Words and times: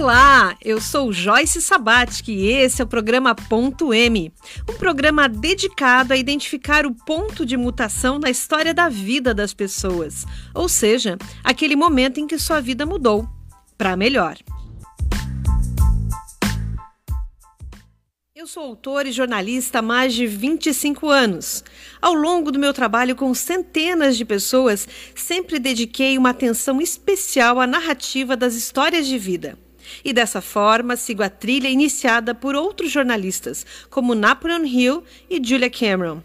Olá, 0.00 0.56
eu 0.64 0.80
sou 0.80 1.12
Joyce 1.12 1.60
Sabatic 1.60 2.26
e 2.28 2.46
esse 2.46 2.80
é 2.80 2.84
o 2.86 2.88
programa 2.88 3.34
Ponto 3.34 3.92
M, 3.92 4.32
um 4.66 4.78
programa 4.78 5.28
dedicado 5.28 6.14
a 6.14 6.16
identificar 6.16 6.86
o 6.86 6.94
ponto 6.94 7.44
de 7.44 7.54
mutação 7.54 8.18
na 8.18 8.30
história 8.30 8.72
da 8.72 8.88
vida 8.88 9.34
das 9.34 9.52
pessoas, 9.52 10.24
ou 10.54 10.70
seja, 10.70 11.18
aquele 11.44 11.76
momento 11.76 12.18
em 12.18 12.26
que 12.26 12.38
sua 12.38 12.62
vida 12.62 12.86
mudou 12.86 13.28
para 13.76 13.94
melhor. 13.94 14.38
Eu 18.34 18.46
sou 18.46 18.62
autor 18.62 19.06
e 19.06 19.12
jornalista 19.12 19.80
há 19.80 19.82
mais 19.82 20.14
de 20.14 20.26
25 20.26 21.10
anos. 21.10 21.62
Ao 22.00 22.14
longo 22.14 22.50
do 22.50 22.58
meu 22.58 22.72
trabalho 22.72 23.14
com 23.14 23.34
centenas 23.34 24.16
de 24.16 24.24
pessoas, 24.24 24.88
sempre 25.14 25.58
dediquei 25.58 26.16
uma 26.16 26.30
atenção 26.30 26.80
especial 26.80 27.60
à 27.60 27.66
narrativa 27.66 28.34
das 28.34 28.54
histórias 28.54 29.06
de 29.06 29.18
vida. 29.18 29.58
E 30.04 30.12
dessa 30.12 30.40
forma, 30.40 30.96
sigo 30.96 31.22
a 31.22 31.28
trilha 31.28 31.68
iniciada 31.68 32.34
por 32.34 32.54
outros 32.54 32.90
jornalistas, 32.90 33.66
como 33.88 34.14
Napoleon 34.14 34.64
Hill 34.64 35.04
e 35.28 35.40
Julia 35.42 35.70
Cameron. 35.70 36.22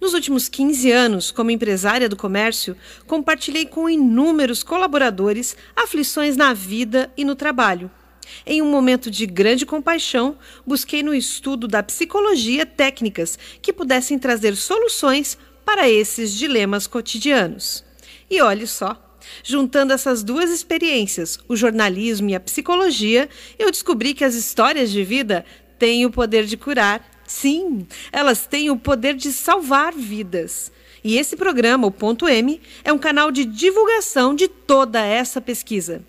Nos 0.00 0.14
últimos 0.14 0.48
15 0.48 0.90
anos, 0.90 1.30
como 1.30 1.50
empresária 1.50 2.08
do 2.08 2.16
comércio, 2.16 2.76
compartilhei 3.06 3.66
com 3.66 3.88
inúmeros 3.88 4.62
colaboradores 4.62 5.56
aflições 5.76 6.36
na 6.36 6.52
vida 6.52 7.12
e 7.16 7.24
no 7.24 7.36
trabalho 7.36 7.90
em 8.46 8.62
um 8.62 8.70
momento 8.70 9.10
de 9.10 9.26
grande 9.26 9.66
compaixão, 9.66 10.36
busquei 10.66 11.02
no 11.02 11.14
estudo 11.14 11.68
da 11.68 11.82
psicologia 11.82 12.64
técnicas 12.64 13.38
que 13.60 13.72
pudessem 13.72 14.18
trazer 14.18 14.56
soluções 14.56 15.38
para 15.64 15.88
esses 15.88 16.32
dilemas 16.34 16.86
cotidianos. 16.86 17.84
E 18.30 18.40
olhe 18.40 18.66
só, 18.66 19.11
juntando 19.42 19.92
essas 19.92 20.22
duas 20.22 20.50
experiências, 20.50 21.38
o 21.48 21.56
jornalismo 21.56 22.30
e 22.30 22.34
a 22.34 22.40
psicologia, 22.40 23.28
eu 23.58 23.70
descobri 23.70 24.14
que 24.14 24.24
as 24.24 24.34
histórias 24.34 24.90
de 24.90 25.04
vida 25.04 25.44
têm 25.78 26.06
o 26.06 26.10
poder 26.10 26.44
de 26.44 26.56
curar. 26.56 27.10
Sim, 27.26 27.86
elas 28.12 28.46
têm 28.46 28.70
o 28.70 28.76
poder 28.76 29.14
de 29.14 29.32
salvar 29.32 29.92
vidas. 29.92 30.70
E 31.04 31.18
esse 31.18 31.36
programa, 31.36 31.86
o 31.86 31.90
Ponto 31.90 32.28
M, 32.28 32.60
é 32.84 32.92
um 32.92 32.98
canal 32.98 33.32
de 33.32 33.44
divulgação 33.44 34.34
de 34.34 34.46
toda 34.46 35.04
essa 35.04 35.40
pesquisa. 35.40 36.04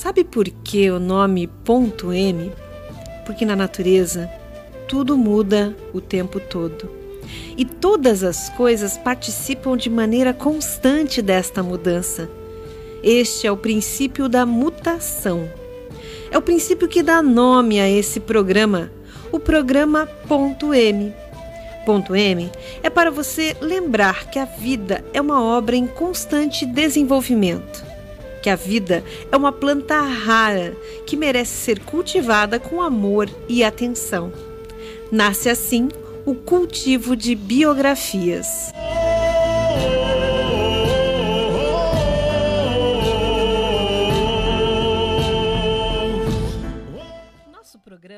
Sabe 0.00 0.24
por 0.24 0.48
que 0.48 0.90
o 0.90 0.98
nome 0.98 1.46
ponto 1.46 2.10
M? 2.10 2.50
Porque 3.26 3.44
na 3.44 3.54
natureza 3.54 4.30
tudo 4.88 5.14
muda 5.14 5.76
o 5.92 6.00
tempo 6.00 6.40
todo. 6.40 6.90
E 7.54 7.66
todas 7.66 8.24
as 8.24 8.48
coisas 8.48 8.96
participam 8.96 9.76
de 9.76 9.90
maneira 9.90 10.32
constante 10.32 11.20
desta 11.20 11.62
mudança. 11.62 12.30
Este 13.02 13.46
é 13.46 13.52
o 13.52 13.58
princípio 13.58 14.26
da 14.26 14.46
mutação. 14.46 15.46
É 16.30 16.38
o 16.38 16.42
princípio 16.42 16.88
que 16.88 17.02
dá 17.02 17.20
nome 17.20 17.78
a 17.78 17.86
esse 17.86 18.20
programa, 18.20 18.90
o 19.30 19.38
programa 19.38 20.06
Ponto 20.26 20.72
M. 20.72 21.12
Ponto 21.84 22.16
M 22.16 22.50
é 22.82 22.88
para 22.88 23.10
você 23.10 23.54
lembrar 23.60 24.30
que 24.30 24.38
a 24.38 24.46
vida 24.46 25.04
é 25.12 25.20
uma 25.20 25.44
obra 25.44 25.76
em 25.76 25.86
constante 25.86 26.64
desenvolvimento 26.64 27.89
que 28.42 28.50
a 28.50 28.56
vida 28.56 29.04
é 29.30 29.36
uma 29.36 29.52
planta 29.52 30.00
rara 30.00 30.76
que 31.06 31.16
merece 31.16 31.52
ser 31.52 31.80
cultivada 31.80 32.58
com 32.58 32.80
amor 32.80 33.28
e 33.48 33.62
atenção. 33.62 34.32
Nasce 35.10 35.48
assim 35.48 35.88
o 36.24 36.34
cultivo 36.34 37.16
de 37.16 37.34
biografias. 37.34 38.72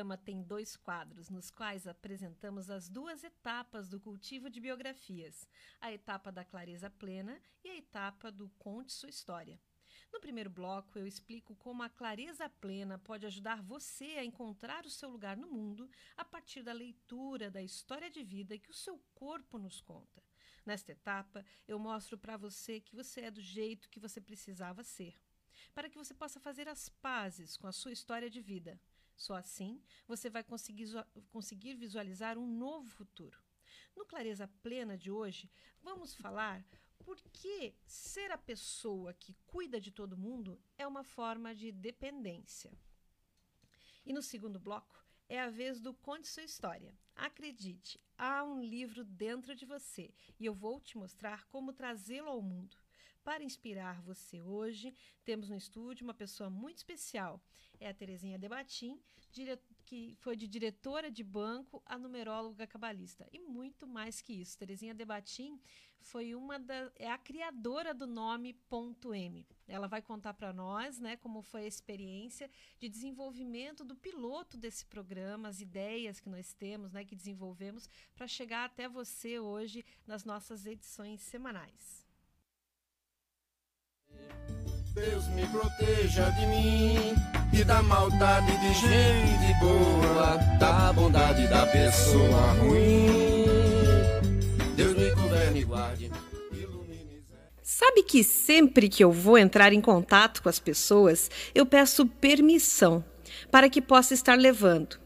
Programa 0.03 0.17
tem 0.17 0.41
dois 0.43 0.75
quadros 0.75 1.29
nos 1.29 1.49
quais 1.49 1.87
apresentamos 1.87 2.69
as 2.69 2.87
duas 2.89 3.23
etapas 3.23 3.89
do 3.89 3.99
cultivo 3.99 4.49
de 4.49 4.59
biografias: 4.59 5.47
a 5.81 5.91
etapa 5.91 6.31
da 6.31 6.43
clareza 6.43 6.89
plena 6.89 7.39
e 7.63 7.69
a 7.69 7.77
etapa 7.77 8.31
do 8.31 8.49
conte 8.59 8.93
sua 8.93 9.09
história. 9.09 9.59
No 10.13 10.19
primeiro 10.21 10.49
bloco, 10.49 10.99
eu 10.99 11.07
explico 11.07 11.55
como 11.55 11.81
a 11.81 11.89
clareza 11.89 12.47
plena 12.47 12.99
pode 12.99 13.25
ajudar 13.25 13.63
você 13.63 14.05
a 14.19 14.23
encontrar 14.23 14.85
o 14.85 14.89
seu 14.89 15.09
lugar 15.09 15.35
no 15.35 15.47
mundo 15.47 15.89
a 16.15 16.23
partir 16.23 16.61
da 16.61 16.71
leitura 16.71 17.49
da 17.49 17.63
história 17.63 18.11
de 18.11 18.23
vida 18.23 18.59
que 18.59 18.69
o 18.69 18.75
seu 18.75 19.01
corpo 19.15 19.57
nos 19.57 19.81
conta. 19.81 20.21
Nesta 20.63 20.91
etapa, 20.91 21.43
eu 21.67 21.79
mostro 21.79 22.15
para 22.15 22.37
você 22.37 22.79
que 22.79 22.95
você 22.95 23.21
é 23.21 23.31
do 23.31 23.41
jeito 23.41 23.89
que 23.89 23.99
você 23.99 24.21
precisava 24.21 24.83
ser, 24.83 25.19
para 25.73 25.89
que 25.89 25.97
você 25.97 26.13
possa 26.13 26.39
fazer 26.39 26.67
as 26.69 26.89
pazes 26.89 27.57
com 27.57 27.65
a 27.65 27.71
sua 27.71 27.91
história 27.91 28.29
de 28.29 28.39
vida. 28.39 28.79
Só 29.15 29.33
assim 29.33 29.81
você 30.07 30.29
vai 30.29 30.43
conseguir, 30.43 30.89
conseguir 31.31 31.73
visualizar 31.73 32.37
um 32.37 32.45
novo 32.45 32.87
futuro. 32.87 33.41
No 33.95 34.05
Clareza 34.05 34.47
Plena 34.61 34.95
de 34.95 35.09
hoje, 35.09 35.49
vamos 35.81 36.13
falar 36.13 36.63
por 37.03 37.19
que 37.31 37.73
ser 37.85 38.31
a 38.31 38.37
pessoa 38.37 39.13
que 39.13 39.35
cuida 39.45 39.79
de 39.79 39.91
todo 39.91 40.17
mundo 40.17 40.59
é 40.77 40.87
uma 40.87 41.03
forma 41.03 41.53
de 41.53 41.71
dependência. 41.71 42.71
E 44.05 44.13
no 44.13 44.21
segundo 44.21 44.59
bloco 44.59 45.03
é 45.29 45.39
a 45.39 45.49
vez 45.49 45.79
do 45.79 45.93
Conte 45.93 46.27
Sua 46.27 46.43
História. 46.43 46.97
Acredite, 47.15 47.99
há 48.17 48.43
um 48.43 48.61
livro 48.61 49.03
dentro 49.03 49.55
de 49.55 49.65
você 49.65 50.13
e 50.39 50.45
eu 50.45 50.53
vou 50.53 50.79
te 50.79 50.97
mostrar 50.97 51.45
como 51.45 51.73
trazê-lo 51.73 52.29
ao 52.29 52.41
mundo. 52.41 52.77
Para 53.23 53.43
inspirar 53.43 54.01
você 54.01 54.41
hoje, 54.41 54.93
temos 55.23 55.49
no 55.49 55.55
estúdio 55.55 56.03
uma 56.03 56.13
pessoa 56.13 56.49
muito 56.49 56.77
especial. 56.77 57.41
É 57.79 57.87
a 57.87 57.93
Terezinha 57.93 58.37
Debatim, 58.37 58.99
que 59.85 60.15
foi 60.19 60.35
de 60.35 60.47
diretora 60.47 61.11
de 61.11 61.23
banco 61.23 61.81
a 61.85 61.97
numeróloga 61.97 62.65
cabalista. 62.65 63.27
E 63.31 63.39
muito 63.39 63.85
mais 63.87 64.21
que 64.21 64.33
isso. 64.33 64.57
Terezinha 64.57 64.93
Debatim 64.93 65.59
foi 66.03 66.35
uma 66.35 66.59
da 66.59 66.91
é 66.95 67.09
a 67.09 67.17
criadora 67.17 67.93
do 67.93 68.05
nome 68.05 68.53
ponto 68.69 69.13
M. 69.13 69.45
Ela 69.67 69.87
vai 69.87 70.01
contar 70.01 70.33
para 70.33 70.51
nós, 70.51 70.99
né, 70.99 71.15
como 71.17 71.41
foi 71.41 71.63
a 71.63 71.67
experiência 71.67 72.49
de 72.79 72.89
desenvolvimento 72.89 73.85
do 73.85 73.95
piloto 73.95 74.57
desse 74.57 74.85
programa, 74.85 75.47
as 75.47 75.61
ideias 75.61 76.19
que 76.19 76.29
nós 76.29 76.53
temos, 76.53 76.91
né, 76.91 77.05
que 77.05 77.15
desenvolvemos 77.15 77.89
para 78.15 78.27
chegar 78.27 78.65
até 78.65 78.87
você 78.87 79.39
hoje 79.39 79.85
nas 80.05 80.25
nossas 80.25 80.65
edições 80.65 81.21
semanais. 81.21 82.03
Deus 84.93 85.27
me 85.29 85.43
proteja 85.47 86.29
de 86.29 86.45
mim 86.45 87.15
e 87.51 87.63
da 87.63 87.81
maldade 87.81 88.51
de 88.59 88.73
gente 88.75 89.59
boa, 89.59 90.37
da 90.59 90.93
bondade 90.93 91.47
da 91.47 91.65
pessoa 91.65 92.53
ruim. 92.59 93.47
Deus 94.75 94.95
me 94.95 95.09
governe 95.15 95.61
e 95.61 95.63
guarde. 95.63 96.11
Sabe 97.63 98.03
que 98.03 98.23
sempre 98.23 98.87
que 98.87 99.03
eu 99.03 99.11
vou 99.11 99.35
entrar 99.35 99.73
em 99.73 99.81
contato 99.81 100.43
com 100.43 100.49
as 100.49 100.59
pessoas, 100.59 101.31
eu 101.55 101.65
peço 101.65 102.05
permissão 102.05 103.03
para 103.49 103.69
que 103.69 103.81
possa 103.81 104.13
estar 104.13 104.37
levando 104.37 104.99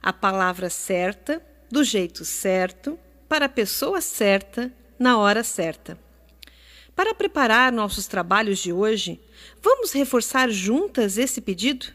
a 0.00 0.12
palavra 0.12 0.70
certa, 0.70 1.42
do 1.68 1.82
jeito 1.82 2.24
certo, 2.24 2.96
para 3.28 3.46
a 3.46 3.48
pessoa 3.48 4.00
certa, 4.00 4.72
na 4.96 5.18
hora 5.18 5.42
certa. 5.42 5.98
Para 6.94 7.14
preparar 7.14 7.72
nossos 7.72 8.06
trabalhos 8.06 8.58
de 8.58 8.72
hoje, 8.72 9.20
vamos 9.62 9.92
reforçar 9.92 10.48
juntas 10.50 11.18
esse 11.18 11.40
pedido? 11.40 11.86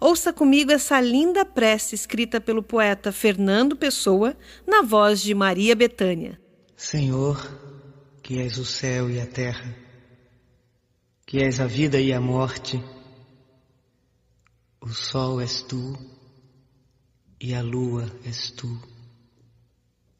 Ouça 0.00 0.32
comigo 0.32 0.72
essa 0.72 1.00
linda 1.00 1.44
prece 1.44 1.94
escrita 1.94 2.40
pelo 2.40 2.62
poeta 2.62 3.12
Fernando 3.12 3.76
Pessoa, 3.76 4.36
na 4.66 4.82
voz 4.82 5.20
de 5.20 5.34
Maria 5.34 5.76
Betânia. 5.76 6.40
Senhor, 6.74 7.38
que 8.22 8.40
és 8.40 8.58
o 8.58 8.64
céu 8.64 9.08
e 9.10 9.20
a 9.20 9.26
terra, 9.26 9.76
que 11.26 11.38
és 11.38 11.60
a 11.60 11.66
vida 11.66 12.00
e 12.00 12.12
a 12.12 12.20
morte, 12.20 12.82
o 14.80 14.88
sol 14.88 15.40
és 15.40 15.62
tu, 15.62 15.96
e 17.40 17.54
a 17.54 17.62
lua 17.62 18.10
és 18.24 18.50
tu, 18.50 18.80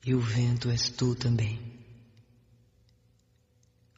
e 0.05 0.15
o 0.15 0.21
vento 0.21 0.71
és 0.71 0.91
tu 0.91 1.17
também. 1.17 1.72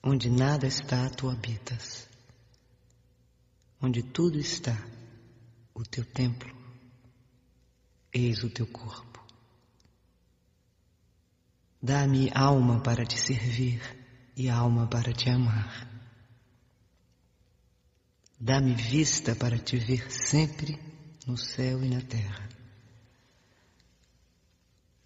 Onde 0.07 0.29
nada 0.29 0.67
está, 0.67 1.09
tu 1.09 1.31
habitas. 1.31 2.07
Onde 3.81 4.03
tudo 4.03 4.39
está, 4.39 4.77
o 5.73 5.83
teu 5.83 6.05
templo, 6.05 6.55
eis 8.13 8.45
o 8.45 8.51
teu 8.51 8.67
corpo. 8.67 9.25
Dá-me 11.81 12.31
alma 12.35 12.83
para 12.83 13.07
te 13.07 13.19
servir 13.19 13.81
e 14.37 14.51
alma 14.51 14.87
para 14.87 15.11
te 15.15 15.31
amar. 15.31 15.89
Dá-me 18.39 18.75
vista 18.75 19.35
para 19.35 19.59
te 19.59 19.79
ver 19.79 20.11
sempre 20.11 20.79
no 21.27 21.39
céu 21.39 21.83
e 21.83 21.89
na 21.89 22.03
terra. 22.03 22.47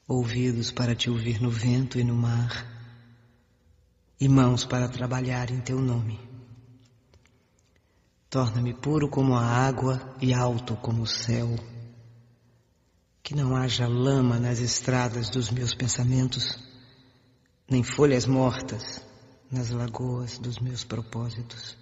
Ouvidos 0.08 0.72
para 0.72 0.96
te 0.96 1.08
ouvir 1.08 1.40
no 1.40 1.50
vento 1.50 2.00
e 2.00 2.04
no 2.04 2.16
mar, 2.16 2.77
e 4.20 4.28
mãos 4.28 4.64
para 4.64 4.88
trabalhar 4.88 5.50
em 5.50 5.60
teu 5.60 5.80
nome. 5.80 6.18
Torna-me 8.28 8.74
puro 8.74 9.08
como 9.08 9.34
a 9.34 9.42
água 9.42 10.16
e 10.20 10.34
alto 10.34 10.76
como 10.76 11.02
o 11.02 11.06
céu. 11.06 11.48
Que 13.22 13.34
não 13.34 13.56
haja 13.56 13.86
lama 13.86 14.38
nas 14.38 14.58
estradas 14.58 15.30
dos 15.30 15.50
meus 15.50 15.74
pensamentos, 15.74 16.58
nem 17.68 17.82
folhas 17.82 18.26
mortas 18.26 19.00
nas 19.50 19.70
lagoas 19.70 20.38
dos 20.38 20.58
meus 20.58 20.84
propósitos. 20.84 21.76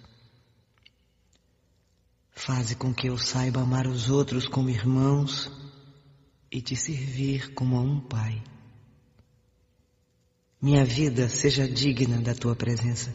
Faze 2.31 2.75
com 2.75 2.93
que 2.93 3.07
eu 3.07 3.17
saiba 3.17 3.61
amar 3.61 3.87
os 3.87 4.09
outros 4.09 4.47
como 4.47 4.69
irmãos 4.69 5.51
e 6.51 6.61
te 6.61 6.75
servir 6.75 7.53
como 7.53 7.77
a 7.77 7.81
um 7.81 7.99
pai. 7.99 8.41
Minha 10.59 10.83
vida 10.83 11.29
seja 11.29 11.67
digna 11.67 12.19
da 12.19 12.33
tua 12.33 12.55
presença, 12.55 13.13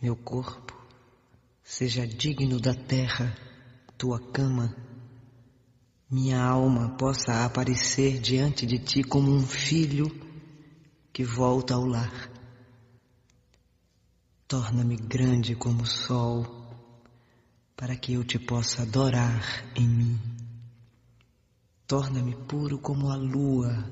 meu 0.00 0.14
corpo 0.14 0.72
seja 1.64 2.06
digno 2.06 2.60
da 2.60 2.72
terra, 2.72 3.36
tua 3.98 4.20
cama, 4.20 4.72
minha 6.08 6.40
alma 6.40 6.96
possa 6.96 7.44
aparecer 7.44 8.20
diante 8.20 8.64
de 8.64 8.78
ti 8.78 9.02
como 9.02 9.28
um 9.32 9.44
filho 9.44 10.08
que 11.12 11.24
volta 11.24 11.74
ao 11.74 11.84
lar. 11.84 12.30
Torna-me 14.46 14.96
grande 14.96 15.56
como 15.56 15.82
o 15.82 15.86
sol 15.86 16.46
para 17.76 17.96
que 17.96 18.14
eu 18.14 18.24
te 18.24 18.38
possa 18.38 18.82
adorar 18.82 19.64
em 19.74 19.88
mim. 19.88 20.20
Torna-me 21.88 22.36
puro 22.46 22.78
como 22.78 23.10
a 23.10 23.16
lua, 23.16 23.90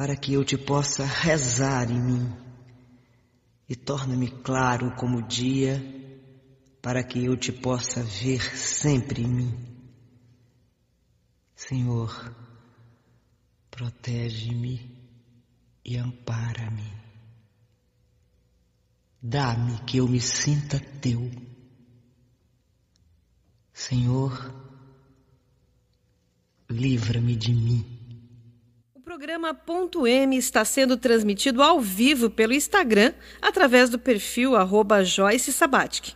para 0.00 0.16
que 0.16 0.32
eu 0.32 0.42
te 0.42 0.56
possa 0.56 1.04
rezar 1.04 1.90
em 1.90 2.00
mim. 2.00 2.34
E 3.68 3.76
torna-me 3.76 4.30
claro 4.30 4.96
como 4.96 5.18
o 5.18 5.28
dia, 5.28 5.78
para 6.80 7.04
que 7.04 7.22
eu 7.22 7.36
te 7.36 7.52
possa 7.52 8.02
ver 8.02 8.40
sempre 8.56 9.20
em 9.20 9.28
mim. 9.28 9.54
Senhor, 11.54 12.34
protege-me 13.70 14.90
e 15.84 15.98
ampara-me. 15.98 16.94
Dá-me 19.22 19.80
que 19.80 19.98
eu 19.98 20.08
me 20.08 20.18
sinta 20.18 20.80
teu 20.80 21.30
Senhor, 23.74 24.50
livra-me 26.70 27.36
de 27.36 27.52
mim. 27.52 27.99
Programa 29.10 29.52
Ponto 29.52 30.06
M 30.06 30.36
está 30.36 30.64
sendo 30.64 30.96
transmitido 30.96 31.64
ao 31.64 31.80
vivo 31.80 32.30
pelo 32.30 32.54
Instagram 32.54 33.12
através 33.42 33.90
do 33.90 33.98
perfil 33.98 34.54
arroba 34.54 35.02
Joyce 35.02 35.52
Sabatic. 35.52 36.12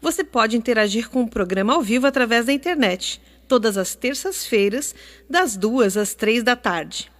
Você 0.00 0.24
pode 0.24 0.56
interagir 0.56 1.10
com 1.10 1.20
o 1.20 1.28
programa 1.28 1.74
ao 1.74 1.82
vivo 1.82 2.06
através 2.06 2.46
da 2.46 2.52
internet, 2.54 3.20
todas 3.46 3.76
as 3.76 3.94
terças-feiras, 3.94 4.94
das 5.28 5.58
duas 5.58 5.94
às 5.98 6.14
três 6.14 6.42
da 6.42 6.56
tarde. 6.56 7.12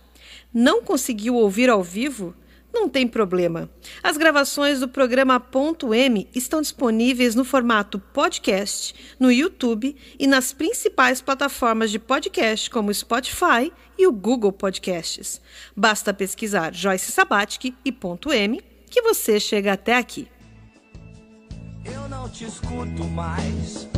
Não 0.53 0.83
conseguiu 0.83 1.35
ouvir 1.35 1.69
ao 1.69 1.83
vivo? 1.83 2.35
Não 2.73 2.89
tem 2.89 3.07
problema. 3.07 3.69
As 4.03 4.17
gravações 4.17 4.81
do 4.81 4.89
programa 4.89 5.39
Ponto 5.39 5.93
M 5.93 6.27
estão 6.35 6.63
disponíveis 6.63 7.35
no 7.35 7.45
formato 7.45 7.99
podcast 7.99 8.95
no 9.21 9.31
YouTube 9.31 9.95
e 10.19 10.27
nas 10.27 10.55
principais 10.55 11.21
plataformas 11.21 11.91
de 11.91 11.99
podcast 11.99 12.71
como 12.71 12.95
Spotify 12.95 13.71
e 13.99 14.07
o 14.07 14.13
Google 14.13 14.53
Podcasts. 14.53 15.41
Basta 15.77 16.15
pesquisar 16.15 16.73
Joyce 16.73 17.11
Sabatic 17.11 17.75
e 17.85 17.93
Ponto 17.93 18.33
M 18.33 18.63
que 18.89 19.03
você 19.03 19.41
chega 19.41 19.73
até 19.73 19.97
aqui. 19.97 20.29
Eu 21.85 22.09
não 22.09 22.29
te 22.29 22.45
escuto 22.45 23.05
mais. 23.05 23.89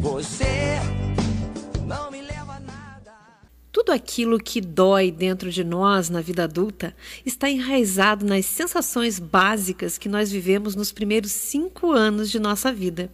Você 0.00 0.78
não 1.86 2.10
me 2.10 2.18
tudo 3.88 3.92
aquilo 3.92 4.38
que 4.38 4.60
dói 4.60 5.10
dentro 5.10 5.50
de 5.50 5.62
nós 5.62 6.10
na 6.10 6.20
vida 6.20 6.44
adulta 6.44 6.94
está 7.24 7.48
enraizado 7.48 8.26
nas 8.26 8.44
sensações 8.44 9.18
básicas 9.18 9.96
que 9.96 10.08
nós 10.08 10.32
vivemos 10.32 10.74
nos 10.74 10.90
primeiros 10.90 11.32
cinco 11.32 11.92
anos 11.92 12.28
de 12.28 12.38
nossa 12.38 12.72
vida. 12.72 13.10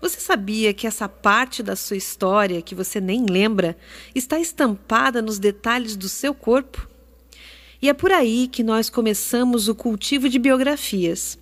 Você 0.00 0.20
sabia 0.20 0.72
que 0.72 0.86
essa 0.86 1.08
parte 1.08 1.62
da 1.62 1.74
sua 1.74 1.96
história 1.96 2.62
que 2.62 2.74
você 2.74 3.00
nem 3.00 3.26
lembra 3.26 3.76
está 4.14 4.38
estampada 4.38 5.20
nos 5.20 5.38
detalhes 5.40 5.96
do 5.96 6.08
seu 6.08 6.32
corpo? 6.32 6.88
E 7.82 7.88
é 7.88 7.92
por 7.92 8.12
aí 8.12 8.46
que 8.46 8.62
nós 8.62 8.88
começamos 8.88 9.68
o 9.68 9.74
cultivo 9.74 10.28
de 10.28 10.38
biografias. 10.38 11.38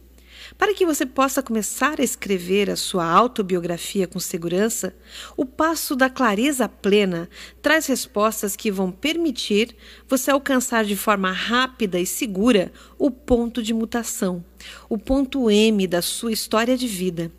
Para 0.56 0.72
que 0.74 0.86
você 0.86 1.04
possa 1.04 1.42
começar 1.42 2.00
a 2.00 2.04
escrever 2.04 2.70
a 2.70 2.76
sua 2.76 3.04
autobiografia 3.04 4.06
com 4.06 4.18
segurança, 4.18 4.94
o 5.36 5.44
passo 5.44 5.94
da 5.94 6.08
clareza 6.08 6.68
plena 6.68 7.28
traz 7.60 7.86
respostas 7.86 8.56
que 8.56 8.70
vão 8.70 8.90
permitir 8.90 9.76
você 10.08 10.30
alcançar 10.30 10.84
de 10.84 10.96
forma 10.96 11.30
rápida 11.30 11.98
e 11.98 12.06
segura 12.06 12.72
o 12.98 13.10
ponto 13.10 13.62
de 13.62 13.74
mutação, 13.74 14.42
o 14.88 14.96
ponto 14.96 15.50
M 15.50 15.86
da 15.86 16.00
sua 16.00 16.32
história 16.32 16.76
de 16.76 16.86
vida. 16.86 17.30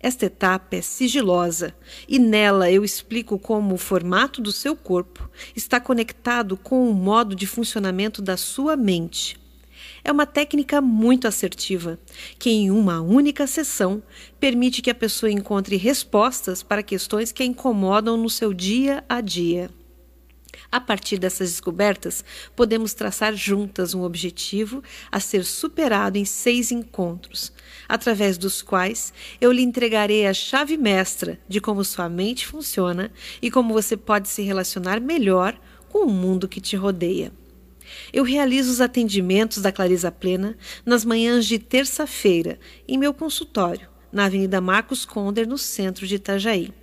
Esta 0.00 0.26
etapa 0.26 0.76
é 0.76 0.80
sigilosa 0.80 1.74
e 2.08 2.18
nela 2.18 2.70
eu 2.70 2.84
explico 2.84 3.38
como 3.38 3.74
o 3.74 3.78
formato 3.78 4.40
do 4.40 4.52
seu 4.52 4.76
corpo 4.76 5.28
está 5.56 5.80
conectado 5.80 6.56
com 6.56 6.88
o 6.88 6.94
modo 6.94 7.34
de 7.34 7.46
funcionamento 7.46 8.22
da 8.22 8.36
sua 8.36 8.76
mente. 8.76 9.38
É 10.04 10.12
uma 10.12 10.26
técnica 10.26 10.80
muito 10.80 11.26
assertiva, 11.26 11.98
que 12.38 12.50
em 12.50 12.70
uma 12.70 13.00
única 13.00 13.46
sessão 13.46 14.02
permite 14.38 14.80
que 14.80 14.90
a 14.90 14.94
pessoa 14.94 15.30
encontre 15.30 15.76
respostas 15.76 16.62
para 16.62 16.82
questões 16.82 17.32
que 17.32 17.42
a 17.42 17.46
incomodam 17.46 18.16
no 18.16 18.30
seu 18.30 18.54
dia 18.54 19.04
a 19.08 19.20
dia. 19.20 19.68
A 20.70 20.78
partir 20.78 21.16
dessas 21.16 21.50
descobertas, 21.50 22.22
podemos 22.54 22.92
traçar 22.92 23.34
juntas 23.34 23.94
um 23.94 24.02
objetivo 24.02 24.82
a 25.10 25.18
ser 25.18 25.42
superado 25.42 26.18
em 26.18 26.26
seis 26.26 26.70
encontros, 26.70 27.50
através 27.88 28.36
dos 28.36 28.60
quais 28.60 29.12
eu 29.40 29.50
lhe 29.50 29.62
entregarei 29.62 30.26
a 30.26 30.34
chave 30.34 30.76
mestra 30.76 31.40
de 31.48 31.58
como 31.58 31.82
sua 31.82 32.10
mente 32.10 32.46
funciona 32.46 33.10
e 33.40 33.50
como 33.50 33.72
você 33.72 33.96
pode 33.96 34.28
se 34.28 34.42
relacionar 34.42 35.00
melhor 35.00 35.58
com 35.88 36.06
o 36.06 36.10
mundo 36.10 36.46
que 36.46 36.60
te 36.60 36.76
rodeia. 36.76 37.32
Eu 38.12 38.22
realizo 38.22 38.70
os 38.70 38.82
atendimentos 38.82 39.62
da 39.62 39.72
Clarisa 39.72 40.12
Plena 40.12 40.54
nas 40.84 41.02
manhãs 41.02 41.46
de 41.46 41.58
terça-feira, 41.58 42.58
em 42.86 42.98
meu 42.98 43.14
consultório, 43.14 43.88
na 44.12 44.26
Avenida 44.26 44.60
Marcos 44.60 45.06
Conder, 45.06 45.46
no 45.46 45.56
centro 45.56 46.06
de 46.06 46.16
Itajaí. 46.16 46.74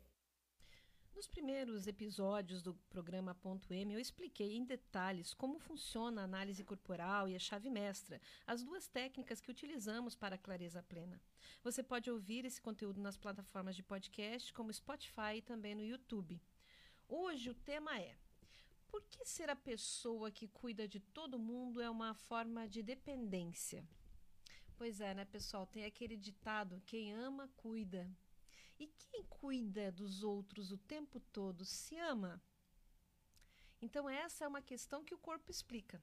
primeiros 1.78 1.88
episódios 1.88 2.62
do 2.62 2.74
programa 2.90 3.36
Ponto 3.36 3.74
M, 3.74 3.94
eu 3.94 4.00
expliquei 4.00 4.56
em 4.56 4.64
detalhes 4.64 5.34
como 5.34 5.60
funciona 5.60 6.22
a 6.22 6.24
análise 6.24 6.64
corporal 6.64 7.30
e 7.30 7.36
a 7.36 7.40
chave 7.40 7.70
mestra, 7.70 8.20
as 8.46 8.64
duas 8.64 8.88
técnicas 8.88 9.40
que 9.40 9.52
utilizamos 9.52 10.16
para 10.16 10.36
a 10.36 10.38
clareza 10.38 10.82
plena. 10.82 11.22
Você 11.64 11.82
pode 11.82 12.10
ouvir 12.10 12.46
esse 12.46 12.62
conteúdo 12.62 13.00
nas 13.00 13.16
plataformas 13.16 13.76
de 13.76 13.84
podcast, 13.84 14.54
como 14.54 14.74
Spotify 14.74 15.38
e 15.38 15.42
também 15.42 15.74
no 15.74 15.84
YouTube. 15.84 16.42
Hoje 17.08 17.50
o 17.50 17.56
tema 17.56 17.98
é: 18.00 18.16
por 18.98 19.04
que 19.12 19.24
ser 19.26 19.48
a 19.48 19.56
pessoa 19.56 20.32
que 20.32 20.48
cuida 20.48 20.88
de 20.88 21.00
todo 21.00 21.38
mundo 21.38 21.80
é 21.80 21.88
uma 21.88 22.16
forma 22.16 22.68
de 22.68 22.82
dependência? 22.82 23.88
Pois 24.76 25.00
é, 25.00 25.14
né, 25.14 25.24
pessoal? 25.24 25.68
Tem 25.68 25.86
aquele 25.86 26.18
ditado: 26.18 26.82
quem 26.84 27.14
ama, 27.14 27.48
cuida. 27.56 28.10
E 28.80 28.88
quem 28.88 29.24
cuida 29.26 29.92
dos 29.92 30.24
outros 30.24 30.72
o 30.72 30.80
tempo 30.80 31.20
todo 31.20 31.64
se 31.64 31.96
ama? 32.00 32.42
Então, 33.80 34.10
essa 34.10 34.46
é 34.46 34.48
uma 34.48 34.64
questão 34.64 35.04
que 35.04 35.14
o 35.14 35.20
corpo 35.20 35.52
explica. 35.52 36.02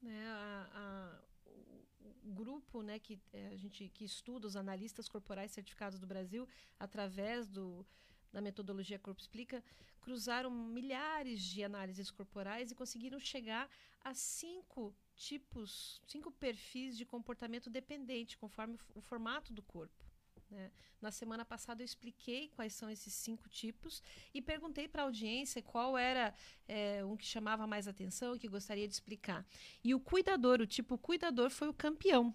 Né? 0.00 0.24
A, 0.28 0.70
a, 0.72 1.22
o, 1.46 2.28
o 2.28 2.32
grupo 2.32 2.80
né, 2.80 3.00
que, 3.00 3.20
é, 3.32 3.48
a 3.48 3.56
gente, 3.56 3.88
que 3.88 4.04
estuda 4.04 4.46
os 4.46 4.54
analistas 4.54 5.08
corporais 5.08 5.50
certificados 5.50 5.98
do 5.98 6.06
Brasil, 6.06 6.48
através 6.78 7.48
do, 7.48 7.84
da 8.34 8.40
metodologia 8.40 8.98
Corpo 8.98 9.20
Explica, 9.20 9.62
cruzaram 10.00 10.50
milhares 10.50 11.40
de 11.40 11.62
análises 11.62 12.10
corporais 12.10 12.70
e 12.70 12.74
conseguiram 12.74 13.18
chegar 13.20 13.70
a 14.02 14.12
cinco 14.12 14.94
tipos, 15.14 16.02
cinco 16.06 16.30
perfis 16.32 16.98
de 16.98 17.06
comportamento 17.06 17.70
dependente, 17.70 18.36
conforme 18.36 18.76
o 18.94 19.00
formato 19.00 19.52
do 19.52 19.62
corpo. 19.62 20.04
Né? 20.50 20.70
Na 21.00 21.10
semana 21.10 21.44
passada 21.44 21.80
eu 21.80 21.84
expliquei 21.84 22.48
quais 22.48 22.74
são 22.74 22.90
esses 22.90 23.14
cinco 23.14 23.48
tipos 23.48 24.02
e 24.34 24.42
perguntei 24.42 24.88
para 24.88 25.02
a 25.02 25.06
audiência 25.06 25.62
qual 25.62 25.96
era 25.96 26.34
é, 26.66 27.04
um 27.04 27.16
que 27.16 27.24
chamava 27.24 27.66
mais 27.66 27.86
atenção, 27.86 28.36
que 28.36 28.48
gostaria 28.48 28.86
de 28.86 28.94
explicar. 28.94 29.46
E 29.82 29.94
o 29.94 30.00
cuidador, 30.00 30.60
o 30.60 30.66
tipo 30.66 30.98
cuidador, 30.98 31.50
foi 31.50 31.68
o 31.68 31.74
campeão. 31.74 32.34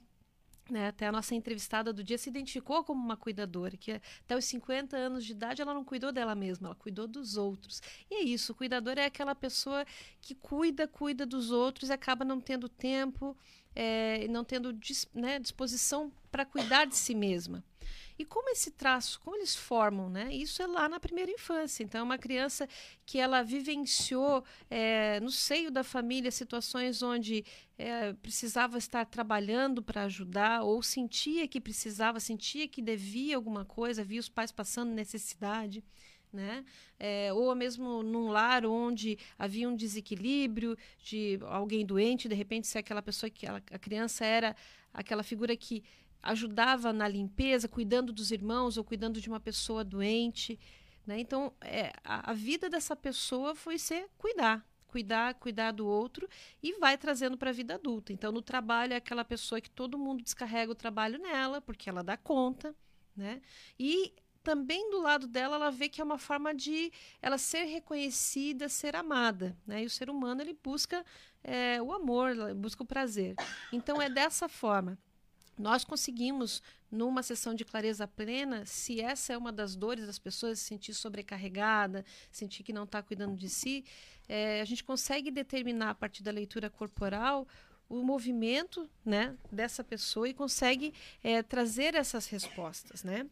Né, 0.69 0.89
até 0.89 1.07
a 1.07 1.11
nossa 1.11 1.33
entrevistada 1.33 1.91
do 1.91 2.03
dia 2.03 2.17
se 2.17 2.29
identificou 2.29 2.83
como 2.83 3.03
uma 3.03 3.17
cuidadora, 3.17 3.75
que 3.75 3.93
até 3.93 4.37
os 4.37 4.45
50 4.45 4.95
anos 4.95 5.25
de 5.25 5.31
idade 5.31 5.63
ela 5.63 5.73
não 5.73 5.83
cuidou 5.83 6.11
dela 6.11 6.35
mesma, 6.35 6.67
ela 6.67 6.75
cuidou 6.75 7.07
dos 7.07 7.37
outros. 7.37 7.81
E 8.07 8.15
é 8.15 8.23
isso, 8.23 8.51
o 8.51 8.55
cuidador 8.55 8.99
é 8.99 9.05
aquela 9.05 9.33
pessoa 9.33 9.83
que 10.21 10.35
cuida, 10.35 10.87
cuida 10.87 11.25
dos 11.25 11.49
outros 11.49 11.89
e 11.89 11.93
acaba 11.93 12.23
não 12.23 12.39
tendo 12.39 12.69
tempo, 12.69 13.35
é, 13.75 14.27
não 14.27 14.43
tendo 14.43 14.77
né, 15.11 15.39
disposição 15.39 16.11
para 16.31 16.45
cuidar 16.45 16.85
de 16.85 16.95
si 16.95 17.15
mesma. 17.15 17.63
E 18.19 18.25
como 18.25 18.49
esse 18.49 18.71
traço, 18.71 19.17
como 19.21 19.37
eles 19.37 19.55
formam, 19.55 20.09
né? 20.09 20.27
Isso 20.35 20.61
é 20.61 20.67
lá 20.67 20.89
na 20.89 20.99
primeira 20.99 21.31
infância. 21.31 21.83
Então, 21.83 22.01
é 22.01 22.03
uma 22.03 22.17
criança 22.17 22.67
que 23.05 23.17
ela 23.17 23.41
vivenciou 23.41 24.43
é, 24.69 25.21
no 25.21 25.31
seio 25.31 25.71
da 25.71 25.85
família 25.85 26.29
situações 26.29 27.01
onde 27.01 27.45
é, 27.77 28.11
precisava 28.11 28.77
estar 28.77 29.05
trabalhando 29.05 29.81
para 29.81 30.03
ajudar, 30.03 30.63
ou 30.63 30.83
sentia 30.83 31.47
que 31.47 31.61
precisava, 31.61 32.19
sentia 32.19 32.67
que 32.67 32.81
devia 32.81 33.37
alguma 33.37 33.63
coisa, 33.63 34.03
via 34.03 34.19
os 34.19 34.27
pais 34.27 34.51
passando 34.51 34.91
necessidade. 34.91 35.81
Né? 36.31 36.65
É, 36.99 37.31
ou 37.33 37.55
mesmo 37.55 38.03
num 38.03 38.27
lar 38.27 38.65
onde 38.65 39.17
havia 39.37 39.67
um 39.67 39.75
desequilíbrio 39.75 40.77
de 41.01 41.39
alguém 41.43 41.85
doente, 41.85 42.27
de 42.27 42.35
repente, 42.35 42.67
se 42.67 42.77
aquela 42.77 43.01
pessoa 43.01 43.29
que 43.29 43.47
a 43.47 43.79
criança 43.79 44.25
era 44.25 44.55
aquela 44.93 45.23
figura 45.23 45.55
que 45.55 45.83
ajudava 46.21 46.91
na 46.91 47.07
limpeza, 47.07 47.67
cuidando 47.67 48.11
dos 48.11 48.31
irmãos 48.31 48.77
ou 48.77 48.83
cuidando 48.83 49.21
de 49.21 49.29
uma 49.29 49.39
pessoa 49.39 49.83
doente. 49.83 50.59
Né? 51.05 51.19
Então, 51.19 51.53
é, 51.61 51.93
a, 52.03 52.31
a, 52.31 52.33
vida 52.33 52.69
dessa 52.69 52.95
pessoa 52.95 53.55
foi 53.55 53.79
ser 53.79 54.07
cuidar, 54.17 54.65
cuidar, 54.87 55.33
cuidar 55.35 55.71
do 55.71 55.87
outro 55.87 56.27
e 56.61 56.73
vai 56.79 56.97
trazendo 56.97 57.37
para 57.37 57.49
a 57.49 57.53
vida 57.53 57.75
adulta. 57.75 58.13
Então, 58.13 58.31
no 58.31 58.41
trabalho, 58.41 58.93
é 58.93 58.97
aquela 58.97 59.23
pessoa 59.23 59.61
que 59.61 59.69
todo 59.69 59.97
mundo 59.97 60.23
descarrega 60.23 60.71
o 60.71 60.75
trabalho 60.75 61.17
nela, 61.19 61.61
porque 61.61 61.89
ela 61.89 62.03
dá 62.03 62.17
conta. 62.17 62.75
Né? 63.15 63.41
E 63.79 64.13
também 64.43 64.89
do 64.89 65.01
lado 65.01 65.27
dela 65.27 65.55
ela 65.55 65.69
vê 65.69 65.89
que 65.89 66.01
é 66.01 66.03
uma 66.03 66.17
forma 66.17 66.53
de 66.53 66.91
ela 67.21 67.37
ser 67.37 67.65
reconhecida, 67.65 68.69
ser 68.69 68.95
amada, 68.95 69.57
né? 69.67 69.83
E 69.83 69.85
o 69.85 69.89
ser 69.89 70.09
humano 70.09 70.41
ele 70.41 70.57
busca 70.63 71.05
é, 71.43 71.81
o 71.81 71.91
amor, 71.91 72.33
busca 72.55 72.81
o 72.81 72.85
prazer. 72.85 73.35
Então 73.71 74.01
é 74.01 74.09
dessa 74.09 74.47
forma 74.47 74.97
nós 75.59 75.83
conseguimos, 75.83 76.63
numa 76.89 77.21
sessão 77.21 77.53
de 77.53 77.65
clareza 77.65 78.07
plena, 78.07 78.65
se 78.65 79.01
essa 79.01 79.33
é 79.33 79.37
uma 79.37 79.51
das 79.51 79.75
dores 79.75 80.07
das 80.07 80.17
pessoas, 80.17 80.57
se 80.57 80.65
sentir 80.65 80.93
sobrecarregada, 80.93 82.05
sentir 82.31 82.63
que 82.63 82.71
não 82.71 82.85
está 82.85 83.03
cuidando 83.03 83.35
de 83.35 83.49
si, 83.49 83.83
é, 84.29 84.61
a 84.61 84.65
gente 84.65 84.85
consegue 84.85 85.29
determinar 85.29 85.89
a 85.89 85.95
partir 85.95 86.23
da 86.23 86.31
leitura 86.31 86.69
corporal 86.69 87.45
o 87.89 88.03
movimento 88.03 88.89
né, 89.03 89.35
dessa 89.51 89.83
pessoa 89.83 90.29
e 90.29 90.33
consegue 90.33 90.93
é, 91.21 91.43
trazer 91.43 91.93
essas 91.93 92.27
respostas. 92.27 93.03
Né? 93.03 93.25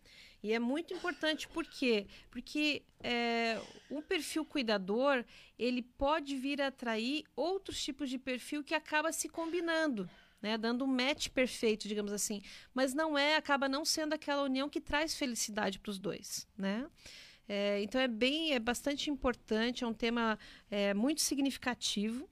E 0.43 0.51
é 0.51 0.59
muito 0.59 0.93
importante 0.93 1.47
por 1.47 1.63
quê? 1.65 2.07
Porque 2.29 2.83
é, 2.99 3.61
um 3.89 4.01
perfil 4.01 4.43
cuidador 4.43 5.23
ele 5.57 5.81
pode 5.81 6.35
vir 6.35 6.61
a 6.61 6.67
atrair 6.67 7.23
outros 7.35 7.81
tipos 7.81 8.09
de 8.09 8.17
perfil 8.17 8.65
que 8.65 8.73
acaba 8.73 9.13
se 9.13 9.29
combinando 9.29 10.09
né, 10.41 10.57
dando 10.57 10.85
um 10.85 10.87
match 10.87 11.29
perfeito, 11.29 11.87
digamos 11.87 12.11
assim. 12.11 12.41
Mas 12.73 12.93
não 12.93 13.17
é, 13.17 13.35
acaba 13.35 13.67
não 13.67 13.83
sendo 13.83 14.13
aquela 14.13 14.43
união 14.43 14.69
que 14.69 14.81
traz 14.81 15.15
felicidade 15.15 15.79
para 15.79 15.89
os 15.89 15.99
dois, 15.99 16.47
né? 16.57 16.87
É, 17.49 17.81
então 17.81 17.99
é 17.99 18.07
bem, 18.07 18.53
é 18.53 18.59
bastante 18.59 19.09
importante, 19.09 19.83
é 19.83 19.87
um 19.87 19.93
tema 19.93 20.37
é, 20.69 20.93
muito 20.93 21.21
significativo. 21.21 22.29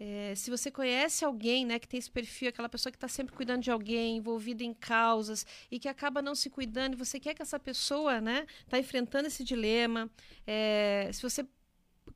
É, 0.00 0.32
se 0.36 0.48
você 0.48 0.70
conhece 0.70 1.24
alguém 1.24 1.66
né, 1.66 1.78
que 1.78 1.88
tem 1.88 1.98
esse 1.98 2.10
perfil, 2.10 2.48
aquela 2.48 2.68
pessoa 2.68 2.90
que 2.92 2.96
está 2.96 3.08
sempre 3.08 3.34
cuidando 3.34 3.62
de 3.62 3.70
alguém, 3.70 4.16
envolvida 4.16 4.62
em 4.62 4.72
causas 4.72 5.44
e 5.70 5.78
que 5.78 5.88
acaba 5.88 6.22
não 6.22 6.36
se 6.36 6.48
cuidando, 6.48 6.94
e 6.94 6.96
você 6.96 7.18
quer 7.18 7.34
que 7.34 7.42
essa 7.42 7.58
pessoa 7.58 8.18
está 8.18 8.20
né, 8.20 8.46
tá 8.68 8.78
enfrentando 8.78 9.26
esse 9.26 9.42
dilema, 9.42 10.08
é, 10.46 11.10
se 11.12 11.20
você 11.20 11.44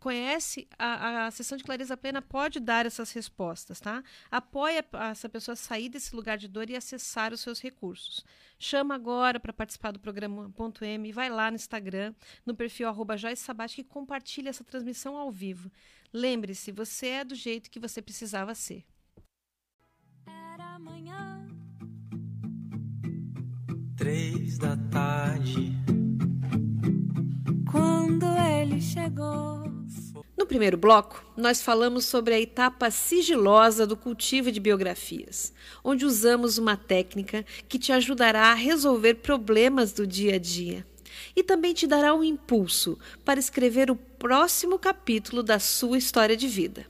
conhece 0.03 0.67
a, 0.77 1.27
a 1.27 1.31
sessão 1.31 1.57
de 1.57 1.63
clareza 1.63 1.97
plena 1.97 2.21
pode 2.21 2.59
dar 2.59 2.85
essas 2.85 3.13
respostas, 3.13 3.79
tá? 3.79 4.03
Apoia 4.29 4.85
essa 5.13 5.29
pessoa 5.29 5.53
a 5.53 5.57
sair 5.57 5.89
desse 5.89 6.17
lugar 6.17 6.37
de 6.37 6.49
dor 6.49 6.69
e 6.69 6.75
acessar 6.75 7.33
os 7.33 7.41
seus 7.41 7.61
recursos. 7.61 8.25
Chama 8.59 8.97
agora 8.97 9.39
para 9.39 9.53
participar 9.53 9.93
do 9.93 10.01
programa 10.01 10.51
Ponto 10.57 10.85
M, 10.85 11.13
vai 11.13 11.31
lá 11.31 11.53
no 11.53 11.55
Instagram, 11.55 12.13
no 12.45 12.53
perfil 12.53 12.89
arroba 12.89 13.15
Sabat, 13.37 13.81
e 13.81 13.85
compartilha 13.85 14.51
essa 14.51 14.65
transmissão 14.65 15.17
ao 15.17 15.31
vivo. 15.31 15.71
Lembre-se, 16.13 16.73
você 16.73 17.07
é 17.07 17.25
do 17.25 17.37
jeito 17.37 17.71
que 17.71 17.79
você 17.79 18.03
precisava 18.03 18.57
ser. 18.57 18.85
Era 20.27 20.75
amanhã. 20.75 21.47
Três 23.97 24.59
da 24.59 24.77
tarde. 24.91 25.73
Quando 27.71 28.27
ele 28.37 28.81
chegou. 28.81 29.72
No 30.43 30.47
primeiro 30.47 30.77
bloco, 30.77 31.25
nós 31.37 31.63
falamos 31.63 32.05
sobre 32.05 32.35
a 32.35 32.41
etapa 32.41 32.91
sigilosa 32.91 33.87
do 33.87 33.97
cultivo 33.97 34.51
de 34.51 34.59
biografias, 34.59 35.53
onde 35.85 36.05
usamos 36.05 36.59
uma 36.59 36.77
técnica 36.77 37.47
que 37.69 37.79
te 37.79 37.93
ajudará 37.93 38.49
a 38.49 38.55
resolver 38.55 39.15
problemas 39.15 39.93
do 39.93 40.05
dia 40.05 40.35
a 40.35 40.39
dia 40.39 40.85
e 41.37 41.45
também 41.45 41.73
te 41.73 41.87
dará 41.87 42.13
um 42.13 42.25
impulso 42.25 42.99
para 43.25 43.39
escrever 43.39 43.89
o 43.89 43.95
próximo 43.95 44.81
capítulo 44.81 45.45
da 45.45 45.61
sua 45.61 45.97
história 45.97 46.37
de 46.37 46.49
vida. 46.49 46.87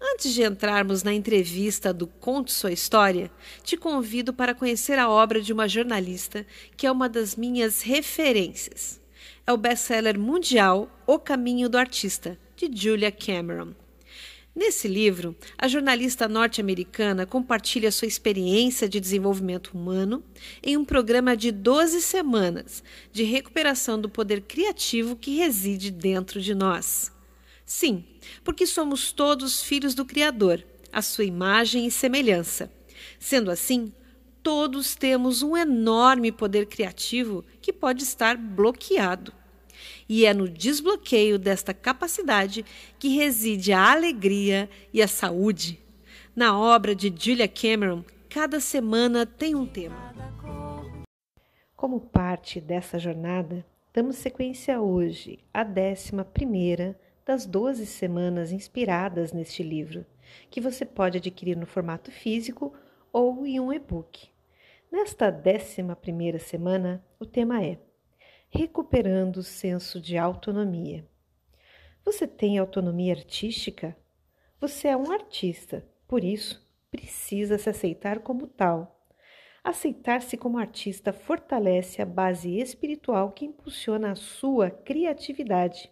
Antes 0.00 0.32
de 0.32 0.44
entrarmos 0.44 1.02
na 1.02 1.12
entrevista 1.12 1.92
do 1.92 2.06
Conte 2.06 2.52
Sua 2.52 2.70
História, 2.70 3.28
te 3.64 3.76
convido 3.76 4.32
para 4.32 4.54
conhecer 4.54 5.00
a 5.00 5.10
obra 5.10 5.40
de 5.40 5.52
uma 5.52 5.66
jornalista 5.66 6.46
que 6.76 6.86
é 6.86 6.92
uma 6.92 7.08
das 7.08 7.34
minhas 7.34 7.82
referências. 7.82 9.01
É 9.44 9.52
o 9.52 9.56
best-seller 9.56 10.16
mundial 10.18 10.88
O 11.04 11.18
Caminho 11.18 11.68
do 11.68 11.76
Artista, 11.76 12.38
de 12.54 12.70
Julia 12.72 13.10
Cameron. 13.10 13.74
Nesse 14.54 14.86
livro, 14.86 15.34
a 15.58 15.66
jornalista 15.66 16.28
norte-americana 16.28 17.26
compartilha 17.26 17.90
sua 17.90 18.06
experiência 18.06 18.88
de 18.88 19.00
desenvolvimento 19.00 19.72
humano 19.74 20.22
em 20.62 20.76
um 20.76 20.84
programa 20.84 21.36
de 21.36 21.50
12 21.50 22.00
semanas 22.02 22.84
de 23.10 23.24
recuperação 23.24 24.00
do 24.00 24.08
poder 24.08 24.42
criativo 24.42 25.16
que 25.16 25.36
reside 25.36 25.90
dentro 25.90 26.40
de 26.40 26.54
nós. 26.54 27.10
Sim, 27.66 28.04
porque 28.44 28.64
somos 28.64 29.10
todos 29.10 29.62
filhos 29.62 29.94
do 29.94 30.04
Criador, 30.04 30.62
a 30.92 31.02
sua 31.02 31.24
imagem 31.24 31.84
e 31.86 31.90
semelhança. 31.90 32.70
Sendo 33.18 33.50
assim, 33.50 33.92
todos 34.42 34.94
temos 34.94 35.42
um 35.42 35.56
enorme 35.56 36.32
poder 36.32 36.66
criativo 36.66 37.44
que 37.60 37.72
pode 37.72 38.02
estar 38.02 38.36
bloqueado. 38.36 39.32
E 40.08 40.26
é 40.26 40.34
no 40.34 40.48
desbloqueio 40.48 41.38
desta 41.38 41.72
capacidade 41.72 42.64
que 42.98 43.16
reside 43.16 43.72
a 43.72 43.92
alegria 43.92 44.68
e 44.92 45.00
a 45.00 45.08
saúde. 45.08 45.80
Na 46.34 46.58
obra 46.58 46.94
de 46.94 47.12
Julia 47.16 47.48
Cameron, 47.48 48.04
cada 48.28 48.60
semana 48.60 49.24
tem 49.24 49.54
um 49.54 49.66
tema. 49.66 50.12
Como 51.76 52.00
parte 52.00 52.60
dessa 52.60 52.98
jornada, 52.98 53.64
damos 53.92 54.16
sequência 54.16 54.80
hoje 54.80 55.38
à 55.52 55.62
décima 55.62 56.24
primeira 56.24 56.98
das 57.24 57.46
12 57.46 57.86
semanas 57.86 58.50
inspiradas 58.52 59.32
neste 59.32 59.62
livro, 59.62 60.04
que 60.50 60.60
você 60.60 60.84
pode 60.84 61.18
adquirir 61.18 61.56
no 61.56 61.66
formato 61.66 62.10
físico 62.10 62.72
ou 63.12 63.46
em 63.46 63.60
um 63.60 63.72
e-book. 63.72 64.31
Nesta 64.92 65.30
décima 65.30 65.96
primeira 65.96 66.38
semana, 66.38 67.02
o 67.18 67.24
tema 67.24 67.64
é 67.64 67.78
recuperando 68.50 69.38
o 69.38 69.42
senso 69.42 69.98
de 69.98 70.18
autonomia. 70.18 71.08
Você 72.04 72.26
tem 72.26 72.58
autonomia 72.58 73.14
artística? 73.14 73.96
Você 74.60 74.88
é 74.88 74.96
um 74.96 75.10
artista, 75.10 75.82
por 76.06 76.22
isso 76.22 76.62
precisa 76.90 77.56
se 77.56 77.70
aceitar 77.70 78.18
como 78.18 78.46
tal. 78.46 79.02
Aceitar-se 79.64 80.36
como 80.36 80.58
artista 80.58 81.10
fortalece 81.10 82.02
a 82.02 82.06
base 82.06 82.58
espiritual 82.58 83.32
que 83.32 83.46
impulsiona 83.46 84.12
a 84.12 84.14
sua 84.14 84.70
criatividade. 84.70 85.90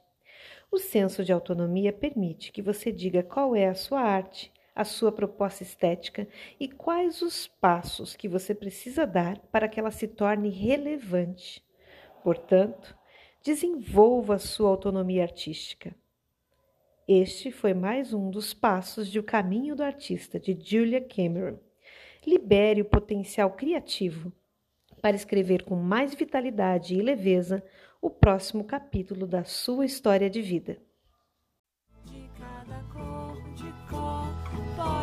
O 0.70 0.76
senso 0.76 1.24
de 1.24 1.32
autonomia 1.32 1.90
permite 1.90 2.52
que 2.52 2.60
você 2.60 2.92
diga 2.92 3.22
qual 3.22 3.56
é 3.56 3.66
a 3.66 3.74
sua 3.74 4.02
arte, 4.02 4.52
a 4.74 4.84
sua 4.84 5.12
proposta 5.12 5.62
estética 5.62 6.26
e 6.58 6.68
quais 6.68 7.22
os 7.22 7.46
passos 7.46 8.14
que 8.14 8.28
você 8.28 8.54
precisa 8.54 9.06
dar 9.06 9.38
para 9.52 9.68
que 9.68 9.78
ela 9.78 9.90
se 9.90 10.06
torne 10.06 10.48
relevante. 10.48 11.62
Portanto, 12.22 12.96
desenvolva 13.42 14.38
sua 14.38 14.68
autonomia 14.68 15.22
artística. 15.22 15.94
Este 17.08 17.50
foi 17.50 17.74
mais 17.74 18.12
um 18.12 18.30
dos 18.30 18.54
passos 18.54 19.08
de 19.10 19.18
O 19.18 19.22
Caminho 19.22 19.74
do 19.74 19.82
Artista, 19.82 20.38
de 20.38 20.56
Julia 20.60 21.00
Cameron. 21.00 21.58
Libere 22.24 22.82
o 22.82 22.84
potencial 22.84 23.50
criativo. 23.50 24.32
para 25.00 25.16
escrever 25.16 25.64
com 25.64 25.76
mais 25.76 26.14
vitalidade 26.14 26.94
e 26.94 27.00
leveza 27.00 27.64
o 28.02 28.10
próximo 28.10 28.64
capítulo 28.64 29.26
da 29.26 29.44
sua 29.44 29.86
história 29.86 30.28
de 30.28 30.42
vida. 30.42 30.76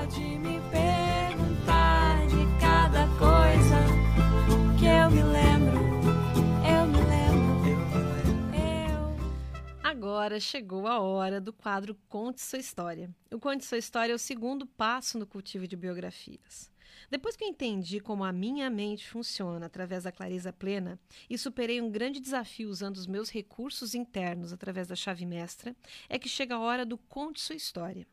Pode 0.07 0.21
me 0.39 0.59
perguntar 0.71 2.25
de 2.27 2.61
cada 2.61 3.07
coisa 3.17 3.77
que 4.79 4.85
eu 4.85 5.11
me 5.11 5.21
lembro, 5.21 5.77
eu 6.63 6.87
me 6.87 7.01
lembro, 7.01 7.69
eu. 8.55 9.83
Agora 9.83 10.39
chegou 10.39 10.87
a 10.87 10.99
hora 10.99 11.41
do 11.41 11.51
quadro 11.51 11.93
Conte 12.07 12.41
Sua 12.41 12.57
História. 12.59 13.13
O 13.33 13.39
Conte 13.39 13.65
Sua 13.65 13.77
História 13.77 14.13
é 14.13 14.15
o 14.15 14.19
segundo 14.19 14.65
passo 14.65 15.19
no 15.19 15.27
cultivo 15.27 15.67
de 15.67 15.75
biografias. 15.75 16.71
Depois 17.09 17.35
que 17.35 17.43
eu 17.43 17.49
entendi 17.49 17.99
como 17.99 18.23
a 18.23 18.31
minha 18.31 18.69
mente 18.69 19.09
funciona 19.09 19.65
através 19.65 20.03
da 20.03 20.11
clareza 20.11 20.53
plena 20.53 20.97
e 21.29 21.37
superei 21.37 21.81
um 21.81 21.91
grande 21.91 22.19
desafio 22.21 22.69
usando 22.69 22.95
os 22.95 23.07
meus 23.07 23.29
recursos 23.29 23.93
internos 23.93 24.53
através 24.53 24.87
da 24.87 24.95
chave 24.95 25.25
mestra, 25.25 25.75
é 26.07 26.17
que 26.17 26.29
chega 26.29 26.55
a 26.55 26.59
hora 26.59 26.85
do 26.85 26.97
conte 26.97 27.41
sua 27.41 27.55
história. 27.55 28.07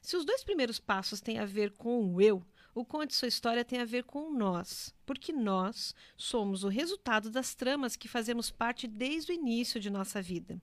Se 0.00 0.16
os 0.16 0.24
dois 0.24 0.44
primeiros 0.44 0.78
passos 0.78 1.20
têm 1.20 1.38
a 1.38 1.44
ver 1.44 1.72
com 1.72 2.12
o 2.12 2.20
eu, 2.20 2.44
o 2.74 2.84
conte 2.84 3.14
sua 3.14 3.28
história 3.28 3.64
tem 3.64 3.80
a 3.80 3.84
ver 3.84 4.04
com 4.04 4.32
nós, 4.32 4.94
porque 5.06 5.32
nós 5.32 5.94
somos 6.16 6.64
o 6.64 6.68
resultado 6.68 7.30
das 7.30 7.54
tramas 7.54 7.96
que 7.96 8.08
fazemos 8.08 8.50
parte 8.50 8.86
desde 8.86 9.32
o 9.32 9.34
início 9.34 9.78
de 9.80 9.90
nossa 9.90 10.20
vida. 10.20 10.60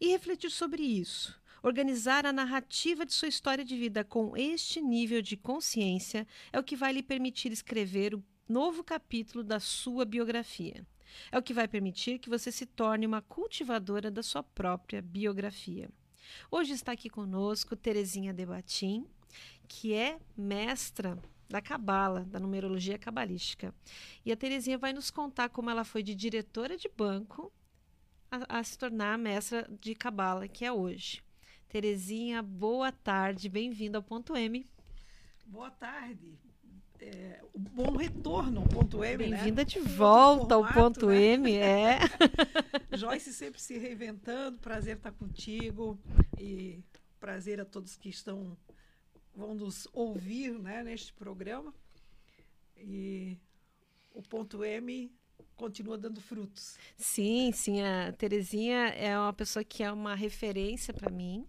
E 0.00 0.08
refletir 0.08 0.50
sobre 0.50 0.82
isso, 0.82 1.40
Organizar 1.64 2.26
a 2.26 2.32
narrativa 2.32 3.06
de 3.06 3.12
sua 3.12 3.28
história 3.28 3.64
de 3.64 3.76
vida 3.76 4.02
com 4.02 4.36
este 4.36 4.80
nível 4.80 5.22
de 5.22 5.36
consciência 5.36 6.26
é 6.52 6.58
o 6.58 6.64
que 6.64 6.74
vai 6.74 6.92
lhe 6.92 7.04
permitir 7.04 7.52
escrever 7.52 8.16
o 8.16 8.24
novo 8.48 8.82
capítulo 8.82 9.44
da 9.44 9.60
sua 9.60 10.04
biografia. 10.04 10.84
É 11.30 11.38
o 11.38 11.42
que 11.42 11.54
vai 11.54 11.68
permitir 11.68 12.18
que 12.18 12.28
você 12.28 12.50
se 12.50 12.66
torne 12.66 13.06
uma 13.06 13.22
cultivadora 13.22 14.10
da 14.10 14.24
sua 14.24 14.42
própria 14.42 15.00
biografia. 15.00 15.88
Hoje 16.50 16.72
está 16.72 16.92
aqui 16.92 17.08
conosco 17.08 17.76
Terezinha 17.76 18.32
Debatim, 18.32 19.06
que 19.68 19.94
é 19.94 20.18
mestra 20.36 21.18
da 21.48 21.60
Cabala, 21.60 22.24
da 22.24 22.40
numerologia 22.40 22.98
cabalística. 22.98 23.74
E 24.24 24.32
a 24.32 24.36
Terezinha 24.36 24.78
vai 24.78 24.92
nos 24.92 25.10
contar 25.10 25.48
como 25.50 25.70
ela 25.70 25.84
foi 25.84 26.02
de 26.02 26.14
diretora 26.14 26.76
de 26.76 26.88
banco 26.88 27.52
a, 28.30 28.58
a 28.58 28.64
se 28.64 28.78
tornar 28.78 29.18
mestra 29.18 29.68
de 29.80 29.94
Cabala, 29.94 30.48
que 30.48 30.64
é 30.64 30.72
hoje. 30.72 31.22
Terezinha, 31.68 32.42
boa 32.42 32.90
tarde, 32.92 33.48
bem-vinda 33.48 33.98
ao 33.98 34.02
Ponto 34.02 34.36
M. 34.36 34.66
Boa 35.46 35.70
tarde. 35.70 36.38
É, 37.04 37.40
bom 37.52 37.96
retorno 37.96 38.60
ao 38.60 38.68
Ponto 38.68 39.02
M, 39.02 39.26
né? 39.26 39.36
Bem-vinda 39.36 39.62
né? 39.62 39.64
de 39.64 39.80
volta 39.80 40.54
formato, 40.54 40.54
ao 40.54 40.72
Ponto 40.72 41.06
né? 41.08 41.20
M, 41.20 41.52
é. 41.56 41.98
Joyce 42.96 43.32
sempre 43.32 43.60
se 43.60 43.76
reinventando, 43.76 44.58
prazer 44.58 44.98
estar 44.98 45.10
contigo 45.10 45.98
e 46.38 46.80
prazer 47.18 47.60
a 47.60 47.64
todos 47.64 47.96
que 47.96 48.08
estão 48.08 48.56
vão 49.34 49.52
nos 49.52 49.88
ouvir, 49.92 50.52
né, 50.52 50.84
neste 50.84 51.12
programa. 51.12 51.74
E 52.76 53.36
o 54.14 54.22
Ponto 54.22 54.64
M 54.64 55.10
continua 55.56 55.98
dando 55.98 56.20
frutos. 56.20 56.78
Sim, 56.96 57.50
sim. 57.52 57.82
A 57.82 58.12
Terezinha 58.12 58.90
é 58.90 59.18
uma 59.18 59.32
pessoa 59.32 59.64
que 59.64 59.82
é 59.82 59.90
uma 59.90 60.14
referência 60.14 60.94
para 60.94 61.10
mim. 61.10 61.44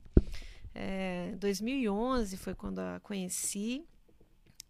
É, 0.73 1.35
2011 1.37 2.37
foi 2.37 2.55
quando 2.55 2.79
a 2.79 2.99
conheci 3.01 3.85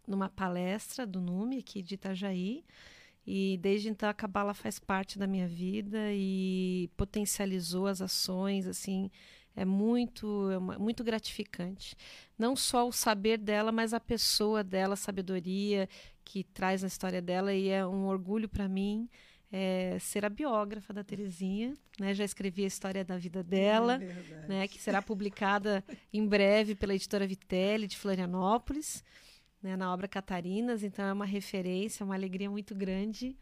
numa 0.07 0.29
palestra 0.29 1.05
do 1.05 1.21
NUME 1.21 1.59
aqui 1.59 1.81
de 1.81 1.95
Itajaí. 1.95 2.63
E 3.25 3.57
desde 3.61 3.89
então 3.89 4.09
a 4.09 4.13
Cabala 4.13 4.53
faz 4.53 4.79
parte 4.79 5.17
da 5.17 5.25
minha 5.25 5.47
vida 5.47 6.11
e 6.11 6.89
potencializou 6.97 7.87
as 7.87 8.01
ações, 8.01 8.67
assim, 8.67 9.09
é 9.55 9.63
muito, 9.63 10.49
é 10.51 10.57
uma, 10.57 10.77
muito 10.77 11.03
gratificante. 11.03 11.95
Não 12.37 12.55
só 12.55 12.87
o 12.87 12.91
saber 12.91 13.37
dela, 13.37 13.71
mas 13.71 13.93
a 13.93 13.99
pessoa 13.99 14.63
dela, 14.63 14.95
a 14.95 14.97
sabedoria 14.97 15.87
que 16.25 16.43
traz 16.43 16.81
na 16.81 16.87
história 16.87 17.21
dela 17.21 17.53
e 17.53 17.69
é 17.69 17.85
um 17.85 18.07
orgulho 18.07 18.49
para 18.49 18.67
mim 18.67 19.09
é, 19.53 19.97
ser 19.99 20.25
a 20.25 20.29
biógrafa 20.29 20.91
da 20.91 21.03
Terezinha, 21.03 21.75
né? 21.99 22.11
Já 22.15 22.25
escrevi 22.25 22.63
a 22.63 22.67
história 22.67 23.05
da 23.05 23.17
vida 23.17 23.43
dela, 23.43 24.01
é 24.01 24.47
né? 24.47 24.67
Que 24.67 24.81
será 24.81 24.99
publicada 24.99 25.83
em 26.11 26.25
breve 26.25 26.73
pela 26.73 26.95
editora 26.95 27.27
Vitelli 27.27 27.85
de 27.85 27.95
Florianópolis, 27.95 29.03
né? 29.63 29.77
Na 29.77 29.91
obra 29.91 30.07
Catarinas. 30.07 30.83
Então 30.83 31.05
é 31.05 31.13
uma 31.13 31.25
referência, 31.25 32.05
uma 32.05 32.15
alegria 32.15 32.49
muito 32.49 32.75
grande. 32.75 33.35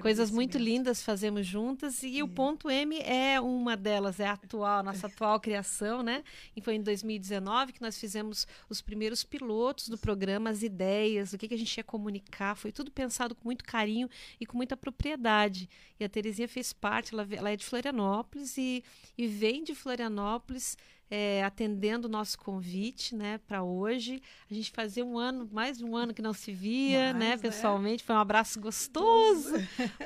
Coisas 0.00 0.30
muito 0.30 0.58
lindas 0.58 1.02
fazemos 1.02 1.46
juntas 1.46 2.02
e 2.02 2.22
o 2.22 2.28
ponto 2.28 2.70
M 2.70 2.98
é 3.00 3.40
uma 3.40 3.76
delas, 3.76 4.20
é 4.20 4.26
a 4.26 4.32
atual, 4.32 4.82
nossa 4.82 5.06
atual 5.08 5.40
criação, 5.40 6.02
né? 6.02 6.22
E 6.54 6.60
foi 6.60 6.74
em 6.74 6.82
2019 6.82 7.72
que 7.72 7.80
nós 7.80 7.98
fizemos 7.98 8.46
os 8.68 8.80
primeiros 8.80 9.24
pilotos 9.24 9.88
do 9.88 9.98
programa, 9.98 10.50
as 10.50 10.62
ideias, 10.62 11.32
o 11.32 11.38
que, 11.38 11.48
que 11.48 11.54
a 11.54 11.58
gente 11.58 11.76
ia 11.76 11.82
comunicar, 11.82 12.54
foi 12.54 12.70
tudo 12.70 12.92
pensado 12.92 13.34
com 13.34 13.48
muito 13.48 13.64
carinho 13.64 14.08
e 14.38 14.46
com 14.46 14.56
muita 14.56 14.76
propriedade. 14.76 15.68
E 15.98 16.04
a 16.04 16.08
Terezinha 16.08 16.46
fez 16.46 16.72
parte, 16.72 17.14
ela, 17.14 17.26
ela 17.32 17.50
é 17.50 17.56
de 17.56 17.64
Florianópolis 17.64 18.56
e, 18.56 18.84
e 19.16 19.26
vem 19.26 19.64
de 19.64 19.74
Florianópolis 19.74 20.76
é, 21.10 21.42
atendendo 21.42 22.06
o 22.06 22.10
nosso 22.10 22.38
convite, 22.38 23.14
né, 23.14 23.38
para 23.46 23.62
hoje. 23.62 24.22
A 24.50 24.54
gente 24.54 24.70
fazia 24.70 25.04
um 25.04 25.18
ano, 25.18 25.48
mais 25.50 25.78
de 25.78 25.84
um 25.84 25.96
ano 25.96 26.12
que 26.12 26.20
não 26.20 26.32
se 26.32 26.52
via, 26.52 27.12
né, 27.12 27.30
né, 27.30 27.36
pessoalmente. 27.38 28.02
Foi 28.02 28.14
um 28.14 28.18
abraço 28.18 28.60
gostoso, 28.60 29.54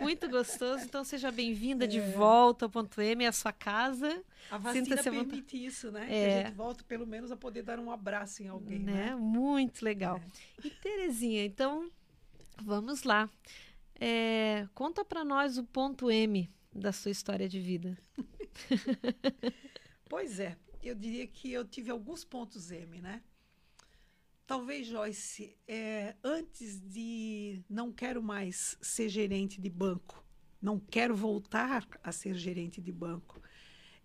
muito 0.01 0.29
gostoso. 0.29 0.85
Então 0.85 1.03
seja 1.03 1.31
bem-vinda 1.31 1.85
é. 1.85 1.89
de 1.89 2.01
volta 2.01 2.67
ao 2.67 2.71
ponto 2.71 3.01
M, 3.01 3.27
a 3.27 3.33
sua 3.33 3.53
casa. 3.53 4.23
A 4.51 4.59
vacina 4.59 5.03
permite 5.03 5.65
isso, 5.65 5.91
né? 5.91 6.05
É. 6.05 6.07
Que 6.09 6.15
a 6.15 6.47
gente 6.47 6.57
volta 6.57 6.85
pelo 6.85 7.07
menos 7.07 7.33
a 7.33 7.37
poder 7.37 7.63
dar 7.63 7.79
um 7.79 7.91
abraço 7.91 8.43
em 8.43 8.49
alguém, 8.49 8.79
né? 8.79 9.07
né? 9.07 9.17
Muito 9.17 9.85
legal. 9.85 10.21
É. 10.63 10.67
E 10.67 10.71
Terezinha, 10.71 11.45
então 11.45 11.91
vamos 12.63 13.03
lá. 13.03 13.29
É, 13.99 14.67
conta 14.75 15.05
para 15.05 15.25
nós 15.25 15.59
o 15.59 15.65
ponto 15.65 16.11
M 16.11 16.51
da 16.75 16.93
sua 16.93 17.11
história 17.11 17.49
de 17.49 17.61
vida. 17.61 17.97
pois 20.09 20.41
é, 20.41 20.57
eu 20.83 20.95
diria 20.95 21.27
que 21.27 21.53
eu 21.53 21.65
tive 21.65 21.91
alguns 21.91 22.25
pontos 22.25 22.71
M, 22.71 23.01
né? 23.01 23.23
Talvez, 24.47 24.87
Joyce, 24.87 25.57
é, 25.67 26.17
antes 26.23 26.81
de 26.81 27.63
não 27.71 27.93
quero 27.93 28.23
mais 28.23 28.77
ser 28.83 29.09
gerente 29.09 29.61
de 29.61 29.71
banco, 29.71 30.23
não 30.61 30.79
quero 30.79 31.15
voltar 31.15 31.89
a 32.03 32.13
ser 32.13 32.35
gerente 32.35 32.81
de 32.81 32.93
banco. 32.93 33.41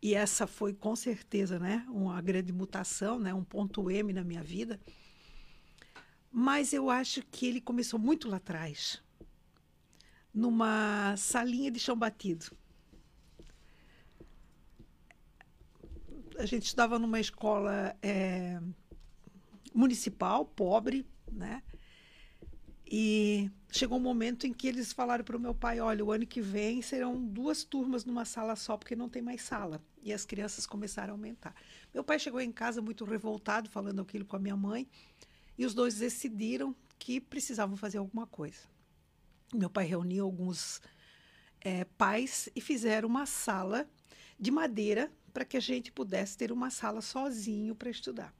E 0.01 0.13
essa 0.13 0.45
foi 0.45 0.73
com 0.73 0.95
certeza, 0.95 1.57
né, 1.57 1.85
uma 1.89 2.21
grande 2.21 2.53
mutação, 2.53 3.19
né, 3.19 3.33
um 3.33 3.43
ponto 3.43 3.89
M 3.89 4.13
na 4.13 4.23
minha 4.23 4.43
vida. 4.43 4.79
Mas 6.31 6.71
eu 6.71 6.89
acho 6.89 7.23
que 7.23 7.47
ele 7.47 7.59
começou 7.59 7.99
muito 7.99 8.29
lá 8.29 8.37
atrás, 8.37 9.01
numa 10.31 11.17
salinha 11.17 11.71
de 11.71 11.79
chão 11.79 11.97
batido. 11.97 12.55
A 16.38 16.45
gente 16.45 16.65
estudava 16.65 17.00
numa 17.00 17.19
escola 17.19 17.95
é, 18.02 18.60
municipal, 19.73 20.45
pobre, 20.45 21.06
né? 21.32 21.63
E 22.89 23.52
chegou 23.69 23.97
um 23.97 24.02
momento 24.02 24.47
em 24.47 24.54
que 24.54 24.67
eles 24.67 24.93
falaram 24.93 25.23
para 25.23 25.36
o 25.36 25.39
meu 25.39 25.54
pai: 25.54 25.80
olha, 25.80 26.06
o 26.06 26.12
ano 26.12 26.26
que 26.26 26.41
vem 26.41 26.82
serão 26.82 27.21
duas 27.21 27.63
turmas 27.63 28.06
numa 28.06 28.23
sala 28.23 28.56
só, 28.56 28.78
porque 28.78 28.95
não 28.95 29.10
tem 29.10 29.21
mais 29.21 29.41
sala. 29.41 29.84
E 30.02 30.13
as 30.13 30.26
crianças 30.26 30.65
começaram 30.65 31.13
a 31.13 31.15
aumentar. 31.15 31.54
Meu 31.93 32.04
pai 32.04 32.17
chegou 32.17 32.39
em 32.39 32.52
casa 32.52 32.82
muito 32.82 33.04
revoltado, 33.04 33.69
falando 33.69 34.02
aquilo 34.02 34.26
com 34.26 34.38
a 34.38 34.39
minha 34.39 34.56
mãe, 34.56 34.88
e 35.58 35.65
os 35.65 35.73
dois 35.73 35.95
decidiram 35.95 36.73
que 36.97 37.19
precisavam 37.19 37.76
fazer 37.76 37.97
alguma 37.97 38.26
coisa. 38.26 38.62
Meu 39.54 39.69
pai 39.69 39.86
reuniu 39.86 40.23
alguns 40.23 40.82
é, 41.60 41.84
pais 41.84 42.47
e 42.56 42.62
fizeram 42.62 43.10
uma 43.10 43.26
sala 43.26 43.89
de 44.39 44.52
madeira 44.52 45.12
para 45.38 45.45
que 45.45 45.56
a 45.56 45.60
gente 45.60 45.91
pudesse 45.91 46.36
ter 46.36 46.52
uma 46.52 46.71
sala 46.71 47.00
sozinho 47.00 47.76
para 47.76 47.91
estudar. 47.91 48.34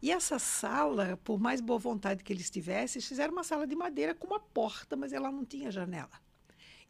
E 0.00 0.10
essa 0.10 0.38
sala, 0.38 1.18
por 1.22 1.38
mais 1.38 1.60
boa 1.60 1.78
vontade 1.78 2.24
que 2.24 2.32
eles 2.32 2.48
tivessem, 2.48 3.02
fizeram 3.02 3.34
uma 3.34 3.44
sala 3.44 3.66
de 3.66 3.76
madeira 3.76 4.14
com 4.14 4.26
uma 4.26 4.40
porta, 4.40 4.96
mas 4.96 5.12
ela 5.12 5.30
não 5.30 5.44
tinha 5.44 5.70
janela. 5.70 6.18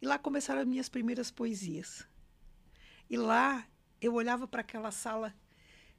E 0.01 0.07
lá 0.07 0.17
começaram 0.17 0.61
as 0.61 0.65
minhas 0.65 0.87
primeiras 0.87 1.29
poesias. 1.29 2.07
E 3.09 3.17
lá 3.17 3.67
eu 3.99 4.13
olhava 4.13 4.47
para 4.47 4.61
aquela 4.61 4.89
sala 4.89 5.35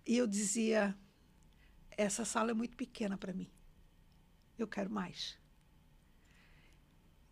e 0.06 0.16
eu 0.16 0.26
dizia: 0.26 0.96
essa 1.90 2.24
sala 2.24 2.52
é 2.52 2.54
muito 2.54 2.74
pequena 2.74 3.18
para 3.18 3.34
mim. 3.34 3.50
Eu 4.56 4.66
quero 4.66 4.90
mais. 4.90 5.38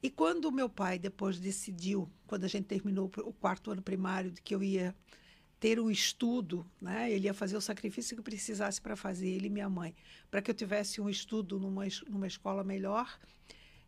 E 0.02 0.10
quando 0.10 0.52
meu 0.52 0.68
pai 0.68 0.98
depois 0.98 1.40
decidiu, 1.40 2.12
quando 2.26 2.44
a 2.44 2.48
gente 2.48 2.66
terminou 2.66 3.10
o 3.24 3.32
quarto 3.32 3.70
ano 3.70 3.80
primário, 3.80 4.30
de 4.30 4.42
que 4.42 4.54
eu 4.54 4.62
ia 4.62 4.94
ter 5.58 5.80
um 5.80 5.90
estudo, 5.90 6.66
né? 6.80 7.10
Ele 7.10 7.26
ia 7.26 7.34
fazer 7.34 7.56
o 7.56 7.60
sacrifício 7.60 8.16
que 8.16 8.22
precisasse 8.22 8.80
para 8.80 8.94
fazer, 8.96 9.28
ele 9.28 9.46
e 9.46 9.50
minha 9.50 9.68
mãe, 9.70 9.94
para 10.30 10.42
que 10.42 10.50
eu 10.50 10.54
tivesse 10.54 11.00
um 11.00 11.08
estudo 11.08 11.58
numa, 11.58 11.84
numa 12.08 12.26
escola 12.26 12.62
melhor. 12.64 13.18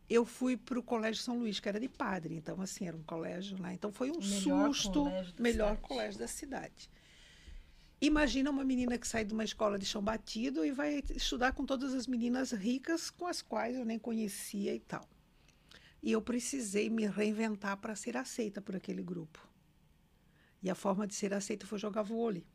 eu 0.09 0.25
fui 0.25 0.57
para 0.57 0.79
o 0.79 0.83
Colégio 0.83 1.21
São 1.21 1.37
Luís, 1.39 1.59
que 1.59 1.69
era 1.69 1.79
de 1.79 1.87
padre. 1.87 2.33
Então, 2.35 2.59
assim, 2.61 2.87
era 2.87 2.97
um 2.97 3.03
colégio 3.03 3.61
lá. 3.61 3.73
Então, 3.73 3.91
foi 3.91 4.09
um 4.11 4.19
Melhor 4.19 4.73
susto. 4.73 5.03
colégio 5.03 5.33
melhor 5.39 5.75
cidade. 5.75 5.81
colégio 5.87 6.19
da 6.19 6.27
cidade. 6.27 6.89
Imagina 8.01 8.49
uma 8.49 8.63
menina 8.63 8.97
que 8.97 9.07
sai 9.07 9.25
de 9.25 9.33
uma 9.33 9.43
escola 9.43 9.77
de 9.77 9.85
chão 9.85 10.01
batido 10.01 10.65
e 10.65 10.71
vai 10.71 11.03
estudar 11.15 11.51
com 11.53 11.65
todas 11.65 11.93
as 11.93 12.07
meninas 12.07 12.51
ricas 12.51 13.09
com 13.11 13.27
as 13.27 13.41
quais 13.41 13.75
eu 13.75 13.85
nem 13.85 13.99
conhecia 13.99 14.73
e 14.73 14.79
tal. 14.79 15.07
E 16.01 16.11
eu 16.13 16.21
precisei 16.21 16.89
me 16.89 17.05
reinventar 17.07 17.77
para 17.77 17.95
ser 17.95 18.15
aceita 18.17 18.61
por 18.61 18.75
aquele 18.75 19.03
grupo. 19.03 19.48
E 20.61 20.69
a 20.69 20.75
forma 20.75 21.07
de 21.07 21.15
ser 21.15 21.33
aceita 21.33 21.65
foi 21.67 21.79
jogar 21.79 22.03
vôlei. 22.03 22.45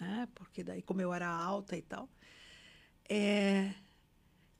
Né? 0.00 0.28
Porque 0.34 0.62
daí, 0.64 0.82
como 0.82 1.00
eu 1.00 1.12
era 1.12 1.28
alta 1.28 1.76
e 1.76 1.82
tal. 1.82 2.08
É, 3.08 3.74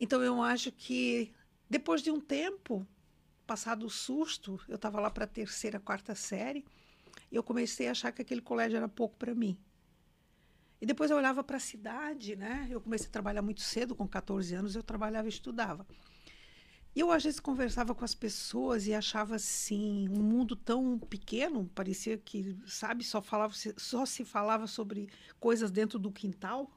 Então, 0.00 0.22
eu 0.22 0.42
acho 0.42 0.72
que 0.72 1.32
depois 1.70 2.02
de 2.02 2.10
um 2.10 2.20
tempo, 2.20 2.86
passado 3.46 3.86
o 3.86 3.90
susto, 3.90 4.60
eu 4.68 4.76
estava 4.76 5.00
lá 5.00 5.10
para 5.10 5.24
a 5.24 5.28
terceira, 5.28 5.80
quarta 5.80 6.14
série, 6.14 6.64
eu 7.32 7.42
comecei 7.42 7.88
a 7.88 7.92
achar 7.92 8.12
que 8.12 8.22
aquele 8.22 8.42
colégio 8.42 8.76
era 8.78 8.88
pouco 8.88 9.16
para 9.18 9.34
mim. 9.34 9.58
E 10.80 10.86
depois 10.86 11.10
eu 11.10 11.16
olhava 11.16 11.42
para 11.42 11.56
a 11.56 11.60
cidade, 11.60 12.36
né? 12.36 12.68
Eu 12.70 12.80
comecei 12.80 13.08
a 13.08 13.10
trabalhar 13.10 13.42
muito 13.42 13.60
cedo, 13.62 13.94
com 13.96 14.06
14 14.06 14.54
anos, 14.54 14.76
eu 14.76 14.82
trabalhava 14.82 15.26
e 15.26 15.30
estudava. 15.30 15.86
E 16.98 17.00
eu, 17.00 17.12
às 17.12 17.22
vezes, 17.22 17.38
conversava 17.38 17.94
com 17.94 18.04
as 18.04 18.12
pessoas 18.12 18.88
e 18.88 18.92
achava, 18.92 19.36
assim, 19.36 20.08
um 20.08 20.20
mundo 20.20 20.56
tão 20.56 20.98
pequeno, 20.98 21.70
parecia 21.72 22.18
que, 22.18 22.58
sabe, 22.66 23.04
só, 23.04 23.22
falava, 23.22 23.54
só 23.76 24.04
se 24.04 24.24
falava 24.24 24.66
sobre 24.66 25.08
coisas 25.38 25.70
dentro 25.70 25.96
do 25.96 26.10
quintal, 26.10 26.68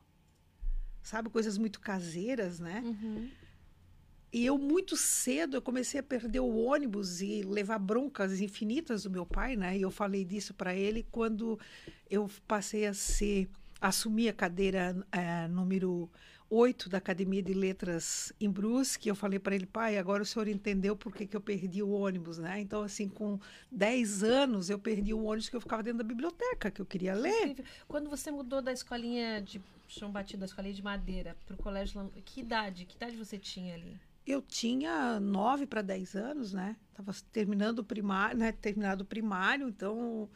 sabe, 1.01 1.27
coisas 1.27 1.57
muito 1.57 1.79
caseiras, 1.79 2.59
né? 2.59 2.83
Uhum. 2.85 3.31
E 4.31 4.45
eu, 4.45 4.59
muito 4.59 4.95
cedo, 4.95 5.57
eu 5.57 5.61
comecei 5.61 5.99
a 5.99 6.03
perder 6.03 6.41
o 6.41 6.55
ônibus 6.55 7.19
e 7.19 7.41
levar 7.41 7.79
broncas 7.79 8.39
infinitas 8.39 9.01
do 9.01 9.09
meu 9.09 9.25
pai, 9.25 9.55
né? 9.55 9.75
E 9.75 9.81
eu 9.81 9.89
falei 9.89 10.23
disso 10.23 10.53
para 10.53 10.75
ele 10.75 11.03
quando 11.09 11.59
eu 12.07 12.29
passei 12.47 12.85
a 12.85 12.93
ser, 12.93 13.49
assumir 13.81 14.29
a 14.29 14.33
cadeira 14.33 14.95
eh, 15.11 15.47
número 15.47 16.11
8 16.53 16.89
da 16.89 16.97
Academia 16.97 17.41
de 17.41 17.53
Letras 17.53 18.33
em 18.37 18.49
Brusque. 18.49 19.07
Eu 19.07 19.15
falei 19.15 19.39
para 19.39 19.55
ele, 19.55 19.65
pai, 19.65 19.97
agora 19.97 20.21
o 20.21 20.25
senhor 20.25 20.49
entendeu 20.49 20.97
por 20.97 21.15
que, 21.15 21.25
que 21.25 21.35
eu 21.35 21.39
perdi 21.39 21.81
o 21.81 21.91
ônibus, 21.91 22.37
né? 22.37 22.59
Então, 22.59 22.83
assim, 22.83 23.07
com 23.07 23.39
10 23.71 24.21
anos, 24.21 24.69
eu 24.69 24.77
perdi 24.77 25.13
o 25.13 25.23
ônibus 25.23 25.47
que 25.47 25.55
eu 25.55 25.61
ficava 25.61 25.81
dentro 25.81 25.99
da 25.99 26.03
biblioteca, 26.03 26.69
que 26.69 26.81
eu 26.81 26.85
queria 26.85 27.13
ler. 27.13 27.47
Incrível. 27.47 27.65
Quando 27.87 28.09
você 28.09 28.29
mudou 28.29 28.61
da 28.61 28.73
escolinha 28.73 29.41
de 29.41 29.61
chão 29.87 30.11
batido, 30.11 30.41
da 30.41 30.45
escolinha 30.45 30.73
de 30.73 30.83
madeira, 30.83 31.37
para 31.45 31.53
o 31.53 31.57
colégio, 31.57 32.11
que 32.25 32.41
idade? 32.41 32.83
Que 32.83 32.97
idade 32.97 33.15
você 33.15 33.37
tinha 33.37 33.73
ali? 33.73 33.97
Eu 34.27 34.41
tinha 34.41 35.21
9 35.21 35.65
para 35.65 35.81
10 35.81 36.15
anos, 36.15 36.51
né? 36.51 36.75
Tava 36.93 37.13
terminando 37.31 37.79
o 37.79 37.83
primário, 37.83 38.37
né? 38.37 38.51
Terminado 38.51 39.03
o 39.03 39.07
primário, 39.07 39.69
então 39.69 40.29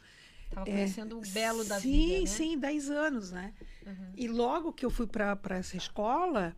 Tava 0.50 0.66
conhecendo 0.66 1.18
o 1.18 1.20
belo 1.20 1.64
da 1.64 1.80
sim, 1.80 1.90
vida, 1.90 2.20
né? 2.20 2.26
Sim, 2.26 2.58
10 2.58 2.90
anos, 2.90 3.32
né? 3.32 3.54
Uhum. 3.84 4.12
E 4.16 4.28
logo 4.28 4.72
que 4.72 4.84
eu 4.86 4.90
fui 4.90 5.06
para 5.06 5.38
essa 5.50 5.76
escola, 5.76 6.56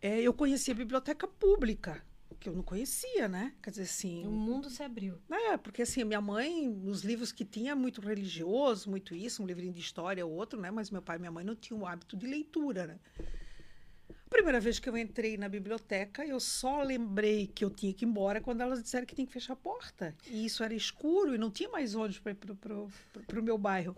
eh, 0.00 0.20
eu 0.20 0.32
conheci 0.32 0.70
a 0.70 0.74
biblioteca 0.74 1.26
pública, 1.26 2.02
que 2.38 2.48
eu 2.48 2.54
não 2.54 2.62
conhecia, 2.62 3.28
né? 3.28 3.52
Quer 3.62 3.70
dizer, 3.70 3.82
assim. 3.82 4.26
O 4.26 4.30
mundo 4.30 4.70
se 4.70 4.82
abriu. 4.82 5.18
É, 5.30 5.56
porque 5.56 5.82
assim, 5.82 6.04
minha 6.04 6.20
mãe, 6.20 6.68
os 6.84 7.02
livros 7.02 7.32
que 7.32 7.44
tinha, 7.44 7.74
muito 7.74 8.00
religioso, 8.00 8.88
muito 8.88 9.14
isso, 9.14 9.42
um 9.42 9.46
livrinho 9.46 9.72
de 9.72 9.80
história, 9.80 10.24
outro, 10.24 10.60
né? 10.60 10.70
Mas 10.70 10.90
meu 10.90 11.02
pai 11.02 11.16
e 11.16 11.18
minha 11.18 11.32
mãe 11.32 11.44
não 11.44 11.56
tinham 11.56 11.82
o 11.82 11.86
hábito 11.86 12.16
de 12.16 12.26
leitura, 12.26 12.86
né? 12.86 12.98
Primeira 14.28 14.60
vez 14.60 14.78
que 14.78 14.88
eu 14.88 14.96
entrei 14.96 15.36
na 15.36 15.48
biblioteca, 15.48 16.24
eu 16.24 16.38
só 16.38 16.82
lembrei 16.82 17.46
que 17.46 17.64
eu 17.64 17.70
tinha 17.70 17.92
que 17.94 18.04
ir 18.04 18.08
embora 18.08 18.40
quando 18.40 18.60
elas 18.60 18.82
disseram 18.82 19.06
que 19.06 19.14
tinha 19.14 19.26
que 19.26 19.32
fechar 19.32 19.54
a 19.54 19.56
porta. 19.56 20.14
E 20.26 20.44
isso 20.44 20.62
era 20.62 20.74
escuro 20.74 21.34
e 21.34 21.38
não 21.38 21.50
tinha 21.50 21.68
mais 21.68 21.94
ônibus 21.94 22.18
para 22.20 23.40
o 23.40 23.42
meu 23.42 23.56
bairro. 23.56 23.96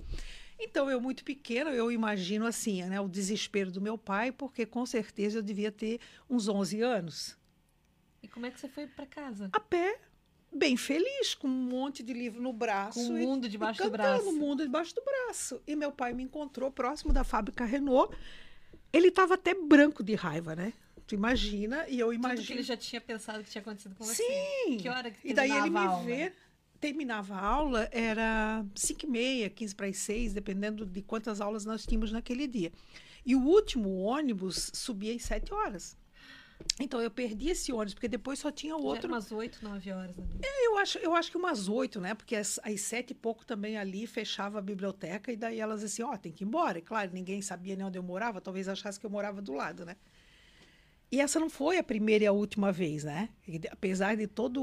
Então, 0.59 0.91
eu 0.91 1.01
muito 1.01 1.25
pequena, 1.25 1.71
eu 1.71 1.91
imagino 1.91 2.47
assim, 2.47 2.83
né, 2.85 3.01
o 3.01 3.09
desespero 3.09 3.71
do 3.71 3.81
meu 3.81 3.97
pai, 3.97 4.31
porque 4.31 4.67
com 4.67 4.85
certeza 4.85 5.39
eu 5.39 5.43
devia 5.43 5.73
ter 5.73 5.99
uns 6.29 6.49
11 6.49 6.83
anos. 6.83 7.37
E 8.23 8.29
como 8.29 8.45
é 8.47 8.51
que 8.51 8.61
você 8.61 8.69
foi 8.69 8.87
para 8.87 9.07
casa? 9.07 9.49
A 9.53 9.59
pé, 9.61 9.99
bem 10.53 10.77
feliz, 10.77 11.35
com 11.35 11.49
um 11.49 11.51
monte 11.51 12.03
de 12.03 12.13
livro 12.13 12.43
no 12.43 12.53
braço. 12.53 13.01
Com 13.07 13.15
o 13.15 13.19
e- 13.19 13.27
mundo 13.27 13.49
debaixo 13.49 13.83
e 13.83 13.85
do 13.87 13.91
braço. 13.91 14.29
o 14.29 14.33
mundo 14.33 14.63
debaixo 14.63 14.95
do 14.95 15.03
braço. 15.03 15.63
E 15.67 15.75
meu 15.75 15.91
pai 15.91 16.13
me 16.13 16.23
encontrou 16.23 16.71
próximo 16.71 17.13
da 17.13 17.25
fábrica 17.25 17.65
Renault. 17.65 18.15
Ele 18.93 19.09
estava 19.09 19.35
até 19.35 19.55
branco 19.55 20.03
de 20.03 20.15
raiva, 20.15 20.55
né? 20.57 20.73
Tu 21.07 21.15
imagina, 21.15 21.87
e 21.89 21.99
eu 21.99 22.09
Tudo 22.09 22.21
que 22.21 22.27
imagino. 22.27 22.53
ele 22.57 22.63
já 22.63 22.77
tinha 22.77 23.01
pensado 23.01 23.43
que 23.43 23.51
tinha 23.51 23.63
acontecido 23.63 23.95
com 23.97 24.05
você. 24.05 24.23
Sim! 24.23 24.79
Que 24.79 24.89
hora 24.89 25.11
que 25.11 25.29
E 25.29 25.35
daí 25.35 25.51
ele 25.51 25.71
me 25.71 26.05
vê, 26.05 26.33
terminava 26.81 27.35
a 27.35 27.45
aula, 27.45 27.89
era 27.91 28.65
5 28.75 29.07
e 29.07 29.09
meia, 29.09 29.51
15 29.51 29.75
para 29.75 29.87
as 29.87 29.97
6, 29.99 30.33
dependendo 30.33 30.87
de 30.87 31.03
quantas 31.03 31.41
aulas 31.41 31.65
nós 31.65 31.85
tínhamos 31.85 32.13
naquele 32.13 32.47
dia. 32.47 32.73
E 33.27 33.35
o 33.35 33.43
último 33.43 33.99
ônibus 33.99 34.71
subia 34.73 35.15
às 35.15 35.23
7 35.23 35.53
horas. 35.53 35.97
Então 36.79 37.01
eu 37.01 37.11
perdi 37.11 37.51
esse 37.51 37.73
ônibus, 37.73 37.95
porque 37.95 38.09
depois 38.09 38.39
só 38.39 38.51
tinha 38.51 38.73
Já 38.73 38.79
era 38.79 38.87
outro. 38.87 39.09
umas 39.09 39.31
8, 39.31 39.63
9 39.63 39.93
horas. 39.93 40.17
Né? 40.17 40.25
Eu 40.65 40.79
acho, 40.79 40.99
eu 40.99 41.15
acho 41.15 41.31
que 41.31 41.37
umas 41.37 41.69
oito, 41.69 42.01
né? 42.01 42.15
Porque 42.15 42.37
às, 42.37 42.59
às 42.63 42.81
sete 42.81 43.11
e 43.11 43.15
pouco 43.15 43.45
também 43.45 43.77
ali 43.77 44.07
fechava 44.07 44.59
a 44.59 44.63
biblioteca 44.63 45.31
e 45.31 45.37
daí 45.37 45.61
elas 45.61 45.85
assim, 45.85 46.03
ó, 46.03 46.17
tem 46.17 46.33
que 46.33 46.45
ir 46.45 46.47
embora. 46.47 46.79
E 46.79 46.83
claro, 46.83 47.11
ninguém 47.13 47.43
sabia 47.43 47.77
nem 47.77 47.85
onde 47.85 47.99
eu 47.99 48.03
morava, 48.03 48.41
talvez 48.41 48.69
achasse 48.69 48.99
que 48.99 49.05
eu 49.05 49.11
morava 49.11 49.43
do 49.43 49.53
lado, 49.53 49.85
né? 49.85 49.97
E 51.13 51.21
essa 51.21 51.41
não 51.41 51.51
foi 51.51 51.77
a 51.77 51.83
primeira 51.83 52.25
e 52.25 52.27
a 52.27 52.33
última 52.33 52.71
vez, 52.71 53.05
né? 53.05 53.29
E 53.47 53.61
apesar 53.71 54.17
de 54.17 54.27
toda 54.27 54.61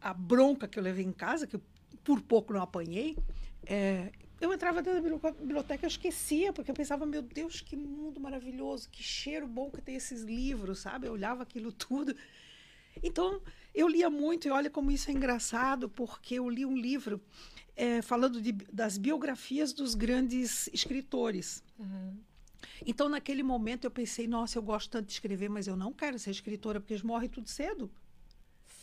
a 0.00 0.14
bronca 0.14 0.68
que 0.68 0.78
eu 0.78 0.82
levei 0.82 1.04
em 1.04 1.12
casa, 1.12 1.46
que 1.46 1.58
por 2.04 2.22
pouco 2.22 2.52
não 2.52 2.62
apanhei, 2.62 3.18
é, 3.66 4.12
eu 4.40 4.52
entrava 4.52 4.82
dentro 4.82 5.00
da 5.02 5.08
bibli- 5.08 5.40
biblioteca 5.40 5.84
e 5.84 5.86
eu 5.86 5.88
esquecia, 5.88 6.52
porque 6.52 6.70
eu 6.70 6.74
pensava, 6.74 7.06
meu 7.06 7.22
Deus, 7.22 7.60
que 7.60 7.76
mundo 7.76 8.20
maravilhoso, 8.20 8.88
que 8.90 9.02
cheiro 9.02 9.46
bom 9.46 9.70
que 9.70 9.80
tem 9.80 9.94
esses 9.96 10.22
livros, 10.22 10.80
sabe? 10.80 11.06
Eu 11.06 11.12
olhava 11.12 11.42
aquilo 11.42 11.72
tudo. 11.72 12.14
Então, 13.02 13.40
eu 13.74 13.88
lia 13.88 14.08
muito, 14.08 14.48
e 14.48 14.50
olha 14.50 14.70
como 14.70 14.90
isso 14.90 15.10
é 15.10 15.14
engraçado, 15.14 15.88
porque 15.88 16.34
eu 16.36 16.48
li 16.48 16.64
um 16.64 16.76
livro 16.76 17.20
eh, 17.78 18.00
falando 18.00 18.40
de- 18.40 18.52
das 18.72 18.96
biografias 18.96 19.70
dos 19.72 19.94
grandes 19.94 20.66
escritores. 20.72 21.62
Uhum. 21.78 22.16
Então, 22.86 23.06
naquele 23.08 23.42
momento, 23.42 23.84
eu 23.84 23.90
pensei, 23.90 24.26
nossa, 24.26 24.56
eu 24.56 24.62
gosto 24.62 24.90
tanto 24.90 25.06
de 25.06 25.12
escrever, 25.12 25.50
mas 25.50 25.66
eu 25.66 25.76
não 25.76 25.92
quero 25.92 26.18
ser 26.18 26.30
escritora, 26.30 26.80
porque 26.80 26.94
eles 26.94 27.02
morrem 27.02 27.28
tudo 27.28 27.48
cedo. 27.50 27.90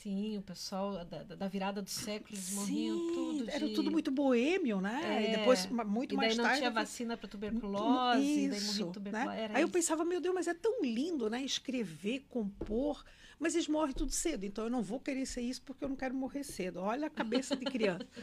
Sim, 0.04 0.38
o 0.38 0.42
pessoal 0.42 1.06
da, 1.06 1.24
da- 1.24 1.36
da 1.36 1.48
virada 1.48 1.82
do 1.82 1.90
século, 1.90 2.36
eles 2.36 2.52
morriam 2.52 2.98
tudo 3.14 3.46
de... 3.46 3.52
Era 3.52 3.70
tudo 3.70 3.90
muito 3.90 4.12
boêmio, 4.12 4.82
né? 4.82 5.00
É, 5.24 5.28
E 5.30 5.38
depois, 5.38 5.66
muito 5.68 6.14
e 6.14 6.18
mais 6.18 6.36
não 6.36 6.44
tarde... 6.44 6.58
tinha 6.60 6.68
eu 6.70 6.74
fui- 6.74 6.82
vacina 6.82 7.16
para 7.16 7.30
tuberculose, 7.30 8.22
e 8.22 8.50
daí 8.50 8.60
morria 8.62 8.70
Isso, 8.72 8.86
né? 8.86 8.92
tuberculose. 8.92 9.38
Era 9.38 9.56
Aí 9.56 9.62
eu 9.62 9.66
isso. 9.68 9.74
pensava, 9.74 10.04
meu 10.04 10.20
Deus, 10.20 10.36
mas 10.36 10.48
é 10.50 10.54
tão 10.54 10.82
lindo, 10.84 11.30
né? 11.30 11.42
Escrever, 11.42 12.26
compor, 12.30 13.02
mas 13.40 13.56
eles 13.56 13.70
morrem 13.70 13.94
tudo 13.94 14.12
cedo. 14.12 14.44
Então 14.44 14.66
eu 14.66 14.70
não 14.70 14.82
vou 14.82 15.00
querer 15.00 15.26
ser 15.26 15.42
isso 15.42 15.62
porque 15.62 15.86
eu 15.86 15.90
não 15.90 15.96
quero 15.96 16.14
morrer 16.14 16.44
cedo. 16.44 16.82
Olha 16.82 17.08
a 17.08 17.10
cabeça 17.10 17.56
de 17.56 17.66
criança. 17.66 18.06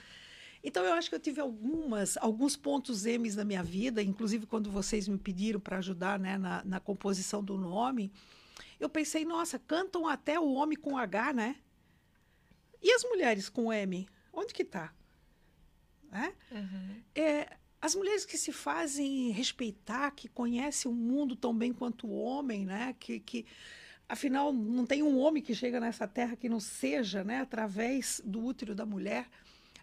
Então 0.63 0.85
eu 0.85 0.93
acho 0.93 1.09
que 1.09 1.15
eu 1.15 1.19
tive 1.21 1.41
algumas, 1.41 2.19
alguns 2.19 2.55
pontos 2.55 3.07
M's 3.07 3.35
na 3.35 3.47
minha 3.47 3.63
vida, 3.63 4.03
inclusive 4.03 4.45
quando 4.45 4.71
vocês 4.71 5.09
me 5.09 5.17
pediram 5.17 5.59
para 5.59 5.79
ajudar 5.79 6.19
né, 6.19 6.37
na, 6.37 6.63
na 6.67 6.79
composição 6.79 7.43
do 7.43 7.57
nome, 7.57 8.13
eu 8.79 8.87
pensei, 8.87 9.25
nossa, 9.25 9.59
cantam 9.59 10.07
até 10.07 10.39
o 10.39 10.53
homem 10.53 10.77
com 10.77 10.99
H, 10.99 11.33
né? 11.33 11.57
E 12.83 12.93
as 12.93 13.03
mulheres 13.05 13.49
com 13.49 13.73
M? 13.73 14.09
Onde 14.33 14.55
que 14.55 14.65
tá? 14.65 14.93
Né? 16.11 16.33
Uhum. 16.51 17.03
é, 17.15 17.57
as 17.81 17.95
mulheres 17.95 18.25
que 18.25 18.37
se 18.37 18.53
fazem 18.53 19.31
respeitar, 19.31 20.11
que 20.11 20.29
conhecem 20.29 20.91
o 20.91 20.95
mundo 20.95 21.35
tão 21.35 21.57
bem 21.57 21.73
quanto 21.73 22.07
o 22.07 22.15
homem, 22.15 22.67
né? 22.67 22.95
Que, 22.99 23.21
que 23.21 23.47
afinal 24.09 24.53
não 24.53 24.85
tem 24.85 25.03
um 25.03 25.19
homem 25.19 25.43
que 25.43 25.55
chega 25.55 25.81
nessa 25.81 26.07
terra 26.07 26.37
que 26.37 26.49
não 26.49 26.61
seja, 26.61 27.25
né? 27.25 27.41
Através 27.41 28.21
do 28.25 28.45
útero 28.45 28.75
da 28.75 28.85
mulher. 28.85 29.27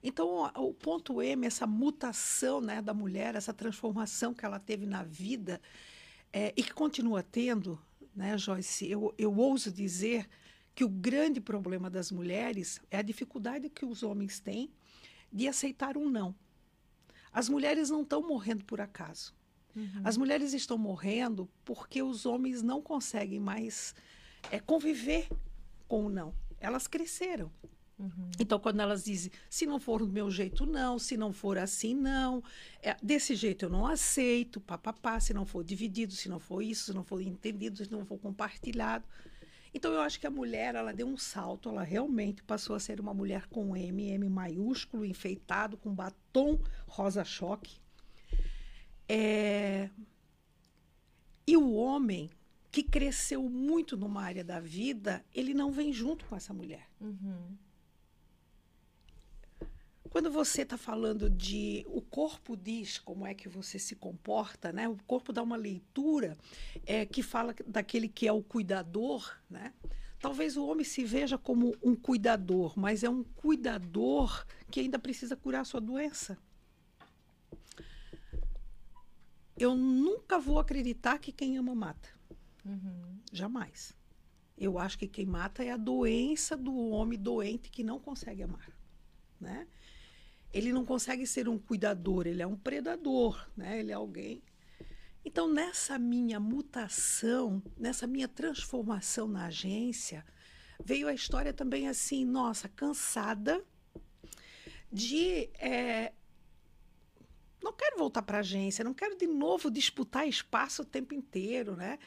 Então 0.03 0.27
o, 0.27 0.67
o 0.67 0.73
ponto 0.73 1.21
M, 1.21 1.47
essa 1.47 1.65
mutação, 1.65 2.61
né, 2.61 2.81
da 2.83 2.93
mulher, 2.93 3.35
essa 3.35 3.53
transformação 3.53 4.33
que 4.33 4.45
ela 4.45 4.59
teve 4.59 4.85
na 4.85 5.03
vida 5.03 5.59
é, 6.31 6.53
e 6.55 6.61
que 6.61 6.73
continua 6.73 7.23
tendo, 7.23 7.79
né, 8.15 8.37
Joyce? 8.37 8.89
Eu, 8.89 9.13
eu 9.17 9.35
ouso 9.35 9.71
dizer 9.71 10.29
que 10.77 10.85
o 10.85 10.89
grande 10.89 11.41
problema 11.41 11.89
das 11.89 12.11
mulheres 12.11 12.79
é 12.91 12.97
a 12.97 13.01
dificuldade 13.01 13.67
que 13.67 13.83
os 13.83 14.03
homens 14.03 14.39
têm 14.39 14.69
de 15.33 15.47
aceitar 15.47 15.97
um 15.97 16.07
não. 16.07 16.35
As 17.33 17.49
mulheres 17.49 17.89
não 17.89 18.03
estão 18.03 18.21
morrendo 18.21 18.63
por 18.63 18.79
acaso. 18.79 19.33
Uhum. 19.75 20.01
As 20.03 20.17
mulheres 20.17 20.53
estão 20.53 20.77
morrendo 20.77 21.49
porque 21.65 22.03
os 22.03 22.27
homens 22.27 22.61
não 22.61 22.79
conseguem 22.79 23.39
mais 23.39 23.95
é, 24.51 24.59
conviver 24.59 25.27
com 25.87 26.05
o 26.05 26.09
não. 26.09 26.31
Elas 26.59 26.85
cresceram. 26.85 27.51
Uhum. 27.97 28.29
Então, 28.39 28.59
quando 28.59 28.79
elas 28.79 29.03
dizem, 29.03 29.31
se 29.49 29.65
não 29.65 29.79
for 29.79 30.05
do 30.05 30.13
meu 30.13 30.29
jeito, 30.29 30.63
não, 30.67 30.99
se 30.99 31.17
não 31.17 31.33
for 31.33 31.57
assim, 31.57 31.95
não, 31.95 32.43
é, 32.83 32.95
desse 33.01 33.33
jeito 33.33 33.65
eu 33.65 33.69
não 33.69 33.87
aceito, 33.87 34.61
papapá, 34.61 35.19
se 35.19 35.33
não 35.33 35.43
for 35.43 35.63
dividido, 35.63 36.13
se 36.13 36.29
não 36.29 36.37
for 36.37 36.61
isso, 36.61 36.85
se 36.85 36.93
não 36.93 37.03
for 37.03 37.19
entendido, 37.19 37.83
se 37.83 37.91
não 37.91 38.05
for 38.05 38.19
compartilhado. 38.19 39.07
Então 39.77 39.93
eu 39.93 40.01
acho 40.01 40.19
que 40.19 40.25
a 40.25 40.31
mulher, 40.31 40.73
ela 40.73 40.91
deu 40.91 41.05
um 41.05 41.17
salto, 41.17 41.69
ela 41.69 41.83
realmente 41.83 42.41
passou 42.41 42.75
a 42.75 42.79
ser 42.79 42.99
uma 42.99 43.13
mulher 43.13 43.45
com 43.45 43.77
M, 43.77 44.09
M 44.09 44.27
maiúsculo, 44.27 45.05
enfeitado, 45.05 45.77
com 45.77 45.93
batom 45.93 46.59
rosa-choque. 46.87 47.77
É... 49.07 49.91
E 51.45 51.55
o 51.55 51.75
homem, 51.75 52.27
que 52.71 52.81
cresceu 52.81 53.47
muito 53.47 53.95
numa 53.95 54.23
área 54.23 54.43
da 54.43 54.59
vida, 54.59 55.23
ele 55.31 55.53
não 55.53 55.71
vem 55.71 55.93
junto 55.93 56.25
com 56.25 56.35
essa 56.35 56.55
mulher. 56.55 56.89
Uhum. 56.99 57.55
Quando 60.09 60.31
você 60.31 60.61
está 60.61 60.77
falando 60.77 61.29
de 61.29 61.85
o 61.89 62.01
corpo 62.01 62.55
diz 62.55 62.97
como 62.97 63.25
é 63.25 63.33
que 63.33 63.49
você 63.49 63.77
se 63.77 63.95
comporta, 63.95 64.71
né? 64.71 64.87
O 64.87 64.97
corpo 65.05 65.33
dá 65.33 65.43
uma 65.43 65.55
leitura 65.55 66.37
é, 66.85 67.05
que 67.05 67.21
fala 67.21 67.55
daquele 67.65 68.07
que 68.07 68.27
é 68.27 68.31
o 68.31 68.41
cuidador, 68.41 69.37
né? 69.49 69.73
Talvez 70.19 70.57
o 70.57 70.65
homem 70.65 70.83
se 70.83 71.03
veja 71.03 71.37
como 71.37 71.75
um 71.83 71.95
cuidador, 71.95 72.73
mas 72.77 73.03
é 73.03 73.09
um 73.09 73.23
cuidador 73.23 74.45
que 74.71 74.79
ainda 74.79 74.97
precisa 74.97 75.35
curar 75.35 75.65
sua 75.65 75.79
doença. 75.79 76.37
Eu 79.57 79.75
nunca 79.75 80.39
vou 80.39 80.59
acreditar 80.59 81.19
que 81.19 81.31
quem 81.31 81.57
ama 81.57 81.75
mata. 81.75 82.09
Uhum. 82.65 83.19
Jamais. 83.31 83.95
Eu 84.57 84.79
acho 84.79 84.97
que 84.97 85.07
quem 85.07 85.25
mata 85.25 85.63
é 85.63 85.71
a 85.71 85.77
doença 85.77 86.57
do 86.57 86.75
homem 86.89 87.17
doente 87.17 87.69
que 87.69 87.83
não 87.83 87.99
consegue 87.99 88.41
amar, 88.41 88.71
né? 89.39 89.67
Ele 90.57 90.73
não 90.73 90.83
consegue 90.83 91.27
ser 91.27 91.47
um 91.47 91.59
cuidador, 91.59 92.25
ele 92.25 92.41
é 92.41 92.47
um 92.47 92.55
predador, 92.55 93.47
né? 93.55 93.79
Ele 93.79 93.91
é 93.91 93.95
alguém. 93.95 94.41
Então, 95.23 95.47
nessa 95.47 95.99
minha 95.99 96.39
mutação, 96.39 97.61
nessa 97.77 98.07
minha 98.07 98.27
transformação 98.27 99.27
na 99.27 99.45
agência, 99.45 100.25
veio 100.83 101.07
a 101.07 101.13
história 101.13 101.53
também 101.53 101.87
assim, 101.87 102.25
nossa, 102.25 102.67
cansada 102.67 103.63
de 104.91 105.49
é, 105.59 106.11
não 107.61 107.73
quero 107.73 107.97
voltar 107.97 108.23
para 108.23 108.37
a 108.37 108.39
agência, 108.39 108.83
não 108.83 108.95
quero 108.95 109.15
de 109.15 109.27
novo 109.27 109.69
disputar 109.69 110.27
espaço 110.27 110.81
o 110.81 110.85
tempo 110.85 111.13
inteiro, 111.13 111.75
né? 111.75 111.99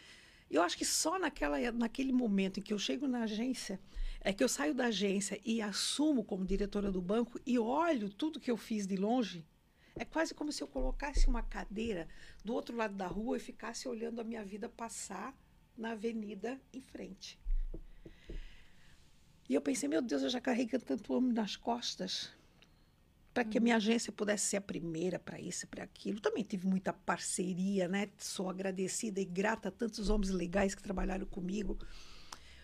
Eu 0.51 0.63
acho 0.63 0.77
que 0.77 0.85
só 0.85 1.21
naquela, 1.21 1.71
naquele 1.71 2.13
momento 2.13 2.59
em 2.59 2.63
que 2.63 2.73
eu 2.73 2.79
chego 2.79 3.07
na 3.07 3.23
agência, 3.23 3.79
é 4.21 4.33
que 4.33 4.45
eu 4.45 4.49
saio 4.49 4.75
da 4.75 4.87
agência 4.87 5.41
e 5.45 5.63
assumo 5.63 6.23
como 6.23 6.45
diretora 6.45 6.91
do 6.93 7.01
banco 7.01 7.41
e 7.47 7.59
olho 7.59 8.11
tudo 8.11 8.41
que 8.41 8.51
eu 8.51 8.57
fiz 8.57 8.87
de 8.87 8.97
longe, 8.97 9.47
é 9.97 10.05
quase 10.05 10.35
como 10.35 10.53
se 10.53 10.63
eu 10.63 10.69
colocasse 10.69 11.27
uma 11.27 11.43
cadeira 11.43 12.09
do 12.45 12.55
outro 12.55 12.77
lado 12.77 12.95
da 12.95 13.07
rua 13.07 13.37
e 13.37 13.41
ficasse 13.41 13.89
olhando 13.89 14.21
a 14.21 14.25
minha 14.25 14.45
vida 14.45 14.69
passar 14.69 15.35
na 15.77 15.93
avenida 15.93 16.61
em 16.73 16.81
frente. 16.81 17.39
E 19.49 19.55
eu 19.55 19.61
pensei, 19.61 19.89
meu 19.89 20.01
Deus, 20.01 20.23
eu 20.23 20.31
já 20.31 20.41
carreguei 20.41 20.79
tanto 20.79 21.13
homem 21.13 21.33
nas 21.33 21.57
costas 21.57 22.31
para 23.35 23.45
que 23.45 23.59
a 23.59 23.61
minha 23.61 23.77
agência 23.77 24.13
pudesse 24.13 24.47
ser 24.47 24.57
a 24.59 24.61
primeira 24.61 25.19
para 25.19 25.41
isso, 25.41 25.67
para 25.67 25.85
aquilo. 25.85 26.21
Também 26.21 26.45
tive 26.45 26.67
muita 26.67 26.93
parceria, 26.93 27.89
né? 27.89 28.09
Sou 28.19 28.49
agradecida 28.49 29.21
e 29.21 29.25
grata 29.25 29.69
a 29.69 29.73
tantos 29.73 30.09
homens 30.09 30.31
legais 30.31 30.75
que 30.75 30.83
trabalharam 30.83 31.27
comigo. 31.27 31.79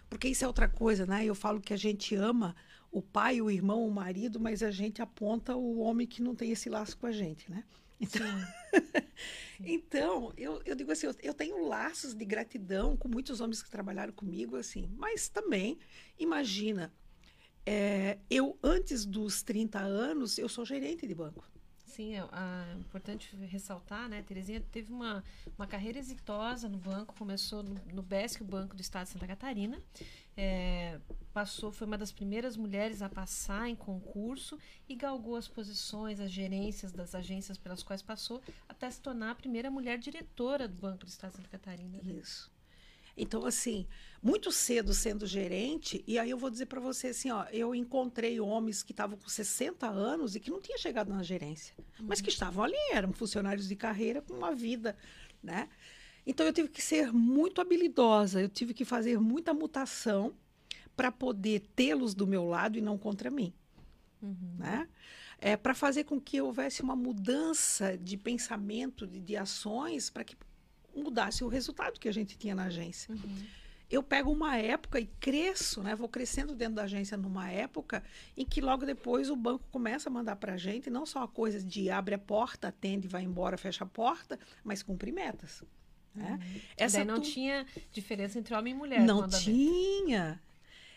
Porque 0.08 0.28
isso 0.28 0.44
é 0.44 0.46
outra 0.46 0.68
coisa, 0.68 1.04
né? 1.04 1.24
Eu 1.24 1.34
falo 1.34 1.60
que 1.60 1.74
a 1.74 1.76
gente 1.76 2.14
ama 2.14 2.54
o 2.90 3.02
pai, 3.02 3.40
o 3.40 3.50
irmão, 3.50 3.86
o 3.86 3.90
marido, 3.90 4.40
mas 4.40 4.62
a 4.62 4.70
gente 4.70 5.02
aponta 5.02 5.54
o 5.56 5.78
homem 5.78 6.06
que 6.06 6.22
não 6.22 6.34
tem 6.34 6.50
esse 6.50 6.68
laço 6.68 6.96
com 6.96 7.06
a 7.06 7.12
gente, 7.12 7.50
né? 7.50 7.64
Então, 8.00 8.26
então 9.60 10.32
eu, 10.36 10.62
eu 10.64 10.74
digo 10.74 10.92
assim, 10.92 11.06
eu, 11.06 11.14
eu, 11.22 11.34
tenho 11.34 11.66
laços 11.66 12.14
de 12.14 12.24
gratidão 12.24 12.96
com 12.96 13.08
muitos 13.08 13.40
homens 13.40 13.62
que 13.62 13.70
trabalharam 13.70 14.12
comigo, 14.12 14.56
assim, 14.56 14.90
mas 14.96 15.28
também, 15.28 15.78
imagina, 16.18 16.92
é, 17.64 18.18
eu, 18.30 18.58
antes 18.62 19.04
dos 19.04 19.42
30 19.42 19.78
anos, 19.78 20.38
eu 20.38 20.48
sou 20.48 20.64
gerente 20.64 21.06
de 21.06 21.14
banco. 21.14 21.44
Sim, 21.96 22.14
é, 22.14 22.18
é 22.18 22.74
importante 22.78 23.34
ressaltar, 23.46 24.06
né? 24.06 24.22
Terezinha 24.22 24.60
teve 24.70 24.92
uma, 24.92 25.24
uma 25.56 25.66
carreira 25.66 25.98
exitosa 25.98 26.68
no 26.68 26.76
banco, 26.76 27.14
começou 27.16 27.62
no, 27.62 27.74
no 27.90 28.02
BESC, 28.02 28.42
o 28.42 28.44
Banco 28.44 28.76
do 28.76 28.82
Estado 28.82 29.06
de 29.06 29.12
Santa 29.12 29.26
Catarina. 29.26 29.82
É, 30.36 31.00
passou, 31.32 31.72
foi 31.72 31.86
uma 31.86 31.96
das 31.96 32.12
primeiras 32.12 32.54
mulheres 32.54 33.00
a 33.00 33.08
passar 33.08 33.70
em 33.70 33.74
concurso 33.74 34.58
e 34.86 34.94
galgou 34.94 35.36
as 35.36 35.48
posições, 35.48 36.20
as 36.20 36.30
gerências 36.30 36.92
das 36.92 37.14
agências 37.14 37.56
pelas 37.56 37.82
quais 37.82 38.02
passou, 38.02 38.42
até 38.68 38.90
se 38.90 39.00
tornar 39.00 39.30
a 39.30 39.34
primeira 39.34 39.70
mulher 39.70 39.96
diretora 39.96 40.68
do 40.68 40.78
Banco 40.78 41.06
do 41.06 41.08
Estado 41.08 41.30
de 41.30 41.36
Santa 41.38 41.48
Catarina. 41.48 41.96
Né? 42.04 42.12
Isso. 42.12 42.54
Então, 43.16 43.46
assim, 43.46 43.86
muito 44.22 44.52
cedo 44.52 44.92
sendo 44.92 45.26
gerente, 45.26 46.04
e 46.06 46.18
aí 46.18 46.30
eu 46.30 46.36
vou 46.36 46.50
dizer 46.50 46.66
para 46.66 46.80
você 46.80 47.08
assim, 47.08 47.30
ó, 47.30 47.44
eu 47.52 47.74
encontrei 47.74 48.38
homens 48.40 48.82
que 48.82 48.92
estavam 48.92 49.16
com 49.16 49.28
60 49.28 49.86
anos 49.86 50.34
e 50.34 50.40
que 50.40 50.50
não 50.50 50.60
tinham 50.60 50.78
chegado 50.78 51.08
na 51.08 51.22
gerência, 51.22 51.74
uhum. 51.78 52.06
mas 52.08 52.20
que 52.20 52.28
estavam 52.28 52.64
ali, 52.64 52.76
eram 52.92 53.12
funcionários 53.12 53.68
de 53.68 53.76
carreira 53.76 54.20
com 54.20 54.34
uma 54.34 54.54
vida, 54.54 54.96
né? 55.42 55.68
Então 56.26 56.44
eu 56.44 56.52
tive 56.52 56.68
que 56.68 56.82
ser 56.82 57.12
muito 57.12 57.60
habilidosa, 57.60 58.40
eu 58.40 58.48
tive 58.48 58.74
que 58.74 58.84
fazer 58.84 59.18
muita 59.20 59.54
mutação 59.54 60.34
para 60.96 61.12
poder 61.12 61.60
tê-los 61.74 62.14
do 62.14 62.26
meu 62.26 62.44
lado 62.44 62.76
e 62.76 62.80
não 62.80 62.98
contra 62.98 63.30
mim, 63.30 63.54
uhum. 64.20 64.56
né? 64.58 64.88
É, 65.38 65.56
para 65.56 65.74
fazer 65.74 66.04
com 66.04 66.18
que 66.18 66.40
houvesse 66.40 66.82
uma 66.82 66.96
mudança 66.96 67.96
de 67.96 68.16
pensamento, 68.16 69.06
de, 69.06 69.20
de 69.20 69.36
ações, 69.36 70.08
para 70.08 70.24
que 70.24 70.34
mudasse 70.96 71.44
o 71.44 71.48
resultado 71.48 71.98
que 72.00 72.08
a 72.08 72.12
gente 72.12 72.36
tinha 72.36 72.54
na 72.54 72.64
agência. 72.64 73.14
Uhum. 73.14 73.46
Eu 73.88 74.02
pego 74.02 74.32
uma 74.32 74.56
época 74.56 74.98
e 74.98 75.06
cresço, 75.06 75.80
né? 75.80 75.94
Vou 75.94 76.08
crescendo 76.08 76.56
dentro 76.56 76.74
da 76.74 76.82
agência 76.82 77.16
numa 77.16 77.48
época 77.50 78.02
em 78.36 78.44
que 78.44 78.60
logo 78.60 78.84
depois 78.84 79.30
o 79.30 79.36
banco 79.36 79.64
começa 79.70 80.08
a 80.08 80.12
mandar 80.12 80.36
para 80.36 80.54
a 80.54 80.56
gente 80.56 80.90
não 80.90 81.06
só 81.06 81.22
a 81.22 81.28
coisa 81.28 81.62
de 81.62 81.88
abre 81.88 82.16
a 82.16 82.18
porta, 82.18 82.68
atende, 82.68 83.06
vai 83.06 83.22
embora, 83.22 83.56
fecha 83.56 83.84
a 83.84 83.86
porta, 83.86 84.38
mas 84.64 84.82
cumprir 84.82 85.12
metas. 85.12 85.62
Né? 86.12 86.32
Uhum. 86.32 86.60
Essa 86.76 87.04
não 87.04 87.20
tu... 87.20 87.30
tinha 87.30 87.64
diferença 87.92 88.38
entre 88.38 88.54
homem 88.54 88.74
e 88.74 88.76
mulher. 88.76 89.00
Não 89.02 89.28
tinha. 89.28 90.40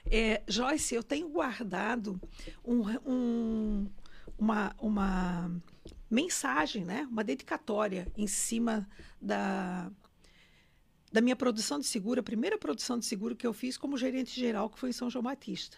É, 0.10 0.42
Joyce, 0.48 0.96
eu 0.96 1.04
tenho 1.04 1.30
guardado 1.30 2.20
um, 2.66 2.82
um, 3.06 3.88
uma, 4.36 4.76
uma 4.80 5.62
mensagem, 6.10 6.84
né? 6.84 7.08
uma 7.10 7.24
dedicatória 7.24 8.08
em 8.18 8.28
cima 8.28 8.90
da, 9.22 9.92
da 11.12 11.22
minha 11.22 11.36
produção 11.36 11.80
de 11.80 11.86
seguro, 11.86 12.20
a 12.20 12.24
primeira 12.24 12.58
produção 12.58 12.98
de 12.98 13.06
seguro 13.06 13.36
que 13.36 13.46
eu 13.46 13.54
fiz 13.54 13.78
como 13.78 13.98
gerente 13.98 14.38
geral, 14.40 14.70
que 14.70 14.80
foi 14.80 14.90
em 14.90 14.94
São 14.94 15.10
João 15.10 15.24
Batista. 15.24 15.78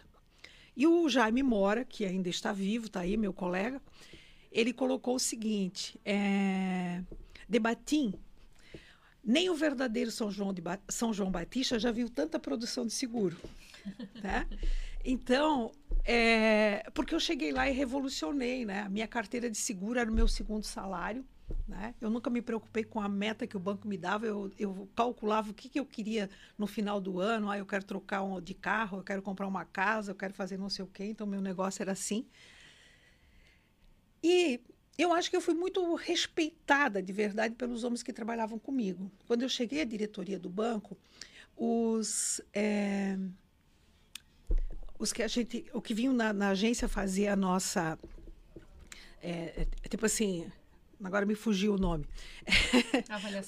E 0.76 0.86
o 0.86 1.08
Jaime 1.08 1.42
Mora, 1.42 1.84
que 1.84 2.04
ainda 2.04 2.28
está 2.28 2.52
vivo, 2.52 2.86
está 2.86 3.00
aí, 3.00 3.16
meu 3.16 3.32
colega, 3.32 3.80
ele 4.50 4.72
colocou 4.72 5.16
o 5.16 5.20
seguinte: 5.20 6.00
é, 6.04 7.02
Debatim, 7.48 8.14
nem 9.22 9.50
o 9.50 9.54
verdadeiro 9.54 10.10
São 10.10 10.30
João, 10.30 10.52
ba 10.54 10.78
São 10.88 11.12
João 11.12 11.30
Batista 11.30 11.78
já 11.78 11.92
viu 11.92 12.08
tanta 12.08 12.38
produção 12.38 12.86
de 12.86 12.92
seguro. 12.92 13.36
né? 14.22 14.48
Então, 15.04 15.72
é, 16.04 16.90
porque 16.94 17.14
eu 17.14 17.20
cheguei 17.20 17.52
lá 17.52 17.68
e 17.68 17.72
revolucionei, 17.72 18.64
né? 18.64 18.80
A 18.80 18.88
minha 18.88 19.06
carteira 19.06 19.50
de 19.50 19.56
seguro 19.56 19.98
era 19.98 20.10
o 20.10 20.14
meu 20.14 20.26
segundo 20.26 20.64
salário. 20.64 21.24
Né? 21.68 21.94
Eu 22.00 22.10
nunca 22.10 22.30
me 22.30 22.40
preocupei 22.40 22.82
com 22.82 23.00
a 23.00 23.08
meta 23.08 23.46
que 23.46 23.56
o 23.56 23.60
banco 23.60 23.86
me 23.86 23.96
dava, 23.96 24.26
eu, 24.26 24.50
eu 24.58 24.88
calculava 24.96 25.50
o 25.50 25.54
que, 25.54 25.68
que 25.68 25.78
eu 25.78 25.84
queria 25.84 26.30
no 26.58 26.66
final 26.66 27.00
do 27.00 27.20
ano. 27.20 27.50
Ah, 27.50 27.58
eu 27.58 27.66
quero 27.66 27.84
trocar 27.84 28.22
um, 28.22 28.40
de 28.40 28.54
carro, 28.54 28.98
eu 28.98 29.02
quero 29.02 29.22
comprar 29.22 29.46
uma 29.46 29.64
casa, 29.64 30.10
eu 30.10 30.14
quero 30.14 30.32
fazer 30.34 30.58
não 30.58 30.68
sei 30.68 30.84
o 30.84 30.88
quê. 30.88 31.04
Então, 31.04 31.26
meu 31.26 31.40
negócio 31.40 31.82
era 31.82 31.92
assim. 31.92 32.26
E 34.22 34.60
eu 34.98 35.12
acho 35.12 35.30
que 35.30 35.36
eu 35.36 35.40
fui 35.40 35.54
muito 35.54 35.94
respeitada 35.94 37.02
de 37.02 37.12
verdade 37.12 37.54
pelos 37.54 37.84
homens 37.84 38.02
que 38.02 38.12
trabalhavam 38.12 38.58
comigo. 38.58 39.10
Quando 39.26 39.42
eu 39.42 39.48
cheguei 39.48 39.82
à 39.82 39.84
diretoria 39.84 40.38
do 40.38 40.48
banco, 40.48 40.96
os. 41.56 42.40
É, 42.52 43.18
os 45.02 45.12
que 45.12 45.20
a 45.20 45.26
gente, 45.26 45.64
o 45.72 45.82
que 45.82 45.92
vinham 45.92 46.14
na, 46.14 46.32
na 46.32 46.50
agência 46.50 46.88
fazer 46.88 47.26
a 47.26 47.34
nossa, 47.34 47.98
é, 49.20 49.66
é, 49.82 49.88
tipo 49.88 50.06
assim, 50.06 50.46
agora 51.02 51.26
me 51.26 51.34
fugiu 51.34 51.74
o 51.74 51.76
nome. 51.76 52.06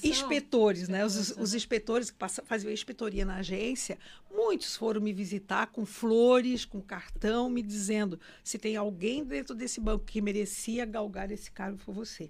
inspetores, 0.03 0.89
né? 0.89 1.05
Os, 1.05 1.31
os 1.37 1.53
inspetores 1.53 2.11
que 2.11 2.17
passam, 2.17 2.43
faziam 2.45 2.69
a 2.69 2.73
inspetoria 2.73 3.23
na 3.23 3.37
agência, 3.37 3.97
muitos 4.29 4.75
foram 4.75 4.99
me 4.99 5.13
visitar 5.13 5.67
com 5.67 5.85
flores, 5.85 6.65
com 6.65 6.81
cartão, 6.81 7.49
me 7.49 7.61
dizendo 7.61 8.19
se 8.43 8.57
tem 8.57 8.75
alguém 8.75 9.23
dentro 9.23 9.55
desse 9.55 9.79
banco 9.79 10.03
que 10.03 10.21
merecia 10.21 10.83
galgar 10.85 11.31
esse 11.31 11.49
cargo 11.49 11.77
foi 11.77 11.93
você. 11.93 12.29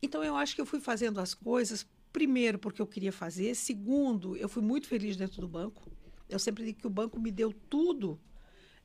Então 0.00 0.22
eu 0.22 0.36
acho 0.36 0.54
que 0.54 0.60
eu 0.60 0.66
fui 0.66 0.78
fazendo 0.78 1.20
as 1.20 1.34
coisas 1.34 1.84
primeiro 2.12 2.60
porque 2.60 2.80
eu 2.80 2.86
queria 2.86 3.12
fazer, 3.12 3.56
segundo, 3.56 4.36
eu 4.36 4.48
fui 4.48 4.62
muito 4.62 4.86
feliz 4.86 5.16
dentro 5.16 5.40
do 5.40 5.48
banco. 5.48 5.90
Eu 6.30 6.38
sempre 6.38 6.64
digo 6.64 6.80
que 6.80 6.86
o 6.86 6.90
banco 6.90 7.18
me 7.20 7.30
deu 7.30 7.52
tudo 7.52 8.20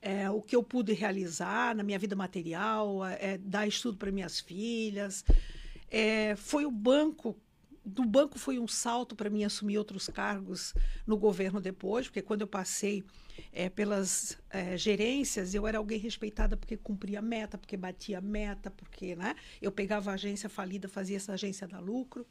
é, 0.02 0.30
o 0.30 0.42
que 0.42 0.56
eu 0.56 0.64
pude 0.64 0.94
realizar 0.94 1.76
na 1.76 1.84
minha 1.84 1.98
vida 1.98 2.16
material, 2.16 3.06
é, 3.06 3.38
dar 3.38 3.68
estudo 3.68 3.98
para 3.98 4.12
minhas 4.12 4.40
filhas. 4.40 5.24
É, 5.90 6.36
foi 6.36 6.66
o 6.66 6.72
banco 6.72 7.36
do 7.86 8.04
banco 8.04 8.40
foi 8.40 8.58
um 8.58 8.68
salto 8.68 9.16
para 9.16 9.30
mim 9.30 9.44
assumir 9.44 9.78
outros 9.78 10.08
cargos 10.08 10.74
no 11.06 11.16
governo 11.16 11.62
depois, 11.62 12.08
porque 12.08 12.22
quando 12.22 12.42
eu 12.42 12.48
passei 12.48 13.04
é, 13.54 13.70
pelas 13.70 14.38
é, 14.50 14.76
gerências, 14.76 15.54
eu 15.54 15.68
era 15.68 15.78
alguém 15.78 16.00
respeitada 16.00 16.58
porque 16.58 16.76
cumpria 16.76 17.22
meta, 17.22 17.60
porque 17.60 17.78
batia 17.78 18.20
meta, 18.20 18.72
porque 18.72 19.16
né, 19.16 19.36
eu 19.62 19.72
pegava 19.72 20.10
a 20.10 20.16
agência 20.16 20.50
falida, 20.50 20.88
fazia 20.88 21.18
essa 21.18 21.34
agência 21.34 21.68
dar 21.68 21.80
lucro. 21.80 22.26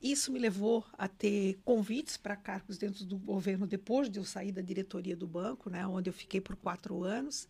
Isso 0.00 0.30
me 0.30 0.38
levou 0.38 0.84
a 0.92 1.08
ter 1.08 1.58
convites 1.64 2.16
para 2.16 2.36
cargos 2.36 2.76
dentro 2.76 3.04
do 3.04 3.16
governo 3.16 3.66
depois 3.66 4.10
de 4.10 4.18
eu 4.18 4.24
sair 4.24 4.52
da 4.52 4.60
diretoria 4.60 5.16
do 5.16 5.26
banco, 5.26 5.70
né, 5.70 5.86
onde 5.86 6.10
eu 6.10 6.14
fiquei 6.14 6.40
por 6.40 6.54
quatro 6.56 7.02
anos. 7.02 7.48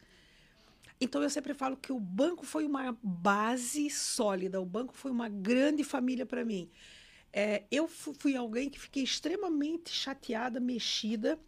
Então 1.00 1.22
eu 1.22 1.28
sempre 1.28 1.52
falo 1.52 1.76
que 1.76 1.92
o 1.92 2.00
banco 2.00 2.46
foi 2.46 2.64
uma 2.64 2.96
base 3.02 3.90
sólida, 3.90 4.61
o 4.61 4.64
banco 4.64 4.94
foi 4.94 5.11
uma 5.11 5.28
grande 5.28 5.85
família 5.85 6.24
para 6.24 6.44
mim. 6.44 6.70
É, 7.32 7.64
eu 7.70 7.87
fui 7.87 8.35
alguém 8.35 8.70
que 8.70 8.80
fiquei 8.80 9.02
extremamente 9.02 9.90
chateada, 9.90 10.59
mexida, 10.59 11.38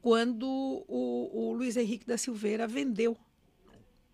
quando 0.00 0.46
o, 0.88 1.30
o 1.32 1.52
Luiz 1.52 1.76
Henrique 1.76 2.06
da 2.06 2.16
Silveira 2.18 2.66
vendeu 2.66 3.16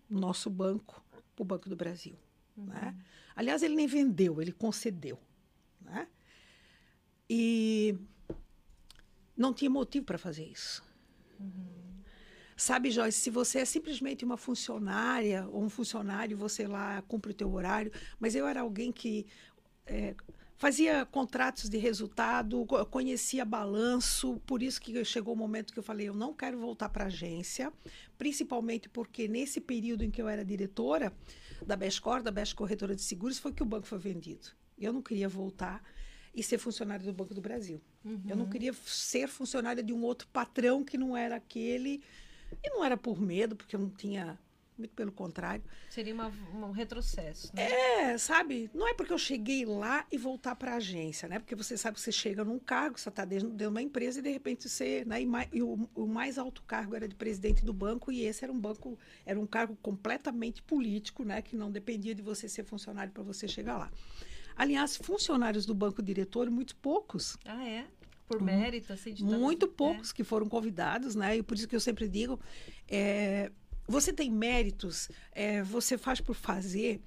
o 0.09 0.19
nosso 0.19 0.49
banco 0.49 1.03
para 1.35 1.41
o 1.41 1.45
Banco 1.45 1.69
do 1.69 1.75
Brasil. 1.75 2.15
Uhum. 2.55 2.65
Né? 2.65 2.95
Aliás, 3.35 3.63
ele 3.63 3.75
nem 3.75 3.87
vendeu, 3.87 4.41
ele 4.41 4.51
concedeu. 4.51 5.19
Né? 5.85 6.07
E 7.29 7.97
não 9.37 9.53
tinha 9.53 9.69
motivo 9.69 10.05
para 10.05 10.17
fazer 10.17 10.45
isso. 10.45 10.83
Uhum. 11.39 11.85
Sabe, 12.57 12.89
Joyce, 12.89 13.19
se 13.19 13.29
você 13.29 13.59
é 13.59 13.65
simplesmente 13.65 14.23
uma 14.23 14.37
funcionária 14.37 15.45
ou 15.49 15.63
um 15.63 15.69
funcionário, 15.69 16.37
você 16.37 16.65
lá 16.65 17.01
cumpre 17.01 17.31
o 17.31 17.35
teu 17.35 17.51
horário, 17.53 17.91
mas 18.17 18.33
eu 18.33 18.47
era 18.47 18.61
alguém 18.61 18.93
que 18.93 19.27
é, 19.85 20.15
fazia 20.55 21.05
contratos 21.05 21.69
de 21.69 21.77
resultado, 21.77 22.65
conhecia 22.89 23.43
balanço, 23.43 24.41
por 24.45 24.63
isso 24.63 24.79
que 24.79 25.03
chegou 25.03 25.33
o 25.33 25.37
momento 25.37 25.73
que 25.73 25.79
eu 25.79 25.83
falei, 25.83 26.07
eu 26.07 26.13
não 26.13 26.33
quero 26.33 26.57
voltar 26.57 26.87
para 26.87 27.03
a 27.03 27.07
agência, 27.07 27.73
principalmente 28.17 28.87
porque 28.87 29.27
nesse 29.27 29.59
período 29.59 30.05
em 30.05 30.09
que 30.09 30.21
eu 30.21 30.29
era 30.29 30.45
diretora 30.45 31.11
da 31.65 31.75
Bescor, 31.75 32.23
da 32.23 32.31
Best 32.31 32.55
Corretora 32.55 32.95
de 32.95 33.01
Seguros, 33.01 33.37
foi 33.37 33.51
que 33.51 33.63
o 33.63 33.65
banco 33.65 33.85
foi 33.85 33.99
vendido. 33.99 34.47
Eu 34.77 34.93
não 34.93 35.01
queria 35.01 35.29
voltar 35.29 35.83
e 36.33 36.43
ser 36.43 36.57
funcionária 36.57 37.05
do 37.05 37.13
Banco 37.13 37.33
do 37.33 37.41
Brasil. 37.41 37.81
Uhum. 38.03 38.21
Eu 38.27 38.35
não 38.35 38.49
queria 38.49 38.73
ser 38.85 39.27
funcionária 39.27 39.81
de 39.81 39.93
um 39.93 40.03
outro 40.03 40.27
patrão 40.27 40.83
que 40.83 40.97
não 40.97 41.15
era 41.15 41.35
aquele. 41.35 42.03
E 42.63 42.69
não 42.69 42.83
era 42.83 42.97
por 42.97 43.19
medo, 43.19 43.55
porque 43.55 43.75
eu 43.75 43.79
não 43.79 43.89
tinha 43.89 44.37
muito 44.77 44.93
pelo 44.93 45.11
contrário. 45.11 45.63
Seria 45.89 46.13
uma, 46.13 46.27
um 46.53 46.71
retrocesso. 46.71 47.49
Né? 47.55 47.63
É, 47.63 48.17
sabe? 48.17 48.69
Não 48.73 48.87
é 48.87 48.93
porque 48.93 49.13
eu 49.13 49.17
cheguei 49.17 49.65
lá 49.65 50.05
e 50.11 50.17
voltar 50.17 50.55
para 50.55 50.73
a 50.73 50.75
agência, 50.75 51.27
né? 51.29 51.39
Porque 51.39 51.55
você 51.55 51.77
sabe 51.77 51.95
que 51.95 52.01
você 52.01 52.11
chega 52.11 52.43
num 52.43 52.59
cargo, 52.59 52.99
você 52.99 53.09
está 53.09 53.23
dentro 53.23 53.49
de 53.49 53.65
uma 53.67 53.81
empresa 53.81 54.19
e 54.19 54.21
de 54.21 54.29
repente 54.29 54.67
você. 54.67 55.03
Né? 55.05 55.21
E, 55.21 55.25
mais, 55.25 55.49
e 55.53 55.61
o, 55.61 55.89
o, 55.95 56.05
mais 56.05 56.37
alto 56.37 56.61
cargo 56.63 56.95
era 56.95 57.07
de 57.07 57.15
presidente 57.15 57.63
do 57.63 57.73
banco 57.73 58.11
e 58.11 58.23
esse 58.23 58.43
era 58.43 58.51
um 58.51 58.59
banco, 58.59 58.99
era 59.25 59.39
um 59.39 59.47
cargo 59.47 59.77
completamente 59.81 60.61
político, 60.61 61.23
né? 61.23 61.41
Que 61.41 61.55
não 61.55 61.71
dependia 61.71 62.13
de 62.13 62.21
você 62.21 62.49
ser 62.49 62.65
funcionário 62.65 63.13
para 63.13 63.23
você 63.23 63.47
chegar 63.47 63.77
lá. 63.77 63.91
Aliás, 64.55 64.95
funcionários 64.95 65.65
do 65.65 65.73
banco 65.73 66.01
diretor, 66.01 66.49
muito 66.49 66.75
poucos. 66.77 67.37
Ah, 67.45 67.67
é? 67.67 67.85
Por 68.27 68.41
mérito, 68.41 68.91
assim, 68.91 69.13
de 69.13 69.23
Muito 69.23 69.67
poucos 69.67 70.09
é. 70.09 70.13
que 70.13 70.23
foram 70.23 70.47
convidados, 70.47 71.13
né? 71.13 71.37
E 71.37 71.43
por 71.43 71.55
isso 71.55 71.67
que 71.67 71.75
eu 71.75 71.79
sempre 71.79 72.07
digo. 72.07 72.39
É, 72.87 73.51
você 73.87 74.11
tem 74.11 74.31
méritos, 74.31 75.09
é, 75.31 75.61
você 75.61 75.97
faz 75.97 76.19
por 76.19 76.35
fazer. 76.35 77.01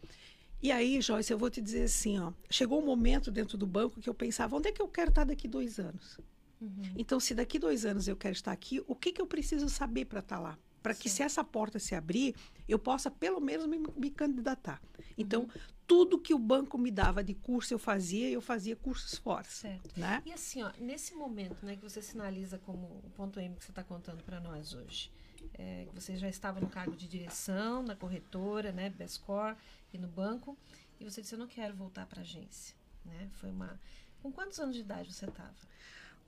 E 0.63 0.71
aí, 0.71 1.01
Joyce, 1.01 1.33
eu 1.33 1.39
vou 1.39 1.51
te 1.51 1.61
dizer 1.61 1.85
assim, 1.85 2.19
ó, 2.19 2.33
chegou 2.51 2.81
um 2.81 2.87
momento 2.87 3.31
dentro 3.31 3.59
do 3.59 3.67
banco 3.67 4.01
que 4.01 4.09
eu 4.09 4.15
pensava, 4.15 4.57
onde 4.57 4.69
é 4.69 4.73
que 4.73 4.83
eu 4.83 4.89
quero 4.89 5.11
estar 5.11 5.25
daqui 5.25 5.49
dois 5.49 5.79
anos? 5.79 6.19
Uhum. 6.61 6.93
Então, 6.97 7.19
se 7.19 7.35
daqui 7.35 7.59
dois 7.59 7.85
anos 7.85 8.09
eu 8.09 8.17
quero 8.17 8.35
estar 8.35 8.53
aqui, 8.53 8.83
o 8.87 8.95
que, 8.95 9.13
que 9.13 9.21
eu 9.21 9.27
preciso 9.27 9.69
saber 9.69 10.05
para 10.05 10.21
estar 10.21 10.39
lá? 10.39 10.59
Para 10.89 10.95
que 10.95 11.11
se 11.11 11.23
essa 11.23 11.45
porta 11.45 11.79
se 11.79 11.95
abrir, 11.95 12.35
eu 12.67 12.79
possa 12.79 13.11
pelo 13.11 13.41
menos 13.41 13.67
me, 13.67 13.79
me 13.95 14.11
candidatar. 14.11 14.81
Então, 15.19 15.43
uhum. 15.43 15.49
tudo 15.87 16.19
que 16.19 16.33
o 16.33 16.39
banco 16.39 16.79
me 16.79 16.91
dava 16.91 17.23
de 17.23 17.35
curso 17.35 17.75
eu 17.75 17.79
fazia, 17.79 18.31
eu 18.31 18.41
fazia 18.41 18.75
cursos 18.75 19.19
fora. 19.19 19.45
Certo. 19.45 20.01
Né? 20.01 20.23
E 20.25 20.33
assim, 20.33 20.63
ó, 20.63 20.73
nesse 20.79 21.15
momento 21.15 21.67
né, 21.67 21.77
que 21.77 21.83
você 21.83 22.01
sinaliza 22.01 22.57
como 22.57 22.87
o 23.05 23.11
ponto 23.15 23.39
M 23.39 23.55
que 23.55 23.63
você 23.63 23.71
está 23.71 23.85
contando 23.85 24.25
para 24.25 24.41
nós 24.41 24.73
hoje, 24.73 25.13
é, 25.53 25.87
você 25.93 26.17
já 26.17 26.27
estava 26.27 26.59
no 26.59 26.71
cargo 26.71 26.97
de 26.97 27.07
direção, 27.07 27.83
na 27.83 27.95
corretora, 27.95 28.73
né, 28.73 28.89
Bescor 28.89 29.55
e 29.93 29.99
no 29.99 30.09
banco, 30.09 30.57
e 30.99 31.05
você 31.05 31.21
disse, 31.21 31.35
eu 31.35 31.39
não 31.39 31.47
quero 31.47 31.75
voltar 31.75 32.07
para 32.07 32.21
a 32.21 32.23
agência. 32.23 32.75
Né? 33.05 33.29
Foi 33.35 33.51
uma... 33.51 33.79
Com 34.23 34.33
quantos 34.33 34.59
anos 34.59 34.75
de 34.75 34.81
idade 34.81 35.13
você 35.13 35.27
estava? 35.27 35.55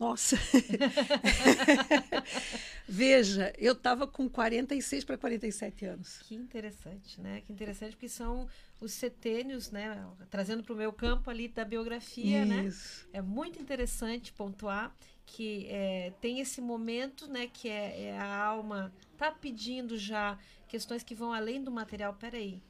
Nossa! 0.01 0.39
Veja, 2.89 3.53
eu 3.59 3.75
estava 3.75 4.07
com 4.07 4.31
46 4.31 5.05
para 5.05 5.19
47 5.19 5.85
anos. 5.85 6.21
Que 6.23 6.35
interessante, 6.35 7.21
né? 7.21 7.43
Que 7.43 7.53
interessante, 7.53 7.93
porque 7.93 8.09
são 8.09 8.49
os 8.81 8.93
setênios, 8.93 9.71
né? 9.71 10.03
Trazendo 10.31 10.65
para 10.65 10.73
o 10.73 10.77
meu 10.77 10.91
campo 10.91 11.29
ali 11.29 11.49
da 11.49 11.67
biografia, 11.67 12.47
né? 12.47 12.65
Isso. 12.65 13.07
né? 13.13 13.19
É 13.19 13.23
muito 13.23 13.61
interessante 13.61 14.33
pontuar 14.33 14.97
que 15.27 15.67
é, 15.69 16.15
tem 16.19 16.41
esse 16.41 16.63
momento, 16.63 17.29
né? 17.29 17.47
Que 17.47 17.69
é, 17.69 18.05
é, 18.05 18.19
a 18.19 18.43
alma 18.43 18.91
tá 19.19 19.31
pedindo 19.31 19.99
já 19.99 20.39
questões 20.67 21.03
que 21.03 21.15
vão 21.15 21.31
além 21.31 21.63
do 21.63 21.71
material. 21.71 22.15
Peraí, 22.15 22.63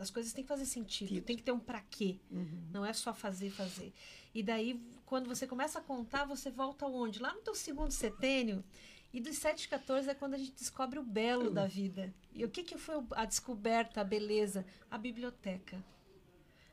as 0.00 0.10
coisas 0.10 0.32
têm 0.32 0.42
que 0.42 0.48
fazer 0.48 0.66
sentido, 0.66 1.22
tem 1.22 1.36
que 1.36 1.44
ter 1.44 1.52
um 1.52 1.60
para 1.60 1.80
quê. 1.80 2.18
Uhum. 2.28 2.64
Não 2.72 2.84
é 2.84 2.92
só 2.92 3.14
fazer, 3.14 3.50
fazer. 3.50 3.92
E 4.34 4.42
daí, 4.42 4.80
quando 5.04 5.28
você 5.28 5.46
começa 5.46 5.78
a 5.78 5.82
contar, 5.82 6.24
você 6.24 6.50
volta 6.50 6.86
onde? 6.86 7.20
Lá 7.20 7.34
no 7.34 7.40
teu 7.40 7.54
segundo 7.54 7.90
setênio. 7.90 8.64
E 9.12 9.20
dos 9.20 9.36
7 9.36 9.68
14 9.68 10.08
é 10.08 10.14
quando 10.14 10.34
a 10.34 10.38
gente 10.38 10.52
descobre 10.52 10.98
o 10.98 11.02
belo 11.02 11.50
da 11.50 11.66
vida. 11.66 12.14
E 12.32 12.44
o 12.44 12.48
que, 12.48 12.62
que 12.62 12.78
foi 12.78 13.04
a 13.10 13.26
descoberta, 13.26 14.00
a 14.00 14.04
beleza? 14.04 14.64
A 14.90 14.96
biblioteca. 14.96 15.84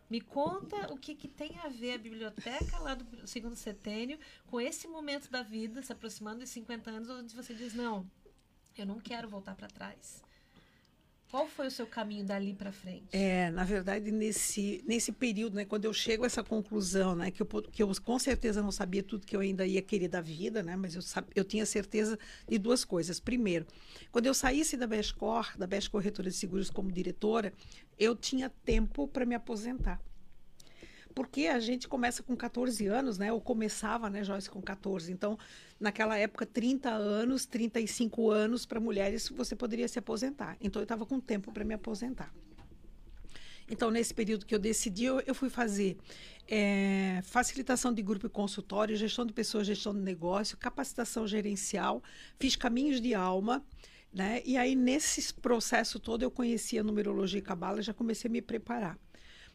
Me 0.09 0.21
conta 0.21 0.91
o 0.91 0.97
que, 0.97 1.13
que 1.13 1.27
tem 1.27 1.59
a 1.59 1.67
ver 1.67 1.93
a 1.93 1.97
biblioteca 1.97 2.79
lá 2.79 2.95
do 2.95 3.27
segundo 3.27 3.55
setênio 3.55 4.17
com 4.47 4.59
esse 4.59 4.87
momento 4.87 5.29
da 5.29 5.43
vida, 5.43 5.83
se 5.83 5.91
aproximando 5.91 6.39
de 6.39 6.47
50 6.47 6.89
anos, 6.89 7.09
onde 7.09 7.35
você 7.35 7.53
diz: 7.53 7.73
não, 7.75 8.09
eu 8.75 8.85
não 8.85 8.99
quero 8.99 9.29
voltar 9.29 9.55
para 9.55 9.67
trás. 9.67 10.23
Qual 11.29 11.47
foi 11.47 11.67
o 11.67 11.71
seu 11.71 11.85
caminho 11.85 12.25
dali 12.25 12.55
para 12.55 12.71
frente? 12.71 13.05
É, 13.11 13.51
na 13.51 13.63
verdade, 13.63 14.11
nesse, 14.11 14.83
nesse 14.87 15.11
período, 15.11 15.55
né, 15.55 15.63
quando 15.63 15.85
eu 15.85 15.93
chego 15.93 16.23
a 16.23 16.25
essa 16.25 16.43
conclusão, 16.43 17.15
né, 17.15 17.29
que 17.29 17.41
eu, 17.41 17.45
que 17.45 17.83
eu 17.83 17.91
com 18.03 18.17
certeza 18.17 18.63
não 18.63 18.71
sabia 18.71 19.03
tudo 19.03 19.27
que 19.27 19.35
eu 19.35 19.39
ainda 19.39 19.63
ia 19.65 19.81
querer 19.81 20.07
da 20.07 20.21
vida, 20.21 20.63
né, 20.63 20.75
mas 20.75 20.95
eu, 20.95 21.01
eu 21.35 21.43
tinha 21.43 21.67
certeza 21.67 22.17
de 22.47 22.57
duas 22.57 22.83
coisas. 22.83 23.19
Primeiro, 23.19 23.67
quando 24.11 24.25
eu 24.25 24.33
saísse 24.33 24.75
da 24.75 24.87
Bescor, 24.87 25.55
da 25.55 25.67
Best 25.67 25.91
Corretora 25.91 26.31
de 26.31 26.35
Seguros 26.35 26.71
como 26.71 26.91
diretora, 26.91 27.53
eu 27.97 28.15
tinha 28.15 28.49
tempo 28.49 29.07
para 29.07 29.23
me 29.23 29.35
aposentar 29.35 30.01
porque 31.19 31.47
a 31.47 31.59
gente 31.59 31.85
começa 31.85 32.23
com 32.23 32.33
14 32.33 32.87
anos, 32.87 33.17
né? 33.17 33.29
Ou 33.29 33.41
começava, 33.41 34.09
né, 34.09 34.23
Joyce, 34.23 34.49
com 34.49 34.61
14. 34.61 35.11
Então, 35.11 35.37
naquela 35.77 36.17
época, 36.17 36.45
30 36.45 36.89
anos, 36.91 37.45
35 37.45 38.31
anos 38.31 38.65
para 38.65 38.79
mulheres, 38.79 39.27
você 39.27 39.53
poderia 39.53 39.85
se 39.89 39.99
aposentar. 39.99 40.55
Então, 40.61 40.81
eu 40.81 40.83
estava 40.85 41.05
com 41.05 41.19
tempo 41.19 41.51
para 41.51 41.65
me 41.65 41.73
aposentar. 41.73 42.33
Então, 43.69 43.91
nesse 43.91 44.13
período 44.13 44.45
que 44.45 44.55
eu 44.55 44.59
decidi, 44.59 45.03
eu, 45.03 45.19
eu 45.27 45.35
fui 45.35 45.49
fazer 45.49 45.97
é, 46.47 47.19
facilitação 47.21 47.93
de 47.93 48.01
grupo 48.01 48.27
e 48.27 48.29
consultório, 48.29 48.95
gestão 48.95 49.25
de 49.25 49.33
pessoas, 49.33 49.67
gestão 49.67 49.93
de 49.93 49.99
negócio, 49.99 50.55
capacitação 50.57 51.27
gerencial, 51.27 52.01
fiz 52.39 52.55
caminhos 52.55 53.01
de 53.01 53.13
alma, 53.13 53.61
né? 54.13 54.41
E 54.45 54.55
aí, 54.55 54.73
nesse 54.73 55.33
processo 55.33 55.99
todo, 55.99 56.23
eu 56.23 56.31
conhecia 56.31 56.81
numerologia 56.81 57.39
e 57.39 57.41
cabala, 57.41 57.81
já 57.81 57.93
comecei 57.93 58.29
a 58.29 58.31
me 58.31 58.41
preparar. 58.41 58.97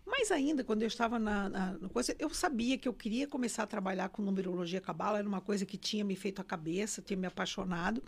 Mas 0.06 0.30
ainda, 0.30 0.62
quando 0.62 0.82
eu 0.82 0.88
estava 0.88 1.18
na, 1.18 1.48
na, 1.48 1.88
coisa, 1.88 2.14
eu 2.18 2.28
sabia 2.30 2.76
que 2.76 2.86
eu 2.86 2.92
queria 2.92 3.26
começar 3.26 3.62
a 3.62 3.66
trabalhar 3.66 4.10
com 4.10 4.22
numerologia 4.22 4.80
cabala, 4.80 5.18
era 5.18 5.28
uma 5.28 5.40
coisa 5.40 5.64
que 5.64 5.78
tinha 5.78 6.04
me 6.04 6.14
feito 6.14 6.40
a 6.40 6.44
cabeça, 6.44 7.00
tinha 7.00 7.16
me 7.16 7.26
apaixonado. 7.26 8.02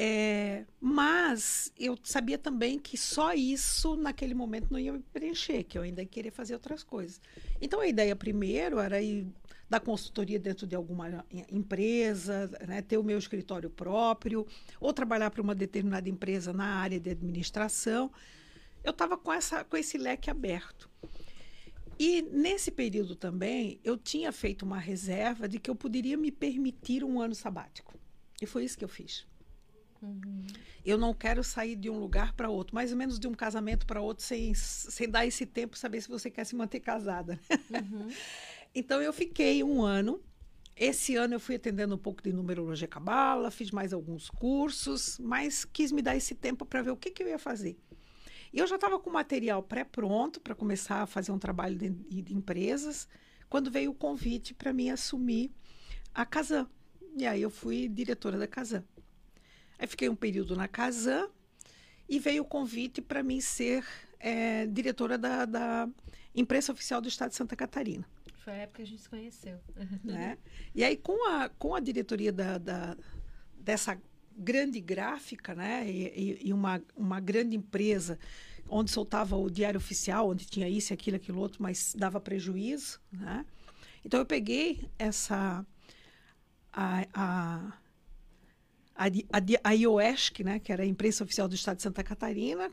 É, 0.00 0.64
mas 0.80 1.72
eu 1.76 1.98
sabia 2.04 2.38
também 2.38 2.78
que 2.78 2.96
só 2.96 3.34
isso, 3.34 3.96
naquele 3.96 4.34
momento, 4.34 4.68
não 4.70 4.78
ia 4.78 4.92
me 4.92 5.02
preencher, 5.12 5.64
que 5.64 5.76
eu 5.76 5.82
ainda 5.82 6.04
queria 6.04 6.30
fazer 6.30 6.54
outras 6.54 6.84
coisas. 6.84 7.20
Então, 7.60 7.80
a 7.80 7.88
ideia 7.88 8.14
primeiro 8.14 8.78
era 8.78 9.00
ir 9.02 9.26
dar 9.68 9.80
consultoria 9.80 10.38
dentro 10.38 10.66
de 10.66 10.76
alguma 10.76 11.24
empresa, 11.50 12.50
né, 12.66 12.80
ter 12.80 12.96
o 12.96 13.02
meu 13.02 13.18
escritório 13.18 13.68
próprio, 13.68 14.46
ou 14.80 14.92
trabalhar 14.92 15.30
para 15.30 15.42
uma 15.42 15.54
determinada 15.54 16.08
empresa 16.08 16.52
na 16.52 16.76
área 16.76 17.00
de 17.00 17.10
administração 17.10 18.10
eu 18.82 18.90
estava 18.90 19.16
com, 19.16 19.32
essa, 19.32 19.64
com 19.64 19.76
esse 19.76 19.98
leque 19.98 20.30
aberto. 20.30 20.88
E 21.98 22.22
nesse 22.22 22.70
período 22.70 23.16
também, 23.16 23.80
eu 23.82 23.96
tinha 23.96 24.30
feito 24.30 24.62
uma 24.62 24.78
reserva 24.78 25.48
de 25.48 25.58
que 25.58 25.68
eu 25.68 25.74
poderia 25.74 26.16
me 26.16 26.30
permitir 26.30 27.02
um 27.02 27.20
ano 27.20 27.34
sabático. 27.34 27.98
E 28.40 28.46
foi 28.46 28.64
isso 28.64 28.78
que 28.78 28.84
eu 28.84 28.88
fiz. 28.88 29.26
Uhum. 30.00 30.46
Eu 30.84 30.96
não 30.96 31.12
quero 31.12 31.42
sair 31.42 31.74
de 31.74 31.90
um 31.90 31.98
lugar 31.98 32.32
para 32.34 32.48
outro, 32.48 32.74
mais 32.74 32.92
ou 32.92 32.96
menos 32.96 33.18
de 33.18 33.26
um 33.26 33.34
casamento 33.34 33.84
para 33.84 34.00
outro, 34.00 34.24
sem, 34.24 34.54
sem 34.54 35.08
dar 35.08 35.26
esse 35.26 35.44
tempo, 35.44 35.76
saber 35.76 36.00
se 36.00 36.08
você 36.08 36.30
quer 36.30 36.44
se 36.44 36.54
manter 36.54 36.80
casada. 36.80 37.38
Uhum. 37.70 38.08
Então 38.74 39.00
eu 39.00 39.14
fiquei 39.14 39.64
um 39.64 39.82
ano. 39.82 40.22
Esse 40.76 41.16
ano 41.16 41.34
eu 41.34 41.40
fui 41.40 41.56
atendendo 41.56 41.94
um 41.94 41.98
pouco 41.98 42.22
de 42.22 42.32
numerologia 42.32 42.86
cabala, 42.86 43.50
fiz 43.50 43.70
mais 43.70 43.92
alguns 43.92 44.30
cursos, 44.30 45.18
mas 45.18 45.64
quis 45.64 45.90
me 45.90 46.02
dar 46.02 46.14
esse 46.14 46.34
tempo 46.34 46.64
para 46.64 46.82
ver 46.82 46.90
o 46.90 46.96
que, 46.96 47.10
que 47.10 47.22
eu 47.22 47.28
ia 47.28 47.38
fazer. 47.38 47.76
E 48.52 48.58
eu 48.58 48.66
já 48.66 48.76
estava 48.76 48.98
com 48.98 49.10
o 49.10 49.12
material 49.12 49.62
pré-pronto 49.62 50.40
para 50.40 50.54
começar 50.54 51.02
a 51.02 51.06
fazer 51.06 51.32
um 51.32 51.38
trabalho 51.38 51.76
de, 51.76 51.90
de 51.90 52.34
empresas, 52.34 53.08
quando 53.48 53.70
veio 53.70 53.90
o 53.90 53.94
convite 53.94 54.54
para 54.54 54.72
mim 54.72 54.90
assumir 54.90 55.50
a 56.14 56.24
Casan. 56.24 56.66
E 57.16 57.26
aí 57.26 57.42
eu 57.42 57.50
fui 57.50 57.88
diretora 57.88 58.38
da 58.38 58.46
Casan. 58.46 58.84
Aí 59.78 59.86
fiquei 59.86 60.08
um 60.08 60.16
período 60.16 60.56
na 60.56 60.66
Casan 60.68 61.28
e 62.08 62.18
veio 62.18 62.42
o 62.42 62.46
convite 62.46 63.00
para 63.02 63.22
mim 63.22 63.40
ser 63.40 63.84
é, 64.18 64.66
diretora 64.66 65.16
da, 65.18 65.44
da 65.44 65.88
imprensa 66.34 66.72
oficial 66.72 67.00
do 67.00 67.08
Estado 67.08 67.30
de 67.30 67.36
Santa 67.36 67.54
Catarina. 67.56 68.04
Foi 68.44 68.52
a 68.52 68.56
época 68.56 68.76
que 68.76 68.82
a 68.82 68.86
gente 68.86 69.02
se 69.02 69.08
conheceu. 69.08 69.58
né? 70.02 70.38
E 70.74 70.82
aí, 70.82 70.96
com 70.96 71.28
a, 71.30 71.48
com 71.50 71.74
a 71.74 71.80
diretoria 71.80 72.32
da, 72.32 72.56
da- 72.58 72.96
dessa 73.58 74.00
grande 74.38 74.80
gráfica, 74.80 75.54
né? 75.54 75.88
E, 75.90 76.48
e- 76.48 76.52
uma, 76.52 76.82
uma 76.96 77.20
grande 77.20 77.56
empresa 77.56 78.18
onde 78.68 78.90
soltava 78.90 79.36
o 79.36 79.50
diário 79.50 79.78
oficial, 79.78 80.28
onde 80.28 80.46
tinha 80.46 80.68
isso, 80.68 80.92
aquilo, 80.92 81.16
aquilo 81.16 81.40
outro, 81.40 81.62
mas 81.62 81.94
dava 81.96 82.20
prejuízo, 82.20 83.00
né? 83.12 83.44
Então, 84.04 84.20
eu 84.20 84.26
peguei 84.26 84.88
essa... 84.98 85.64
A, 86.72 87.06
a, 87.12 87.72
a, 88.96 89.08
a, 89.32 89.40
a 89.64 89.74
IOESC, 89.74 90.44
né? 90.44 90.58
Que 90.58 90.72
era 90.72 90.82
a 90.82 90.86
imprensa 90.86 91.24
oficial 91.24 91.48
do 91.48 91.54
Estado 91.54 91.76
de 91.78 91.82
Santa 91.82 92.02
Catarina, 92.04 92.70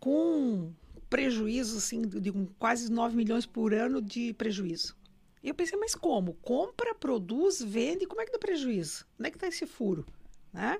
com 0.00 0.72
prejuízo, 1.10 1.78
assim, 1.78 2.02
de 2.02 2.32
quase 2.58 2.90
9 2.92 3.16
milhões 3.16 3.46
por 3.46 3.74
ano 3.74 4.02
de 4.02 4.32
prejuízo. 4.34 4.96
E 5.42 5.48
eu 5.48 5.54
pensei, 5.54 5.78
mas 5.78 5.94
como? 5.94 6.34
Compra, 6.34 6.94
produz, 6.94 7.62
vende, 7.62 8.06
como 8.06 8.20
é 8.20 8.26
que 8.26 8.32
dá 8.32 8.38
prejuízo? 8.38 9.06
Onde 9.18 9.28
é 9.28 9.30
que 9.30 9.36
está 9.36 9.48
esse 9.48 9.66
furo? 9.66 10.06
Né? 10.52 10.78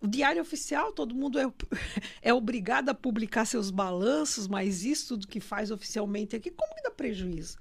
O 0.00 0.06
diário 0.06 0.40
oficial, 0.40 0.92
todo 0.92 1.14
mundo 1.14 1.38
é, 1.38 1.44
é 2.22 2.32
obrigado 2.32 2.88
a 2.88 2.94
publicar 2.94 3.44
seus 3.44 3.70
balanços, 3.70 4.48
mas 4.48 4.84
isso 4.84 5.08
tudo 5.08 5.28
que 5.28 5.40
faz 5.40 5.70
oficialmente 5.70 6.34
aqui, 6.34 6.50
como 6.50 6.74
que 6.74 6.82
dá 6.82 6.90
prejuízo? 6.90 7.58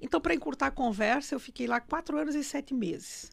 Então, 0.00 0.20
para 0.20 0.34
encurtar 0.34 0.66
a 0.66 0.70
conversa, 0.70 1.34
eu 1.34 1.40
fiquei 1.40 1.66
lá 1.66 1.80
quatro 1.80 2.18
anos 2.18 2.34
e 2.34 2.44
sete 2.44 2.74
meses. 2.74 3.30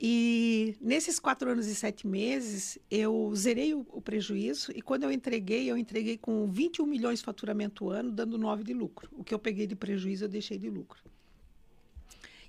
E 0.00 0.76
nesses 0.80 1.18
quatro 1.18 1.50
anos 1.50 1.66
e 1.66 1.74
sete 1.74 2.06
meses, 2.06 2.78
eu 2.88 3.32
zerei 3.34 3.74
o, 3.74 3.84
o 3.90 4.00
prejuízo 4.00 4.70
e 4.72 4.80
quando 4.80 5.02
eu 5.02 5.10
entreguei, 5.10 5.68
eu 5.68 5.76
entreguei 5.76 6.16
com 6.16 6.46
21 6.46 6.86
milhões 6.86 7.18
de 7.18 7.24
faturamento 7.24 7.90
ano, 7.90 8.12
dando 8.12 8.38
9 8.38 8.62
de 8.62 8.72
lucro. 8.72 9.08
O 9.12 9.24
que 9.24 9.34
eu 9.34 9.38
peguei 9.40 9.66
de 9.66 9.74
prejuízo, 9.74 10.26
eu 10.26 10.28
deixei 10.28 10.56
de 10.56 10.70
lucro. 10.70 11.02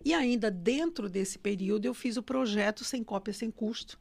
E 0.03 0.13
ainda 0.13 0.49
dentro 0.49 1.09
desse 1.09 1.37
período, 1.37 1.85
eu 1.85 1.93
fiz 1.93 2.15
o 2.17 2.23
projeto 2.23 2.83
Sem 2.83 3.03
Cópia, 3.03 3.33
Sem 3.33 3.51
Custo, 3.51 3.99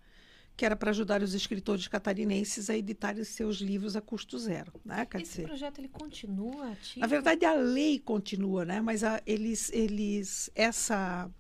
que 0.56 0.64
era 0.64 0.74
para 0.76 0.90
ajudar 0.90 1.22
os 1.22 1.34
escritores 1.34 1.86
catarinenses 1.88 2.68
a 2.70 2.76
editarem 2.76 3.22
seus 3.24 3.56
livros 3.58 3.94
a 3.96 4.00
custo 4.00 4.38
zero. 4.38 4.72
Né? 4.84 5.06
Esse 5.14 5.42
projeto 5.42 5.78
ele 5.78 5.88
continua 5.88 6.72
ativo? 6.72 7.00
na 7.00 7.06
verdade, 7.06 7.44
a 7.44 7.54
lei 7.54 7.98
continua, 7.98 8.64
né? 8.64 8.80
Mas 8.80 9.04
a- 9.04 9.22
eles, 9.26 9.70
eles, 9.72 10.50
essa, 10.54 11.30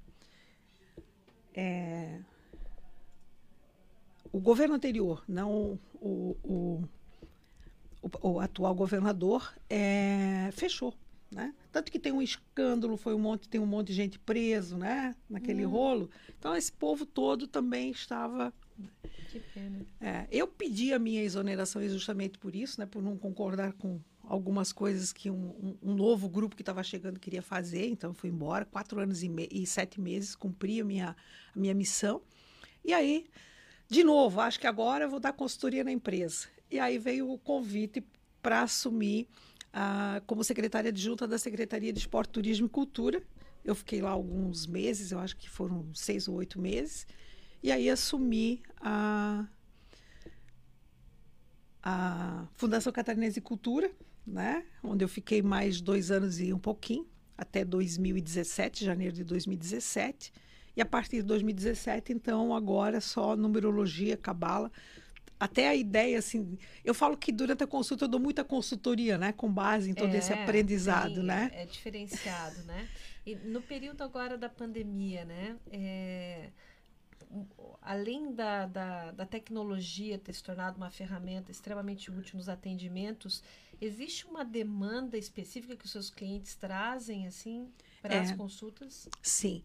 é, 1.54 2.20
o 4.32 4.38
governo 4.40 4.74
anterior, 4.74 5.24
não 5.26 5.78
o, 6.00 6.36
o, 6.44 6.84
o, 8.02 8.28
o 8.28 8.40
atual 8.40 8.74
governador, 8.74 9.52
é, 9.68 10.50
fechou, 10.52 10.94
né? 11.30 11.54
Tanto 11.70 11.90
que 11.92 11.98
tem 11.98 12.12
um 12.12 12.22
escândalo, 12.22 12.96
foi 12.96 13.14
um 13.14 13.18
monte, 13.18 13.48
tem 13.48 13.60
um 13.60 13.66
monte 13.66 13.88
de 13.88 13.94
gente 13.94 14.18
preso, 14.18 14.76
né? 14.76 15.14
Naquele 15.28 15.64
rolo. 15.64 16.10
Então 16.38 16.56
esse 16.56 16.72
povo 16.72 17.04
todo 17.04 17.46
também 17.46 17.90
estava 17.90 18.52
Que 19.30 19.40
pena. 19.40 19.84
é, 20.00 20.26
eu 20.30 20.46
pedi 20.46 20.92
a 20.92 20.98
minha 20.98 21.22
exoneração 21.22 21.86
justamente 21.88 22.38
por 22.38 22.54
isso, 22.56 22.80
né, 22.80 22.86
por 22.86 23.02
não 23.02 23.16
concordar 23.16 23.72
com 23.74 24.00
algumas 24.22 24.72
coisas 24.72 25.12
que 25.12 25.30
um, 25.30 25.48
um- 25.82 25.90
um 25.90 25.94
novo 25.94 26.28
grupo 26.28 26.54
que 26.56 26.62
estava 26.62 26.82
chegando 26.82 27.18
queria 27.20 27.42
fazer, 27.42 27.88
então 27.88 28.10
eu 28.10 28.14
fui 28.14 28.28
embora, 28.30 28.64
quatro 28.64 29.00
anos 29.00 29.22
e, 29.22 29.28
me- 29.28 29.48
e 29.50 29.66
sete 29.66 30.00
meses, 30.00 30.34
cumpri 30.34 30.80
a 30.80 30.84
minha, 30.84 31.16
a 31.54 31.58
minha 31.58 31.74
missão. 31.74 32.20
E 32.84 32.92
aí, 32.92 33.26
de 33.88 34.04
novo, 34.04 34.40
acho 34.40 34.60
que 34.60 34.66
agora 34.66 35.04
eu 35.04 35.10
vou 35.10 35.18
dar 35.20 35.32
consultoria 35.32 35.82
na 35.84 35.90
empresa. 35.92 36.46
E 36.70 36.78
aí 36.78 36.98
veio 36.98 37.30
o 37.30 37.38
convite 37.38 38.04
para 38.42 38.62
assumir 38.62 39.26
como 40.26 40.42
secretária 40.42 40.88
adjunta 40.88 41.26
da 41.26 41.38
Secretaria 41.38 41.92
de 41.92 41.98
Esporte, 41.98 42.30
Turismo 42.30 42.66
e 42.66 42.70
Cultura. 42.70 43.22
Eu 43.64 43.74
fiquei 43.74 44.00
lá 44.00 44.10
alguns 44.10 44.66
meses, 44.66 45.12
eu 45.12 45.18
acho 45.18 45.36
que 45.36 45.48
foram 45.48 45.92
seis 45.94 46.28
ou 46.28 46.36
oito 46.36 46.60
meses. 46.60 47.06
E 47.62 47.72
aí 47.72 47.90
assumi 47.90 48.62
a, 48.80 49.46
a 51.82 52.46
Fundação 52.54 52.92
Catarinense 52.92 53.34
de 53.34 53.40
Cultura, 53.40 53.90
né? 54.26 54.64
onde 54.82 55.04
eu 55.04 55.08
fiquei 55.08 55.42
mais 55.42 55.80
dois 55.80 56.10
anos 56.10 56.40
e 56.40 56.52
um 56.52 56.58
pouquinho, 56.58 57.06
até 57.36 57.64
2017, 57.64 58.84
janeiro 58.84 59.14
de 59.14 59.24
2017. 59.24 60.32
E 60.76 60.80
a 60.80 60.86
partir 60.86 61.16
de 61.16 61.22
2017, 61.24 62.12
então, 62.12 62.54
agora 62.54 63.00
só 63.00 63.36
numerologia, 63.36 64.16
cabala. 64.16 64.70
Até 65.40 65.68
a 65.68 65.74
ideia, 65.74 66.18
assim, 66.18 66.58
eu 66.84 66.92
falo 66.92 67.16
que 67.16 67.30
durante 67.30 67.62
a 67.62 67.66
consulta 67.66 68.04
eu 68.04 68.08
dou 68.08 68.18
muita 68.20 68.42
consultoria, 68.44 69.16
né? 69.16 69.32
Com 69.32 69.52
base 69.52 69.90
em 69.90 69.94
todo 69.94 70.14
esse 70.14 70.32
É, 70.32 70.34
aprendizado, 70.34 71.14
tem- 71.14 71.26
né? 71.26 71.50
É 71.52 71.66
diferenciado, 71.66 72.62
né? 72.64 72.88
E 73.24 73.34
no 73.36 73.62
período 73.62 74.02
agora 74.02 74.36
da 74.36 74.48
pandemia, 74.48 75.24
né? 75.24 75.56
é, 75.70 76.50
além 77.82 78.32
da, 78.34 78.66
da, 78.66 79.10
da 79.12 79.26
tecnologia 79.26 80.18
ter 80.18 80.32
se 80.32 80.42
tornado 80.42 80.76
uma 80.76 80.90
ferramenta 80.90 81.50
extremamente 81.50 82.10
útil 82.10 82.36
nos 82.36 82.48
atendimentos, 82.48 83.42
existe 83.80 84.26
uma 84.26 84.44
demanda 84.44 85.16
específica 85.16 85.76
que 85.76 85.84
os 85.84 85.90
seus 85.90 86.10
clientes 86.10 86.54
trazem, 86.56 87.26
assim, 87.26 87.68
para 88.00 88.14
É. 88.14 88.20
as 88.20 88.32
consultas? 88.32 89.08
Sim. 89.22 89.62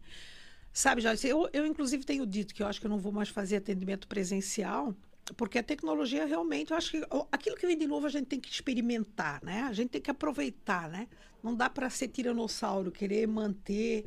Sabe, 0.72 1.00
Joyce, 1.02 1.26
eu, 1.28 1.48
eu 1.52 1.66
inclusive 1.66 2.04
tenho 2.04 2.26
dito 2.26 2.54
que 2.54 2.62
eu 2.62 2.66
acho 2.66 2.80
que 2.80 2.86
eu 2.86 2.90
não 2.90 2.98
vou 2.98 3.12
mais 3.12 3.28
fazer 3.28 3.56
atendimento 3.56 4.08
presencial, 4.08 4.94
porque 5.36 5.58
a 5.58 5.62
tecnologia 5.62 6.26
realmente, 6.26 6.70
eu 6.70 6.76
acho 6.76 6.90
que 6.90 7.02
aquilo 7.32 7.56
que 7.56 7.66
vem 7.66 7.78
de 7.78 7.86
novo 7.86 8.06
a 8.06 8.10
gente 8.10 8.26
tem 8.26 8.40
que 8.40 8.50
experimentar, 8.50 9.42
né? 9.42 9.62
A 9.62 9.72
gente 9.72 9.90
tem 9.90 10.00
que 10.00 10.10
aproveitar, 10.10 10.88
né? 10.90 11.08
Não 11.42 11.54
dá 11.54 11.70
para 11.70 11.88
ser 11.90 12.08
tiranossauro, 12.08 12.90
querer 12.90 13.26
manter. 13.26 14.06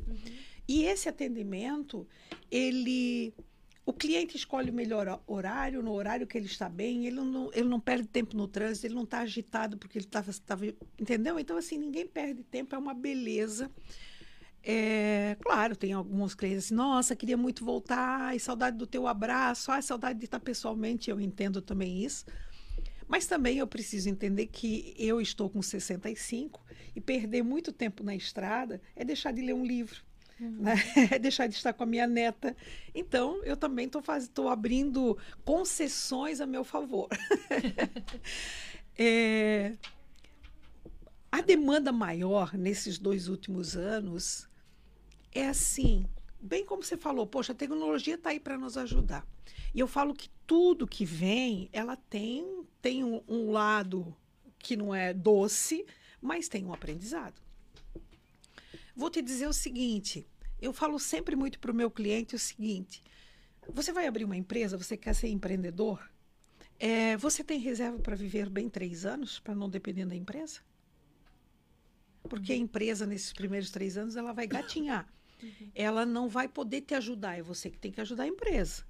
E 0.66 0.84
esse 0.84 1.08
atendimento, 1.08 2.06
ele. 2.50 3.32
O 3.86 3.92
cliente 3.92 4.36
escolhe 4.36 4.70
o 4.70 4.74
melhor 4.74 5.08
ho- 5.08 5.20
horário, 5.26 5.82
no 5.82 5.92
horário 5.92 6.26
que 6.26 6.36
ele 6.36 6.44
está 6.44 6.68
bem, 6.68 7.06
ele 7.06 7.16
não, 7.16 7.50
ele 7.54 7.68
não 7.68 7.80
perde 7.80 8.06
tempo 8.06 8.36
no 8.36 8.46
trânsito, 8.46 8.86
ele 8.86 8.94
não 8.94 9.04
está 9.04 9.20
agitado 9.20 9.78
porque 9.78 9.96
ele 9.98 10.04
estava. 10.04 10.30
Entendeu? 11.00 11.38
Então, 11.38 11.56
assim, 11.56 11.78
ninguém 11.78 12.06
perde 12.06 12.42
tempo, 12.44 12.74
é 12.74 12.78
uma 12.78 12.92
beleza. 12.92 13.70
É, 14.70 15.34
claro, 15.40 15.74
tem 15.74 15.94
alguns 15.94 16.34
clientes 16.34 16.66
assim, 16.66 16.74
nossa, 16.74 17.16
queria 17.16 17.38
muito 17.38 17.64
voltar, 17.64 18.20
ai, 18.20 18.38
saudade 18.38 18.76
do 18.76 18.86
teu 18.86 19.06
abraço, 19.06 19.72
ai, 19.72 19.80
saudade 19.80 20.18
de 20.18 20.26
estar 20.26 20.38
pessoalmente, 20.40 21.08
eu 21.08 21.18
entendo 21.18 21.62
também 21.62 22.04
isso. 22.04 22.26
Mas 23.08 23.24
também 23.24 23.56
eu 23.56 23.66
preciso 23.66 24.10
entender 24.10 24.46
que 24.48 24.94
eu 24.98 25.22
estou 25.22 25.48
com 25.48 25.62
65 25.62 26.62
e 26.94 27.00
perder 27.00 27.42
muito 27.42 27.72
tempo 27.72 28.04
na 28.04 28.14
estrada 28.14 28.78
é 28.94 29.06
deixar 29.06 29.32
de 29.32 29.40
ler 29.40 29.54
um 29.54 29.64
livro. 29.64 30.02
Né? 30.38 30.74
É 31.12 31.18
deixar 31.18 31.46
de 31.46 31.54
estar 31.54 31.72
com 31.72 31.84
a 31.84 31.86
minha 31.86 32.06
neta. 32.06 32.54
Então, 32.94 33.42
eu 33.44 33.56
também 33.56 33.90
estou 34.20 34.50
abrindo 34.50 35.16
concessões 35.46 36.42
a 36.42 36.46
meu 36.46 36.62
favor. 36.62 37.08
É, 39.00 39.76
a 41.30 41.40
demanda 41.40 41.92
maior 41.92 42.54
nesses 42.54 42.98
dois 42.98 43.28
últimos 43.28 43.76
anos 43.76 44.47
é 45.32 45.48
assim, 45.48 46.06
bem 46.40 46.64
como 46.64 46.82
você 46.82 46.96
falou, 46.96 47.26
poxa, 47.26 47.52
a 47.52 47.56
tecnologia 47.56 48.14
está 48.14 48.30
aí 48.30 48.40
para 48.40 48.58
nos 48.58 48.76
ajudar. 48.76 49.26
E 49.74 49.80
eu 49.80 49.86
falo 49.86 50.14
que 50.14 50.30
tudo 50.46 50.86
que 50.86 51.04
vem, 51.04 51.68
ela 51.72 51.96
tem, 51.96 52.64
tem 52.80 53.04
um, 53.04 53.22
um 53.28 53.50
lado 53.50 54.16
que 54.58 54.76
não 54.76 54.94
é 54.94 55.12
doce, 55.12 55.86
mas 56.20 56.48
tem 56.48 56.64
um 56.64 56.72
aprendizado. 56.72 57.40
Vou 58.94 59.10
te 59.10 59.22
dizer 59.22 59.46
o 59.46 59.52
seguinte: 59.52 60.26
eu 60.60 60.72
falo 60.72 60.98
sempre 60.98 61.36
muito 61.36 61.58
para 61.58 61.70
o 61.70 61.74
meu 61.74 61.90
cliente 61.90 62.34
o 62.34 62.38
seguinte: 62.38 63.02
você 63.68 63.92
vai 63.92 64.06
abrir 64.06 64.24
uma 64.24 64.36
empresa, 64.36 64.76
você 64.76 64.96
quer 64.96 65.14
ser 65.14 65.28
empreendedor? 65.28 66.10
É, 66.80 67.16
você 67.16 67.42
tem 67.42 67.58
reserva 67.58 67.98
para 67.98 68.16
viver 68.16 68.48
bem 68.48 68.68
três 68.68 69.04
anos, 69.04 69.38
para 69.40 69.54
não 69.54 69.68
depender 69.68 70.06
da 70.06 70.14
empresa? 70.14 70.60
Porque 72.28 72.52
a 72.52 72.56
empresa, 72.56 73.06
nesses 73.06 73.32
primeiros 73.32 73.70
três 73.70 73.96
anos, 73.96 74.16
ela 74.16 74.32
vai 74.32 74.46
gatinhar. 74.46 75.08
Ela 75.74 76.04
não 76.04 76.28
vai 76.28 76.48
poder 76.48 76.82
te 76.82 76.94
ajudar, 76.94 77.38
é 77.38 77.42
você 77.42 77.70
que 77.70 77.78
tem 77.78 77.92
que 77.92 78.00
ajudar 78.00 78.24
a 78.24 78.28
empresa. 78.28 78.84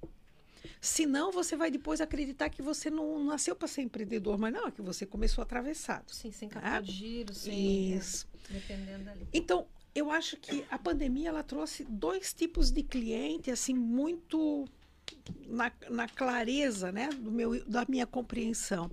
Senão, 0.81 1.31
você 1.31 1.55
vai 1.55 1.71
depois 1.71 2.01
acreditar 2.01 2.49
que 2.49 2.61
você 2.61 2.89
não 2.89 3.23
nasceu 3.23 3.55
para 3.55 3.67
ser 3.67 3.81
empreendedor, 3.81 4.37
mas 4.37 4.53
não, 4.53 4.67
é 4.67 4.71
que 4.71 4.81
você 4.81 5.05
começou 5.05 5.41
atravessado. 5.41 6.13
Sim, 6.13 6.31
sem 6.31 6.49
capital 6.49 6.81
de 6.81 6.91
giro, 6.91 7.33
sem. 7.33 7.93
Isso. 7.93 8.27
é, 8.49 8.53
dependendo 8.53 9.09
ali. 9.09 9.27
Então, 9.33 9.67
eu 9.93 10.11
acho 10.11 10.37
que 10.37 10.65
a 10.69 10.77
pandemia 10.77 11.29
ela 11.29 11.43
trouxe 11.43 11.83
dois 11.83 12.33
tipos 12.33 12.71
de 12.71 12.83
cliente 12.83 13.51
assim 13.51 13.73
muito 13.73 14.65
na, 15.47 15.71
na 15.89 16.07
clareza, 16.07 16.91
né, 16.91 17.09
do 17.09 17.31
meu 17.31 17.63
da 17.65 17.85
minha 17.87 18.05
compreensão. 18.05 18.91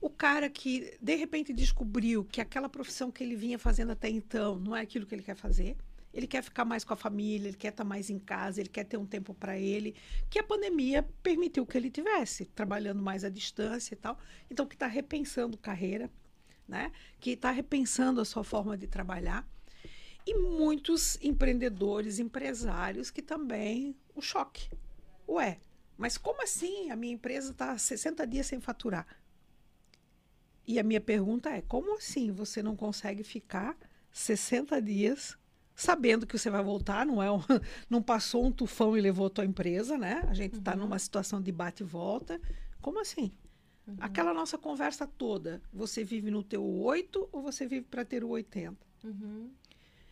O 0.00 0.10
cara 0.10 0.48
que 0.50 0.96
de 1.00 1.14
repente 1.16 1.52
descobriu 1.52 2.24
que 2.24 2.40
aquela 2.40 2.68
profissão 2.68 3.10
que 3.10 3.24
ele 3.24 3.34
vinha 3.34 3.58
fazendo 3.58 3.92
até 3.92 4.08
então 4.08 4.58
não 4.58 4.76
é 4.76 4.82
aquilo 4.82 5.06
que 5.06 5.14
ele 5.14 5.22
quer 5.22 5.36
fazer. 5.36 5.76
Ele 6.16 6.26
quer 6.26 6.42
ficar 6.42 6.64
mais 6.64 6.82
com 6.82 6.94
a 6.94 6.96
família, 6.96 7.48
ele 7.48 7.56
quer 7.58 7.68
estar 7.68 7.84
mais 7.84 8.08
em 8.08 8.18
casa, 8.18 8.58
ele 8.58 8.70
quer 8.70 8.84
ter 8.84 8.96
um 8.96 9.04
tempo 9.04 9.34
para 9.34 9.58
ele, 9.58 9.94
que 10.30 10.38
a 10.38 10.42
pandemia 10.42 11.02
permitiu 11.22 11.66
que 11.66 11.76
ele 11.76 11.90
tivesse, 11.90 12.46
trabalhando 12.46 13.02
mais 13.02 13.22
à 13.22 13.28
distância 13.28 13.92
e 13.92 13.98
tal. 13.98 14.18
Então, 14.50 14.66
que 14.66 14.74
está 14.74 14.86
repensando 14.86 15.58
carreira, 15.58 16.10
né? 16.66 16.90
que 17.20 17.32
está 17.32 17.50
repensando 17.50 18.18
a 18.18 18.24
sua 18.24 18.42
forma 18.42 18.78
de 18.78 18.86
trabalhar 18.86 19.46
e 20.26 20.34
muitos 20.34 21.18
empreendedores, 21.22 22.18
empresários 22.18 23.10
que 23.10 23.20
também 23.20 23.94
o 24.14 24.22
choque. 24.22 24.70
Ué, 25.28 25.60
mas 25.98 26.16
como 26.16 26.42
assim? 26.42 26.90
A 26.90 26.96
minha 26.96 27.12
empresa 27.12 27.50
está 27.50 27.76
60 27.76 28.26
dias 28.26 28.46
sem 28.46 28.58
faturar. 28.58 29.06
E 30.66 30.78
a 30.78 30.82
minha 30.82 31.00
pergunta 31.00 31.50
é: 31.50 31.60
como 31.60 31.94
assim 31.98 32.32
você 32.32 32.62
não 32.62 32.74
consegue 32.74 33.22
ficar 33.22 33.76
60 34.10 34.80
dias 34.80 35.36
sabendo 35.76 36.26
que 36.26 36.36
você 36.36 36.48
vai 36.50 36.64
voltar? 36.64 37.04
Não 37.06 37.22
é 37.22 37.30
um, 37.30 37.38
não 37.88 38.02
passou 38.02 38.44
um 38.46 38.50
tufão 38.50 38.96
e 38.96 39.00
levou 39.00 39.26
a 39.26 39.30
tua 39.30 39.44
empresa, 39.44 39.96
né? 39.98 40.24
A 40.28 40.34
gente 40.34 40.58
está 40.58 40.74
numa 40.74 40.98
situação 40.98 41.40
de 41.40 41.52
bate 41.52 41.82
e 41.82 41.86
volta. 41.86 42.40
Como 42.80 42.98
assim? 43.00 43.30
Aquela 44.00 44.34
nossa 44.34 44.58
conversa 44.58 45.06
toda, 45.06 45.62
você 45.72 46.02
vive 46.02 46.28
no 46.28 46.42
teu 46.42 46.64
8 46.64 47.28
ou 47.30 47.40
você 47.40 47.66
vive 47.68 47.86
para 47.88 48.04
ter 48.04 48.24
o 48.24 48.28
80? 48.30 48.76
Uhum. 49.04 49.50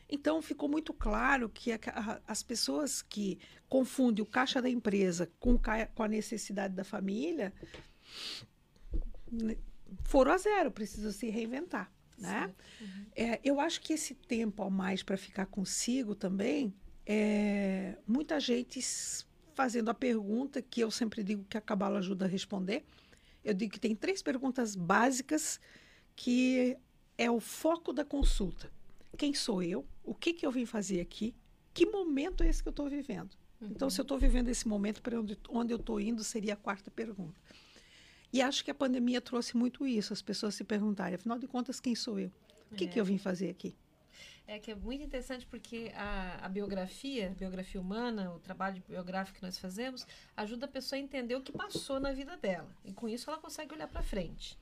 Então 0.09 0.41
ficou 0.41 0.69
muito 0.69 0.93
claro 0.95 1.49
que 1.49 1.73
a- 1.73 1.81
a- 1.87 2.21
as 2.29 2.41
pessoas 2.41 3.03
que 3.03 3.37
confundem 3.69 4.23
o 4.23 4.27
caixa 4.27 4.63
da 4.63 4.71
empresa 4.71 5.29
com, 5.41 5.59
com 5.93 6.03
a 6.05 6.07
necessidade 6.09 6.73
da 6.75 6.85
família 6.85 7.53
né, 9.33 9.57
foram 10.05 10.33
a 10.33 10.39
zero, 10.39 10.71
precisam 10.71 11.11
se 11.11 11.29
reinventar. 11.29 11.91
Né? 12.19 12.53
É, 13.15 13.41
eu 13.45 13.61
acho 13.61 13.81
que 13.81 13.93
esse 13.93 14.15
tempo 14.15 14.63
a 14.63 14.71
mais 14.71 15.03
para 15.03 15.17
ficar 15.17 15.47
consigo 15.47 16.15
também, 16.15 16.75
é, 17.07 17.97
muita 18.07 18.39
gente 18.41 18.81
fazendo 19.55 19.89
a 19.89 19.95
pergunta 19.95 20.61
que 20.63 20.81
eu 20.81 20.91
sempre 20.91 21.23
digo 21.23 21.45
que 21.45 21.57
a 21.57 21.61
Cabala 21.61 21.99
ajuda 21.99 22.25
a 22.25 22.29
responder. 22.29 22.85
Eu 23.45 23.55
digo 23.55 23.73
que 23.73 23.81
tem 23.81 23.95
três 23.95 24.23
perguntas 24.23 24.75
básicas 24.75 25.61
que 26.17 26.77
é 27.19 27.31
o 27.31 27.41
foco 27.41 27.93
da 27.93 28.05
consulta. 28.05 28.71
Quem 29.17 29.35
sou 29.35 29.63
eu? 29.63 29.87
O 30.03 30.15
que, 30.15 30.33
que 30.33 30.45
eu 30.45 30.51
vim 30.51 30.67
fazer 30.67 31.01
aqui? 31.01 31.35
Que 31.73 31.87
momento 31.87 32.43
é 32.43 32.49
esse 32.49 32.63
que 32.63 32.69
eu 32.69 32.73
estou 32.73 32.89
vivendo? 32.89 33.37
Então, 33.71 33.89
se 33.89 34.01
eu 34.01 34.03
estou 34.03 34.19
vivendo 34.19 34.49
esse 34.49 34.67
momento, 34.69 35.01
para 35.01 35.19
onde, 35.19 35.39
onde 35.49 35.73
eu 35.73 35.79
estou 35.79 36.01
indo, 36.01 36.23
seria 36.23 36.55
a 36.55 36.57
quarta 36.57 36.91
pergunta. 36.91 37.41
E 38.35 38.43
acho 38.43 38.65
que 38.65 38.71
a 38.73 38.75
pandemia 38.75 39.21
trouxe 39.21 39.57
muito 39.57 39.87
isso, 39.87 40.13
as 40.13 40.21
pessoas 40.21 40.57
se 40.57 40.65
perguntarem, 40.65 41.15
afinal 41.15 41.39
de 41.39 41.47
contas, 41.47 41.79
quem 41.79 41.95
sou 41.95 42.19
eu? 42.19 42.33
O 42.69 42.75
que, 42.75 42.89
que 42.89 42.99
eu 42.99 43.05
vim 43.05 43.17
fazer 43.17 43.49
aqui? 43.49 43.77
É 44.45 44.59
que 44.59 44.73
é 44.73 44.75
muito 44.75 45.05
interessante 45.05 45.47
porque 45.47 45.93
a, 45.95 46.45
a 46.45 46.49
biografia, 46.49 47.29
a 47.29 47.31
biografia 47.31 47.81
humana, 47.81 48.33
o 48.33 48.41
trabalho 48.41 48.83
biográfico 48.89 49.39
que 49.39 49.45
nós 49.45 49.57
fazemos, 49.57 50.05
ajuda 50.37 50.67
a 50.67 50.69
pessoa 50.69 50.99
a 50.99 51.01
entender 51.01 51.37
o 51.37 51.43
que 51.43 51.53
passou 51.53 52.01
na 52.01 52.11
vida 52.11 52.37
dela. 52.37 52.69
E 52.85 52.93
com 52.93 53.09
isso 53.09 53.31
ela 53.31 53.39
consegue 53.39 53.73
olhar 53.73 53.87
para 53.87 54.03
frente. 54.03 54.59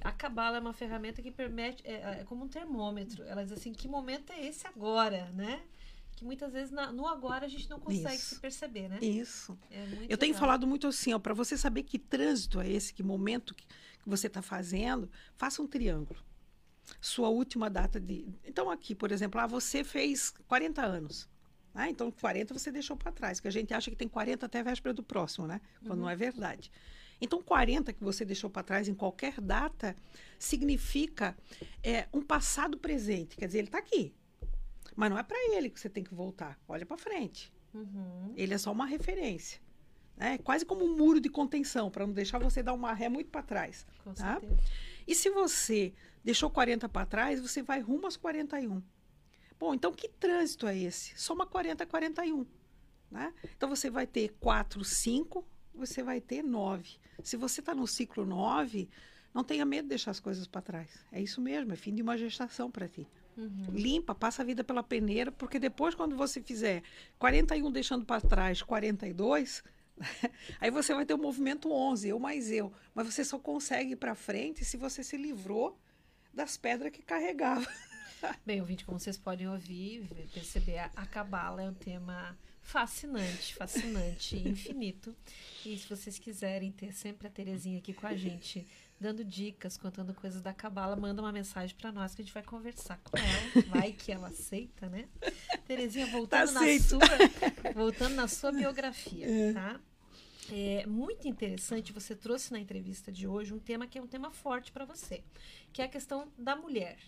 A 0.00 0.10
cabala 0.10 0.56
é 0.56 0.60
uma 0.60 0.72
ferramenta 0.72 1.22
que 1.22 1.30
permite, 1.30 1.80
é, 1.86 2.22
é 2.22 2.24
como 2.24 2.44
um 2.44 2.48
termômetro. 2.48 3.22
Ela 3.22 3.44
diz 3.44 3.52
assim, 3.52 3.72
que 3.72 3.86
momento 3.86 4.32
é 4.32 4.44
esse 4.44 4.66
agora, 4.66 5.30
né? 5.30 5.62
Que 6.22 6.26
muitas 6.26 6.52
vezes 6.52 6.70
na- 6.70 6.92
no 6.92 7.04
agora 7.08 7.46
a 7.46 7.48
gente 7.48 7.68
não 7.68 7.80
consegue 7.80 8.14
Isso. 8.14 8.36
se 8.36 8.40
perceber, 8.40 8.88
né? 8.88 8.98
Isso. 9.02 9.58
É 9.68 9.84
Eu 10.08 10.16
tenho 10.16 10.32
legal. 10.32 10.38
falado 10.40 10.68
muito 10.68 10.86
assim, 10.86 11.12
ó, 11.12 11.18
para 11.18 11.34
você 11.34 11.58
saber 11.58 11.82
que 11.82 11.98
trânsito 11.98 12.60
é 12.60 12.70
esse, 12.70 12.94
que 12.94 13.02
momento 13.02 13.52
que, 13.52 13.66
que 13.66 14.08
você 14.08 14.28
está 14.28 14.40
fazendo, 14.40 15.10
faça 15.34 15.60
um 15.60 15.66
triângulo. 15.66 16.20
Sua 17.00 17.28
última 17.28 17.68
data 17.68 17.98
de. 17.98 18.24
Então, 18.44 18.70
aqui, 18.70 18.94
por 18.94 19.10
exemplo, 19.10 19.40
ah, 19.40 19.48
você 19.48 19.82
fez 19.82 20.32
40 20.46 20.82
anos. 20.82 21.28
Ah, 21.74 21.88
então 21.90 22.08
40 22.12 22.54
você 22.56 22.70
deixou 22.70 22.96
para 22.96 23.10
trás, 23.10 23.40
que 23.40 23.48
a 23.48 23.50
gente 23.50 23.74
acha 23.74 23.90
que 23.90 23.96
tem 23.96 24.06
40 24.06 24.46
até 24.46 24.60
a 24.60 24.62
véspera 24.62 24.94
do 24.94 25.02
próximo, 25.02 25.48
né? 25.48 25.60
Quando 25.84 26.00
não 26.00 26.08
é 26.08 26.14
verdade. 26.14 26.70
Então, 27.20 27.42
40 27.42 27.92
que 27.92 28.02
você 28.04 28.24
deixou 28.24 28.48
para 28.48 28.62
trás 28.62 28.86
em 28.88 28.94
qualquer 28.94 29.40
data 29.40 29.96
significa 30.38 31.36
é, 31.82 32.06
um 32.12 32.22
passado 32.22 32.78
presente. 32.78 33.36
Quer 33.36 33.46
dizer, 33.46 33.58
ele 33.58 33.68
está 33.68 33.78
aqui. 33.78 34.14
Mas 34.96 35.10
não 35.10 35.18
é 35.18 35.22
para 35.22 35.38
ele 35.56 35.70
que 35.70 35.80
você 35.80 35.88
tem 35.88 36.04
que 36.04 36.14
voltar. 36.14 36.58
Olha 36.68 36.84
para 36.86 36.96
frente. 36.96 37.52
Uhum, 37.74 38.32
Ele 38.36 38.52
é 38.52 38.58
só 38.58 38.70
uma 38.70 38.84
referência. 38.86 39.60
É 40.18 40.36
quase 40.36 40.64
como 40.66 40.84
um 40.84 40.94
muro 40.96 41.18
de 41.20 41.30
contenção, 41.30 41.90
para 41.90 42.06
não 42.06 42.12
deixar 42.12 42.38
você 42.38 42.62
dar 42.62 42.74
uma 42.74 42.92
ré 42.92 43.08
muito 43.08 43.30
para 43.30 43.42
trás. 43.42 43.86
com 44.04 44.12
Tá? 44.12 44.38
certeza. 44.40 44.60
E 45.06 45.14
se 45.14 45.30
você 45.30 45.92
deixou 46.22 46.50
40 46.50 46.88
para 46.88 47.06
trás, 47.06 47.40
você 47.40 47.62
vai 47.62 47.80
rumo 47.80 48.04
aos 48.04 48.16
41. 48.16 48.82
Bom, 49.58 49.74
então 49.74 49.92
que 49.92 50.08
trânsito 50.08 50.66
é 50.66 50.76
esse? 50.78 51.18
Soma 51.18 51.46
40 51.46 51.84
a 51.84 51.86
41. 51.86 52.46
Né? 53.10 53.32
Então 53.56 53.68
você 53.68 53.88
vai 53.90 54.06
ter 54.06 54.30
4, 54.40 54.84
5, 54.84 55.44
você 55.74 56.02
vai 56.02 56.20
ter 56.20 56.42
9. 56.42 56.98
Se 57.22 57.36
você 57.36 57.60
está 57.60 57.74
no 57.74 57.86
ciclo 57.86 58.26
9, 58.26 58.88
não 59.32 59.42
tenha 59.44 59.64
medo 59.64 59.84
de 59.84 59.90
deixar 59.90 60.10
as 60.10 60.20
coisas 60.20 60.46
para 60.46 60.60
trás. 60.60 61.04
É 61.10 61.20
isso 61.20 61.40
mesmo, 61.40 61.72
é 61.72 61.76
fim 61.76 61.94
de 61.94 62.02
uma 62.02 62.16
gestação 62.18 62.70
para 62.70 62.86
ti. 62.88 63.06
Uhum. 63.36 63.66
Limpa, 63.72 64.14
passa 64.14 64.42
a 64.42 64.44
vida 64.44 64.62
pela 64.62 64.82
peneira, 64.82 65.32
porque 65.32 65.58
depois, 65.58 65.94
quando 65.94 66.16
você 66.16 66.40
fizer 66.42 66.82
41 67.18 67.70
deixando 67.70 68.04
para 68.04 68.20
trás 68.20 68.60
42, 68.62 69.62
aí 70.60 70.70
você 70.70 70.94
vai 70.94 71.04
ter 71.06 71.14
o 71.14 71.18
movimento 71.18 71.72
11, 71.72 72.08
eu 72.08 72.18
mais 72.18 72.50
eu. 72.50 72.72
Mas 72.94 73.06
você 73.12 73.24
só 73.24 73.38
consegue 73.38 73.92
ir 73.92 73.96
para 73.96 74.14
frente 74.14 74.64
se 74.64 74.76
você 74.76 75.02
se 75.02 75.16
livrou 75.16 75.78
das 76.32 76.56
pedras 76.56 76.92
que 76.92 77.02
carregava. 77.02 77.66
Bem, 78.46 78.60
ouvinte, 78.60 78.84
como 78.84 79.00
vocês 79.00 79.16
podem 79.16 79.48
ouvir, 79.48 80.08
perceber, 80.32 80.78
a- 80.78 80.90
a 80.94 81.06
cabala 81.06 81.62
é 81.62 81.68
um 81.68 81.74
tema 81.74 82.38
fascinante, 82.60 83.54
fascinante, 83.54 84.36
infinito. 84.48 85.14
E 85.66 85.76
se 85.76 85.88
vocês 85.88 86.18
quiserem 86.18 86.70
ter 86.70 86.92
sempre 86.92 87.26
a 87.26 87.30
Terezinha 87.30 87.78
aqui 87.78 87.92
com 87.92 88.06
a 88.06 88.16
gente, 88.16 88.66
dando 89.02 89.24
dicas, 89.24 89.76
contando 89.76 90.14
coisas 90.14 90.40
da 90.40 90.54
cabala, 90.54 90.96
manda 90.96 91.20
uma 91.20 91.32
mensagem 91.32 91.76
para 91.76 91.92
nós 91.92 92.14
que 92.14 92.22
a 92.22 92.24
gente 92.24 92.32
vai 92.32 92.42
conversar 92.42 92.98
com 93.04 93.16
ela. 93.18 93.66
Vai 93.68 93.92
que 93.92 94.10
ela 94.12 94.28
aceita, 94.28 94.88
né? 94.88 95.08
Terezinha, 95.66 96.06
voltando, 96.06 96.52
na 96.52 96.60
aceito. 96.60 96.84
sua, 96.84 97.00
voltando 97.74 98.14
na 98.14 98.28
sua 98.28 98.52
biografia, 98.52 99.26
tá? 99.52 99.80
É 100.50 100.86
muito 100.86 101.28
interessante, 101.28 101.92
você 101.92 102.14
trouxe 102.16 102.52
na 102.52 102.58
entrevista 102.58 103.10
de 103.12 103.26
hoje 103.26 103.52
um 103.54 103.58
tema 103.58 103.86
que 103.86 103.98
é 103.98 104.02
um 104.02 104.06
tema 104.06 104.30
forte 104.30 104.72
para 104.72 104.84
você, 104.84 105.22
que 105.72 105.80
é 105.82 105.84
a 105.84 105.88
questão 105.88 106.28
da 106.36 106.54
mulher, 106.56 106.98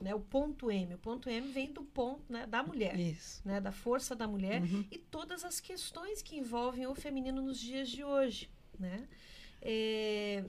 né? 0.00 0.14
O 0.14 0.20
ponto 0.20 0.70
M. 0.70 0.94
O 0.94 0.98
ponto 0.98 1.28
M 1.30 1.48
vem 1.50 1.72
do 1.72 1.82
ponto 1.82 2.22
né, 2.32 2.46
da 2.46 2.62
mulher, 2.62 2.98
Isso. 2.98 3.40
né? 3.44 3.60
Da 3.60 3.72
força 3.72 4.14
da 4.14 4.26
mulher 4.28 4.62
Uhum. 4.62 4.84
e 4.90 4.98
todas 4.98 5.44
as 5.44 5.60
questões 5.60 6.22
que 6.22 6.36
envolvem 6.36 6.86
o 6.86 6.94
feminino 6.94 7.40
nos 7.42 7.58
dias 7.58 7.88
de 7.88 8.04
hoje, 8.04 8.50
né? 8.78 9.08
É, 9.62 10.44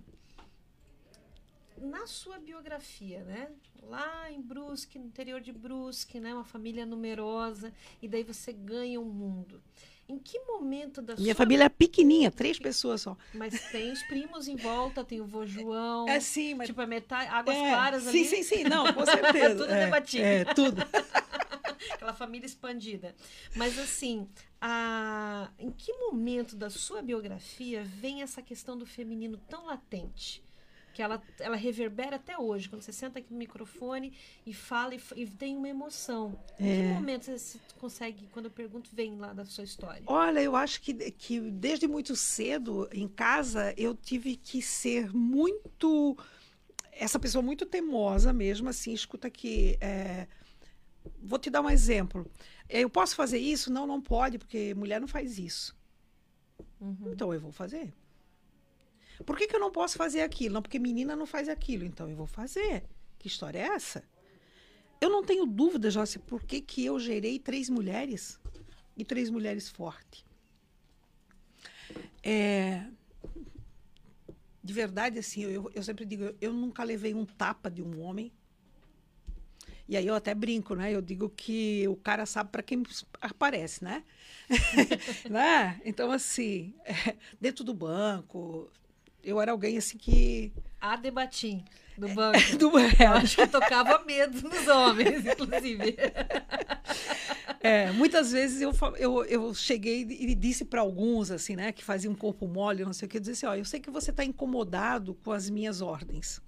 Na 1.78 2.08
sua 2.08 2.38
biografia, 2.40 3.24
né? 3.24 3.52
Lá 3.84 4.32
em 4.32 4.42
Brusque, 4.42 4.98
no 4.98 5.06
interior 5.06 5.42
de 5.42 5.52
Brusque, 5.52 6.20
né? 6.20 6.34
Uma 6.34 6.46
família 6.46 6.86
numerosa 6.86 7.74
e 8.02 8.08
daí 8.08 8.24
você 8.24 8.54
ganha 8.54 9.00
o 9.00 9.06
mundo. 9.06 9.62
Em 10.08 10.20
que 10.20 10.40
momento 10.42 11.02
da 11.02 11.16
Minha 11.16 11.34
sua 11.34 11.44
família 11.44 11.64
é 11.64 11.70
pequenininha, 11.70 12.30
três 12.30 12.60
pessoas 12.60 13.02
só. 13.02 13.18
mas 13.34 13.60
tem 13.72 13.92
os 13.92 14.04
primos 14.04 14.48
em 14.48 14.56
volta, 14.56 15.04
tem 15.04 15.20
o 15.20 15.26
vô 15.26 15.46
João. 15.48 16.08
É 16.08 16.20
sim, 16.20 16.54
mas. 16.54 16.68
Tipo, 16.68 16.82
é 16.82 16.86
metade, 16.86 17.30
águas 17.32 17.58
é, 17.58 17.70
claras 17.72 18.04
sim, 18.04 18.10
ali. 18.10 18.26
sim, 18.26 18.44
sim, 18.44 18.64
não, 18.66 18.94
com 18.94 19.04
certeza. 19.04 19.56
Tudo 19.66 19.74
é, 19.74 19.86
debatido. 19.86 20.24
É, 20.24 20.46
tudo. 20.54 20.82
Aquela 21.92 22.14
família 22.14 22.46
expandida. 22.46 23.16
Mas 23.56 23.80
assim, 23.80 24.28
a... 24.62 25.50
em 25.58 25.72
que 25.72 25.92
momento 25.94 26.56
da 26.56 26.70
sua 26.70 27.02
biografia 27.02 27.84
vem 27.84 28.22
essa 28.22 28.42
questão 28.42 28.78
do 28.78 28.86
feminino 28.86 29.38
tão 29.50 29.66
latente? 29.66 30.44
Que 30.96 31.02
ela, 31.02 31.22
ela 31.41 31.58
reverbera 31.58 32.16
até 32.16 32.38
hoje, 32.38 32.70
quando 32.70 32.82
você 32.82 32.93
senta 32.93 33.20
aqui 33.20 33.30
no 33.34 33.38
microfone 33.38 34.14
e 34.46 34.54
fala 34.54 34.96
e, 34.96 35.02
e 35.18 35.28
tem 35.28 35.58
uma 35.58 35.68
emoção. 35.68 36.39
Em 36.58 36.64
que 36.64 36.82
É. 36.82 36.93
momento 36.93 37.26
você 37.26 37.38
se- 37.38 37.60
consegue, 37.78 38.28
quando 38.32 38.46
eu 38.46 38.52
pergunto, 38.52 38.89
vem 38.93 39.18
lá 39.18 39.34
da 39.34 39.43
sua 39.43 39.66
história? 39.66 40.04
Olha, 40.08 40.39
eu 40.41 40.56
acho 40.56 40.82
que, 40.82 40.93
que 41.12 41.41
desde 41.41 41.86
muito 41.86 42.16
cedo, 42.16 42.88
em 42.93 43.10
casa, 43.10 43.74
eu 43.76 43.93
tive 43.93 44.38
que 44.38 44.62
ser 44.62 45.14
muito. 45.14 46.18
Essa 46.93 47.20
pessoa 47.20 47.41
muito 47.41 47.66
teimosa 47.66 48.32
mesmo, 48.32 48.70
assim, 48.70 48.93
escuta 48.93 49.28
aqui. 49.28 49.78
é, 49.82 50.28
Vou 51.22 51.38
te 51.38 51.50
dar 51.50 51.62
um 51.62 51.70
exemplo. 51.70 52.26
Eu 52.70 52.89
posso 52.89 53.18
fazer 53.18 53.38
isso? 53.38 53.70
Não, 53.72 53.86
não 53.86 54.00
pode, 54.02 54.38
porque 54.38 54.74
mulher 54.76 55.02
não 55.02 55.10
faz 55.10 55.38
isso. 55.38 55.76
Então 57.12 57.34
eu 57.34 57.39
vou 57.41 57.52
fazer. 57.52 57.93
Por 59.24 59.38
que, 59.38 59.47
que 59.47 59.55
eu 59.55 59.59
não 59.59 59.72
posso 59.72 59.97
fazer 59.97 60.22
aquilo? 60.22 60.55
Não, 60.55 60.61
porque 60.61 60.80
menina 60.80 61.16
não 61.16 61.26
faz 61.26 61.47
aquilo. 61.47 61.86
Então 61.86 62.09
eu 62.09 62.16
vou 62.16 62.28
fazer. 62.28 62.84
Que 63.20 63.28
história 63.28 63.59
é 63.59 63.68
essa? 63.68 64.03
Eu 64.99 65.09
não 65.09 65.24
tenho 65.24 65.45
dúvida, 65.45 65.91
Joyce, 65.91 66.20
por 66.20 66.43
que, 66.43 66.61
que 66.61 66.86
eu 66.86 66.99
gerei 66.99 67.38
três 67.38 67.70
mulheres 67.70 68.39
e 68.95 69.03
três 69.03 69.30
mulheres 69.30 69.70
fortes. 69.70 70.26
É, 72.24 72.86
de 74.63 74.74
verdade, 74.74 75.20
assim, 75.20 75.43
eu, 75.43 75.72
eu 75.76 75.84
sempre 75.84 76.05
digo, 76.05 76.24
eu, 76.24 76.36
eu 76.41 76.53
nunca 76.53 76.84
levei 76.84 77.13
um 77.13 77.26
tapa 77.26 77.70
de 77.70 77.84
um 77.84 78.01
homem. 78.01 78.32
E 79.88 79.95
aí 79.95 80.07
eu 80.07 80.16
até 80.16 80.34
brinco, 80.34 80.74
né? 80.74 80.91
Eu 80.91 81.01
digo 81.01 81.30
que 81.30 81.88
o 81.88 81.95
cara 81.95 82.26
sabe 82.26 82.49
para 82.49 82.63
quem 82.63 82.82
aparece, 83.22 83.84
né? 83.84 84.03
né? 85.30 85.80
Então, 85.86 86.09
assim, 86.09 86.74
é, 86.84 87.16
dentro 87.39 87.63
do 87.63 87.76
banco, 87.76 88.72
eu 89.26 89.42
era 89.42 89.52
alguém 89.52 89.78
assim 89.78 89.98
que. 89.98 90.54
A 90.80 90.96
debatim 90.96 91.66
do 91.98 92.10
banco. 92.10 92.38
Do, 92.58 92.80
Eu 92.80 92.88
é, 93.00 93.06
acho 93.06 93.38
que 93.38 93.48
tocava 93.48 94.04
medo 94.06 94.42
nos 94.48 94.68
homens, 94.68 95.26
inclusive. 95.26 95.98
É, 97.60 97.92
muitas 97.92 98.32
vezes 98.32 98.62
eu, 98.62 98.72
eu, 98.98 99.26
eu 99.26 99.54
cheguei 99.54 100.02
e 100.02 100.36
disse 100.36 100.66
para 100.66 100.82
alguns, 100.82 101.32
assim, 101.32 101.56
né, 101.56 101.72
que 101.72 101.84
faziam 101.84 102.14
um 102.14 102.16
corpo 102.16 102.48
mole, 102.48 102.86
não 102.86 102.94
sei 102.94 103.08
o 103.08 103.10
que, 103.10 103.18
eu 103.18 103.22
disse 103.22 103.46
assim, 103.46 103.46
ó, 103.46 103.56
eu 103.56 103.66
sei 103.66 103.80
que 103.80 103.90
você 103.90 104.12
está 104.12 104.24
incomodado 104.24 105.16
com 105.16 105.32
as 105.32 105.50
minhas 105.50 105.82
ordens, 105.82 106.42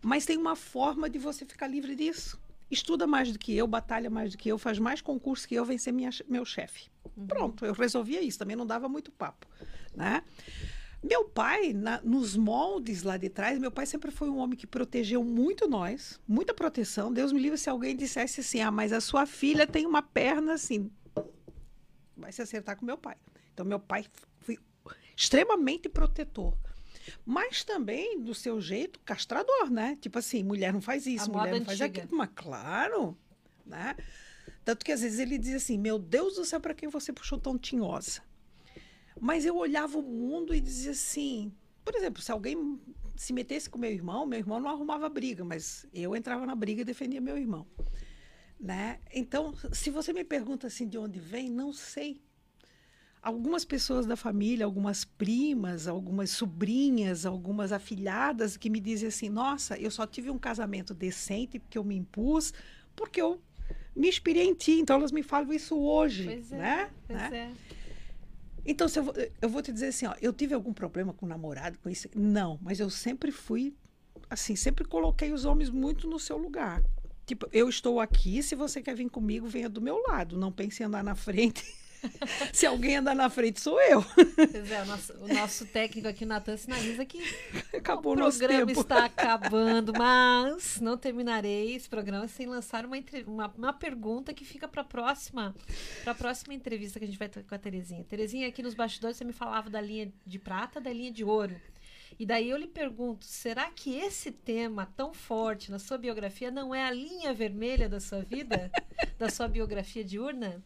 mas 0.00 0.24
tem 0.24 0.36
uma 0.36 0.54
forma 0.54 1.08
de 1.08 1.18
você 1.18 1.44
ficar 1.44 1.66
livre 1.66 1.96
disso. 1.96 2.38
Estuda 2.70 3.06
mais 3.06 3.30
do 3.30 3.38
que 3.38 3.54
eu, 3.54 3.66
batalha 3.66 4.08
mais 4.08 4.32
do 4.32 4.38
que 4.38 4.48
eu, 4.48 4.58
faz 4.58 4.78
mais 4.78 5.00
concurso 5.00 5.46
que 5.46 5.54
eu, 5.54 5.64
vencer 5.64 5.92
minha, 5.92 6.10
meu 6.28 6.44
chefe. 6.44 6.88
Pronto, 7.28 7.64
eu 7.64 7.72
resolvia 7.72 8.22
isso, 8.22 8.38
também 8.38 8.56
não 8.56 8.66
dava 8.66 8.88
muito 8.88 9.12
papo, 9.12 9.46
né? 9.94 10.22
Meu 11.06 11.24
pai, 11.26 11.74
na- 11.74 12.00
nos 12.02 12.34
moldes 12.34 13.02
lá 13.02 13.18
de 13.18 13.28
trás, 13.28 13.58
meu 13.58 13.70
pai 13.70 13.84
sempre 13.84 14.10
foi 14.10 14.30
um 14.30 14.38
homem 14.38 14.56
que 14.56 14.66
protegeu 14.66 15.22
muito 15.22 15.68
nós, 15.68 16.18
muita 16.26 16.54
proteção. 16.54 17.12
Deus 17.12 17.30
me 17.30 17.38
livre 17.40 17.58
se 17.58 17.68
alguém 17.68 17.94
dissesse 17.94 18.40
assim: 18.40 18.60
ah, 18.62 18.70
mas 18.70 18.90
a 18.92 19.00
sua 19.02 19.26
filha 19.26 19.66
tem 19.66 19.84
uma 19.86 20.00
perna 20.00 20.54
assim. 20.54 20.90
Vai 22.16 22.32
se 22.32 22.40
acertar 22.40 22.76
com 22.76 22.86
meu 22.86 22.96
pai. 22.96 23.16
Então, 23.52 23.66
meu 23.66 23.78
pai 23.78 24.06
foi 24.40 24.58
extremamente 25.16 25.88
protetor. 25.88 26.56
Mas 27.26 27.62
também, 27.62 28.18
do 28.22 28.34
seu 28.34 28.58
jeito, 28.60 28.98
castrador, 29.00 29.70
né? 29.70 29.98
Tipo 30.00 30.18
assim, 30.18 30.42
mulher 30.42 30.72
não 30.72 30.80
faz 30.80 31.06
isso, 31.06 31.30
A 31.30 31.32
mulher 31.32 31.52
não 31.58 31.64
faz 31.66 31.80
antiga. 31.82 32.02
aquilo. 32.02 32.16
Mas 32.16 32.30
claro, 32.34 33.16
né? 33.66 33.94
Tanto 34.64 34.82
que 34.84 34.90
às 34.90 35.02
vezes 35.02 35.18
ele 35.18 35.36
diz 35.36 35.54
assim: 35.54 35.76
Meu 35.76 35.98
Deus 35.98 36.36
do 36.36 36.44
céu, 36.46 36.60
para 36.60 36.72
quem 36.72 36.88
você 36.88 37.12
puxou 37.12 37.38
tão 37.38 37.58
tinhosa? 37.58 38.22
Mas 39.20 39.44
eu 39.44 39.56
olhava 39.56 39.98
o 39.98 40.02
mundo 40.02 40.54
e 40.54 40.60
dizia 40.60 40.92
assim: 40.92 41.52
por 41.84 41.94
exemplo, 41.94 42.22
se 42.22 42.32
alguém 42.32 42.80
se 43.14 43.32
metesse 43.32 43.68
com 43.68 43.78
meu 43.78 43.90
irmão, 43.90 44.26
meu 44.26 44.38
irmão 44.38 44.58
não 44.58 44.70
arrumava 44.70 45.08
briga, 45.08 45.44
mas 45.44 45.86
eu 45.92 46.16
entrava 46.16 46.46
na 46.46 46.54
briga 46.54 46.80
e 46.80 46.84
defendia 46.84 47.20
meu 47.20 47.36
irmão. 47.36 47.66
Né? 48.58 48.98
Então, 49.12 49.54
se 49.72 49.90
você 49.90 50.12
me 50.12 50.24
pergunta 50.24 50.66
assim 50.66 50.88
de 50.88 50.96
onde 50.96 51.20
vem, 51.20 51.50
não 51.50 51.72
sei. 51.72 52.22
Algumas 53.20 53.64
pessoas 53.64 54.06
da 54.06 54.16
família, 54.16 54.64
algumas 54.66 55.04
primas, 55.04 55.86
algumas 55.86 56.30
sobrinhas, 56.30 57.24
algumas 57.24 57.72
afilhadas 57.72 58.56
que 58.56 58.68
me 58.68 58.80
dizem 58.80 59.08
assim: 59.08 59.28
nossa, 59.28 59.78
eu 59.78 59.90
só 59.90 60.06
tive 60.06 60.30
um 60.30 60.38
casamento 60.38 60.92
decente 60.92 61.58
porque 61.58 61.78
eu 61.78 61.84
me 61.84 61.96
impus, 61.96 62.52
porque 62.94 63.20
eu 63.20 63.40
me 63.96 64.08
inspirei 64.08 64.44
em 64.44 64.54
ti. 64.54 64.72
Então, 64.72 64.96
elas 64.96 65.12
me 65.12 65.22
falam 65.22 65.52
isso 65.52 65.78
hoje. 65.78 66.24
Pois 66.24 66.52
é, 66.52 66.56
né? 66.56 66.90
pois 67.06 67.18
né? 67.18 67.54
é. 67.70 67.83
Então, 68.66 68.86
eu, 68.94 69.02
vou, 69.02 69.14
eu 69.42 69.48
vou 69.48 69.62
te 69.62 69.72
dizer 69.72 69.88
assim, 69.88 70.06
ó, 70.06 70.14
eu 70.20 70.32
tive 70.32 70.54
algum 70.54 70.72
problema 70.72 71.12
com 71.12 71.26
o 71.26 71.28
namorado, 71.28 71.78
com 71.78 71.90
isso? 71.90 72.08
Não, 72.14 72.58
mas 72.62 72.80
eu 72.80 72.88
sempre 72.88 73.30
fui, 73.30 73.74
assim, 74.30 74.56
sempre 74.56 74.84
coloquei 74.84 75.32
os 75.32 75.44
homens 75.44 75.70
muito 75.70 76.08
no 76.08 76.18
seu 76.18 76.38
lugar. 76.38 76.82
Tipo, 77.26 77.48
eu 77.52 77.68
estou 77.68 78.00
aqui, 78.00 78.42
se 78.42 78.54
você 78.54 78.82
quer 78.82 78.94
vir 78.94 79.08
comigo, 79.08 79.46
venha 79.46 79.68
do 79.68 79.80
meu 79.80 80.02
lado. 80.08 80.36
Não 80.36 80.52
pense 80.52 80.82
em 80.82 80.86
andar 80.86 81.02
na 81.02 81.14
frente. 81.14 81.64
se 82.52 82.66
alguém 82.66 82.96
andar 82.96 83.14
na 83.14 83.30
frente, 83.30 83.60
sou 83.60 83.80
eu. 83.80 84.02
Pois 84.02 84.70
é, 84.70 84.82
o 84.82 84.86
nosso, 84.86 85.12
o 85.20 85.28
nosso 85.28 85.66
técnico 85.66 86.08
aqui, 86.08 86.24
Natan, 86.24 86.56
sinaliza 86.56 87.04
que 87.04 87.22
Acabou 87.76 88.12
o 88.12 88.14
o 88.14 88.18
programa 88.18 88.66
tempo. 88.66 88.80
está 88.80 89.04
acabando, 89.06 89.92
mas 89.96 90.80
não 90.80 90.96
terminarei 90.96 91.74
esse 91.74 91.88
programa 91.88 92.26
sem 92.28 92.46
lançar 92.46 92.84
uma, 92.84 92.96
uma, 93.26 93.54
uma 93.56 93.72
pergunta 93.72 94.32
que 94.32 94.44
fica 94.44 94.66
para 94.68 94.82
a 94.82 94.84
próxima, 94.84 95.54
próxima 96.18 96.54
entrevista 96.54 96.98
que 96.98 97.04
a 97.04 97.08
gente 97.08 97.18
vai 97.18 97.28
ter 97.28 97.44
com 97.44 97.54
a 97.54 97.58
Terezinha. 97.58 98.04
Terezinha, 98.04 98.48
aqui 98.48 98.62
nos 98.62 98.74
bastidores 98.74 99.16
você 99.16 99.24
me 99.24 99.32
falava 99.32 99.68
da 99.68 99.80
linha 99.80 100.12
de 100.26 100.38
prata, 100.38 100.80
da 100.80 100.92
linha 100.92 101.10
de 101.10 101.24
ouro. 101.24 101.54
E 102.18 102.24
daí 102.24 102.50
eu 102.50 102.56
lhe 102.56 102.66
pergunto, 102.66 103.24
será 103.24 103.70
que 103.70 103.96
esse 103.96 104.30
tema 104.30 104.86
tão 104.96 105.12
forte 105.12 105.70
na 105.70 105.78
sua 105.78 105.98
biografia 105.98 106.50
não 106.50 106.74
é 106.74 106.84
a 106.84 106.90
linha 106.90 107.34
vermelha 107.34 107.88
da 107.88 108.00
sua 108.00 108.20
vida, 108.20 108.70
da 109.18 109.28
sua 109.28 109.48
biografia 109.48 110.04
diurna? 110.04 110.62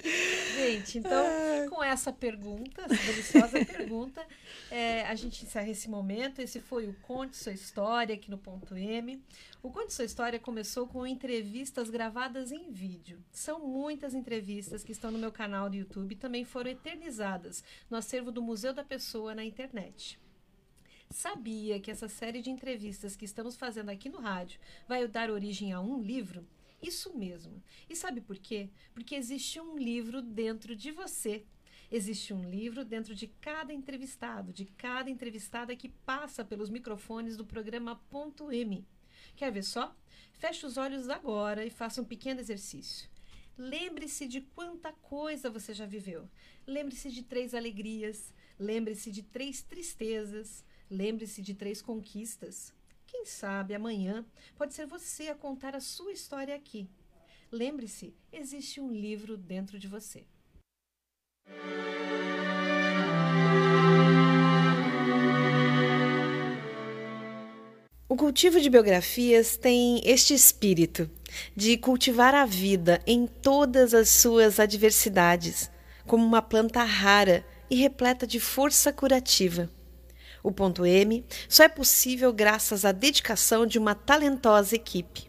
Gente, 0.57 0.99
então, 0.99 1.25
com 1.71 1.83
essa 1.83 2.13
pergunta, 2.13 2.83
essa 2.83 3.07
deliciosa 3.07 3.65
pergunta, 3.65 4.27
é, 4.71 5.03
a 5.07 5.15
gente 5.15 5.45
encerra 5.45 5.69
esse 5.71 5.89
momento. 5.89 6.41
Esse 6.41 6.61
foi 6.61 6.89
o 6.89 6.95
Conte 7.03 7.37
Sua 7.37 7.53
História 7.53 8.15
aqui 8.15 8.31
no 8.31 8.39
Ponto 8.39 8.77
M. 8.77 9.23
O 9.63 9.71
Conte 9.71 9.95
Sua 9.95 10.05
História 10.05 10.39
começou 10.39 10.87
com 10.87 11.07
entrevistas 11.07 11.91
gravadas 11.91 12.53
em 12.53 12.71
vídeo. 12.71 13.23
São 13.31 13.67
muitas 13.67 14.15
entrevistas 14.15 14.85
que 14.85 14.93
estão 14.93 15.11
no 15.11 15.19
meu 15.19 15.33
canal 15.33 15.71
do 15.71 15.77
YouTube 15.77 16.13
e 16.13 16.17
também 16.17 16.45
foram 16.45 16.71
eternizadas 16.71 17.65
no 17.91 17.97
acervo 17.97 18.31
do 18.31 18.43
Museu 18.43 18.73
da 18.73 18.85
Pessoa 18.85 19.35
na 19.35 19.45
internet. 19.45 20.19
Sabia 21.11 21.81
que 21.81 21.91
essa 21.91 22.07
série 22.09 22.43
de 22.43 22.51
entrevistas 22.51 23.17
que 23.17 23.25
estamos 23.25 23.57
fazendo 23.57 23.89
aqui 23.89 24.11
no 24.11 24.21
rádio 24.21 24.61
vai 24.87 25.07
dar 25.09 25.31
origem 25.31 25.73
a 25.73 25.81
um 25.81 26.03
livro? 26.03 26.47
Isso 26.83 27.17
mesmo. 27.17 27.63
E 27.89 27.97
sabe 27.97 28.21
por 28.21 28.37
quê? 28.37 28.69
Porque 28.93 29.15
existe 29.15 29.59
um 29.59 29.79
livro 29.79 30.21
dentro 30.21 30.77
de 30.77 30.93
você. 30.93 31.45
Existe 31.91 32.35
um 32.35 32.49
livro 32.49 32.85
dentro 32.85 33.15
de 33.15 33.27
cada 33.27 33.73
entrevistado, 33.73 34.53
de 34.53 34.67
cada 34.67 35.09
entrevistada 35.09 35.75
que 35.75 35.89
passa 35.89 36.45
pelos 36.45 36.69
microfones 36.69 37.37
do 37.37 37.45
programa 37.45 37.97
Ponto 38.11 38.53
M. 38.53 38.87
Quer 39.35 39.51
ver 39.51 39.65
só? 39.65 39.97
Feche 40.35 40.67
os 40.67 40.77
olhos 40.77 41.09
agora 41.09 41.65
e 41.65 41.71
faça 41.71 42.03
um 42.03 42.05
pequeno 42.05 42.41
exercício. 42.41 43.09
Lembre-se 43.57 44.29
de 44.29 44.43
quanta 44.43 44.93
coisa 44.93 45.51
você 45.51 45.73
já 45.73 45.87
viveu. 45.87 46.29
Lembre-se 46.67 47.11
de 47.11 47.23
três 47.23 47.55
alegrias. 47.55 48.33
Lembre-se 48.59 49.11
de 49.11 49.23
três 49.23 49.63
tristezas. 49.63 50.65
Lembre-se 50.91 51.43
de 51.43 51.55
três 51.55 51.83
conquistas. 51.83 52.73
Quem 53.07 53.27
sabe 53.27 53.75
amanhã 53.75 54.25
pode 54.57 54.73
ser 54.73 54.87
você 54.87 55.29
a 55.29 55.35
contar 55.35 55.77
a 55.77 55.81
sua 55.81 56.13
história 56.13 56.55
aqui. 56.55 56.89
Lembre-se, 57.53 58.15
existe 58.33 58.81
um 58.81 58.91
livro 58.91 59.37
dentro 59.37 59.79
de 59.79 59.87
você. 59.87 60.25
O 68.09 68.17
cultivo 68.17 68.59
de 68.59 68.71
biografias 68.71 69.59
tem 69.59 70.01
este 70.05 70.33
espírito 70.33 71.11
de 71.55 71.77
cultivar 71.77 72.35
a 72.35 72.47
vida 72.47 73.03
em 73.07 73.27
todas 73.27 73.93
as 73.93 74.09
suas 74.09 74.59
adversidades, 74.59 75.71
como 76.07 76.25
uma 76.25 76.41
planta 76.41 76.83
rara 76.83 77.45
e 77.71 77.77
repleta 77.77 78.27
de 78.27 78.41
força 78.41 78.91
curativa. 78.91 79.71
O 80.43 80.53
ponto 80.53 80.87
M 80.87 81.25
só 81.49 81.65
é 81.65 81.69
possível 81.69 82.33
graças 82.33 82.85
à 82.85 82.93
dedicação 82.93 83.67
de 83.67 83.79
uma 83.79 83.95
talentosa 83.95 84.75
equipe. 84.75 85.29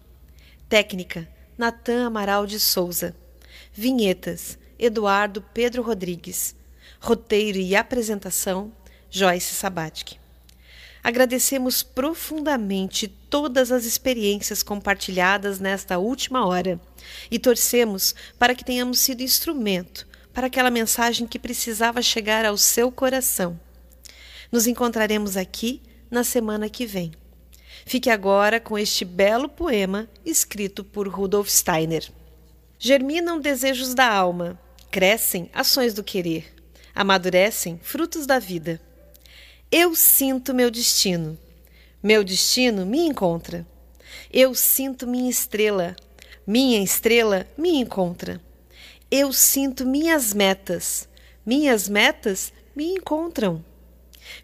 Técnica: 0.68 1.28
Natan 1.57 2.05
Amaral 2.07 2.45
de 2.45 2.60
Souza. 2.60 3.16
Vinhetas: 3.74 4.57
Eduardo 4.78 5.41
Pedro 5.53 5.82
Rodrigues. 5.82 6.55
Roteiro 6.99 7.57
e 7.57 7.76
apresentação: 7.76 8.72
Joyce 9.10 9.55
Sabatic. 9.55 10.18
Agradecemos 11.01 11.82
profundamente 11.82 13.07
todas 13.07 13.72
as 13.72 13.86
experiências 13.86 14.62
compartilhadas 14.62 15.60
nesta 15.60 15.97
última 15.97 16.45
hora 16.45 16.80
e 17.32 17.39
torcemos 17.39 18.14
para 18.38 18.53
que 18.53 18.66
tenhamos 18.66 18.99
sido 18.99 19.22
instrumento 19.22 20.05
para 20.34 20.47
aquela 20.47 20.70
mensagem 20.70 21.26
que 21.26 21.39
precisava 21.39 22.01
chegar 22.01 22.45
ao 22.45 22.57
seu 22.57 22.91
coração. 22.91 23.60
Nos 24.52 24.66
encontraremos 24.66 25.38
aqui 25.38 25.82
na 26.10 26.24
semana 26.24 26.70
que 26.70 26.86
vem. 26.86 27.12
Fique 27.86 28.10
agora 28.10 28.60
com 28.60 28.78
este 28.78 29.06
belo 29.06 29.47
poema 29.47 30.10
escrito 30.26 30.84
por 30.84 31.08
Rudolf 31.08 31.50
Steiner. 31.50 32.12
Germinam 32.78 33.39
desejos 33.39 33.93
da 33.93 34.12
alma, 34.12 34.60
crescem 34.89 35.50
ações 35.54 35.93
do 35.93 36.04
querer, 36.04 36.52
amadurecem 36.95 37.80
frutos 37.82 38.26
da 38.26 38.39
vida. 38.39 38.82
Eu 39.72 39.93
sinto 39.93 40.54
meu 40.54 40.72
destino. 40.72 41.38
Meu 42.02 42.24
destino 42.24 42.88
me 42.88 43.06
encontra. 43.06 43.68
Eu 44.32 44.56
sinto 44.56 45.06
minha 45.06 45.30
estrela. 45.30 45.95
Minha 46.47 46.82
estrela 46.82 47.45
me 47.56 47.76
encontra. 47.76 48.41
Eu 49.12 49.32
sinto 49.32 49.86
minhas 49.86 50.34
metas. 50.34 51.08
Minhas 51.45 51.88
metas 51.88 52.52
me 52.76 52.86
encontram. 52.86 53.64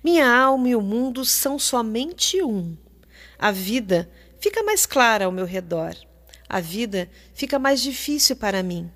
Minha 0.04 0.30
alma 0.30 0.70
e 0.70 0.76
o 0.76 0.82
mundo 0.82 1.26
são 1.26 1.58
somente 1.58 2.42
um. 2.42 2.78
A 3.38 3.52
vida 3.52 4.10
fica 4.40 4.64
mais 4.64 4.86
clara 4.86 5.26
ao 5.26 5.32
meu 5.32 5.46
redor. 5.46 5.96
A 6.48 6.60
vida 6.60 7.10
fica 7.34 7.58
mais 7.58 7.82
difícil 7.82 8.36
para 8.36 8.64
mim. 8.64 8.92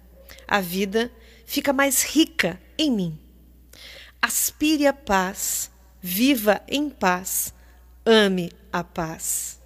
A 0.47 0.61
vida 0.61 1.11
fica 1.45 1.73
mais 1.73 2.03
rica 2.03 2.59
em 2.77 2.91
mim. 2.91 3.19
Aspire 4.21 4.85
a 4.85 4.93
paz, 4.93 5.71
viva 6.01 6.61
em 6.67 6.89
paz, 6.89 7.53
ame 8.05 8.51
a 8.71 8.83
paz. 8.83 9.58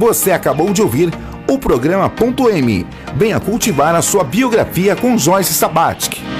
Você 0.00 0.32
acabou 0.32 0.72
de 0.72 0.80
ouvir 0.80 1.12
o 1.46 1.58
programa 1.58 2.08
Ponto 2.08 2.48
M. 2.48 2.86
Venha 3.14 3.38
cultivar 3.38 3.94
a 3.94 4.00
sua 4.00 4.24
biografia 4.24 4.96
com 4.96 5.18
Joyce 5.18 5.52
Sabatsky. 5.52 6.39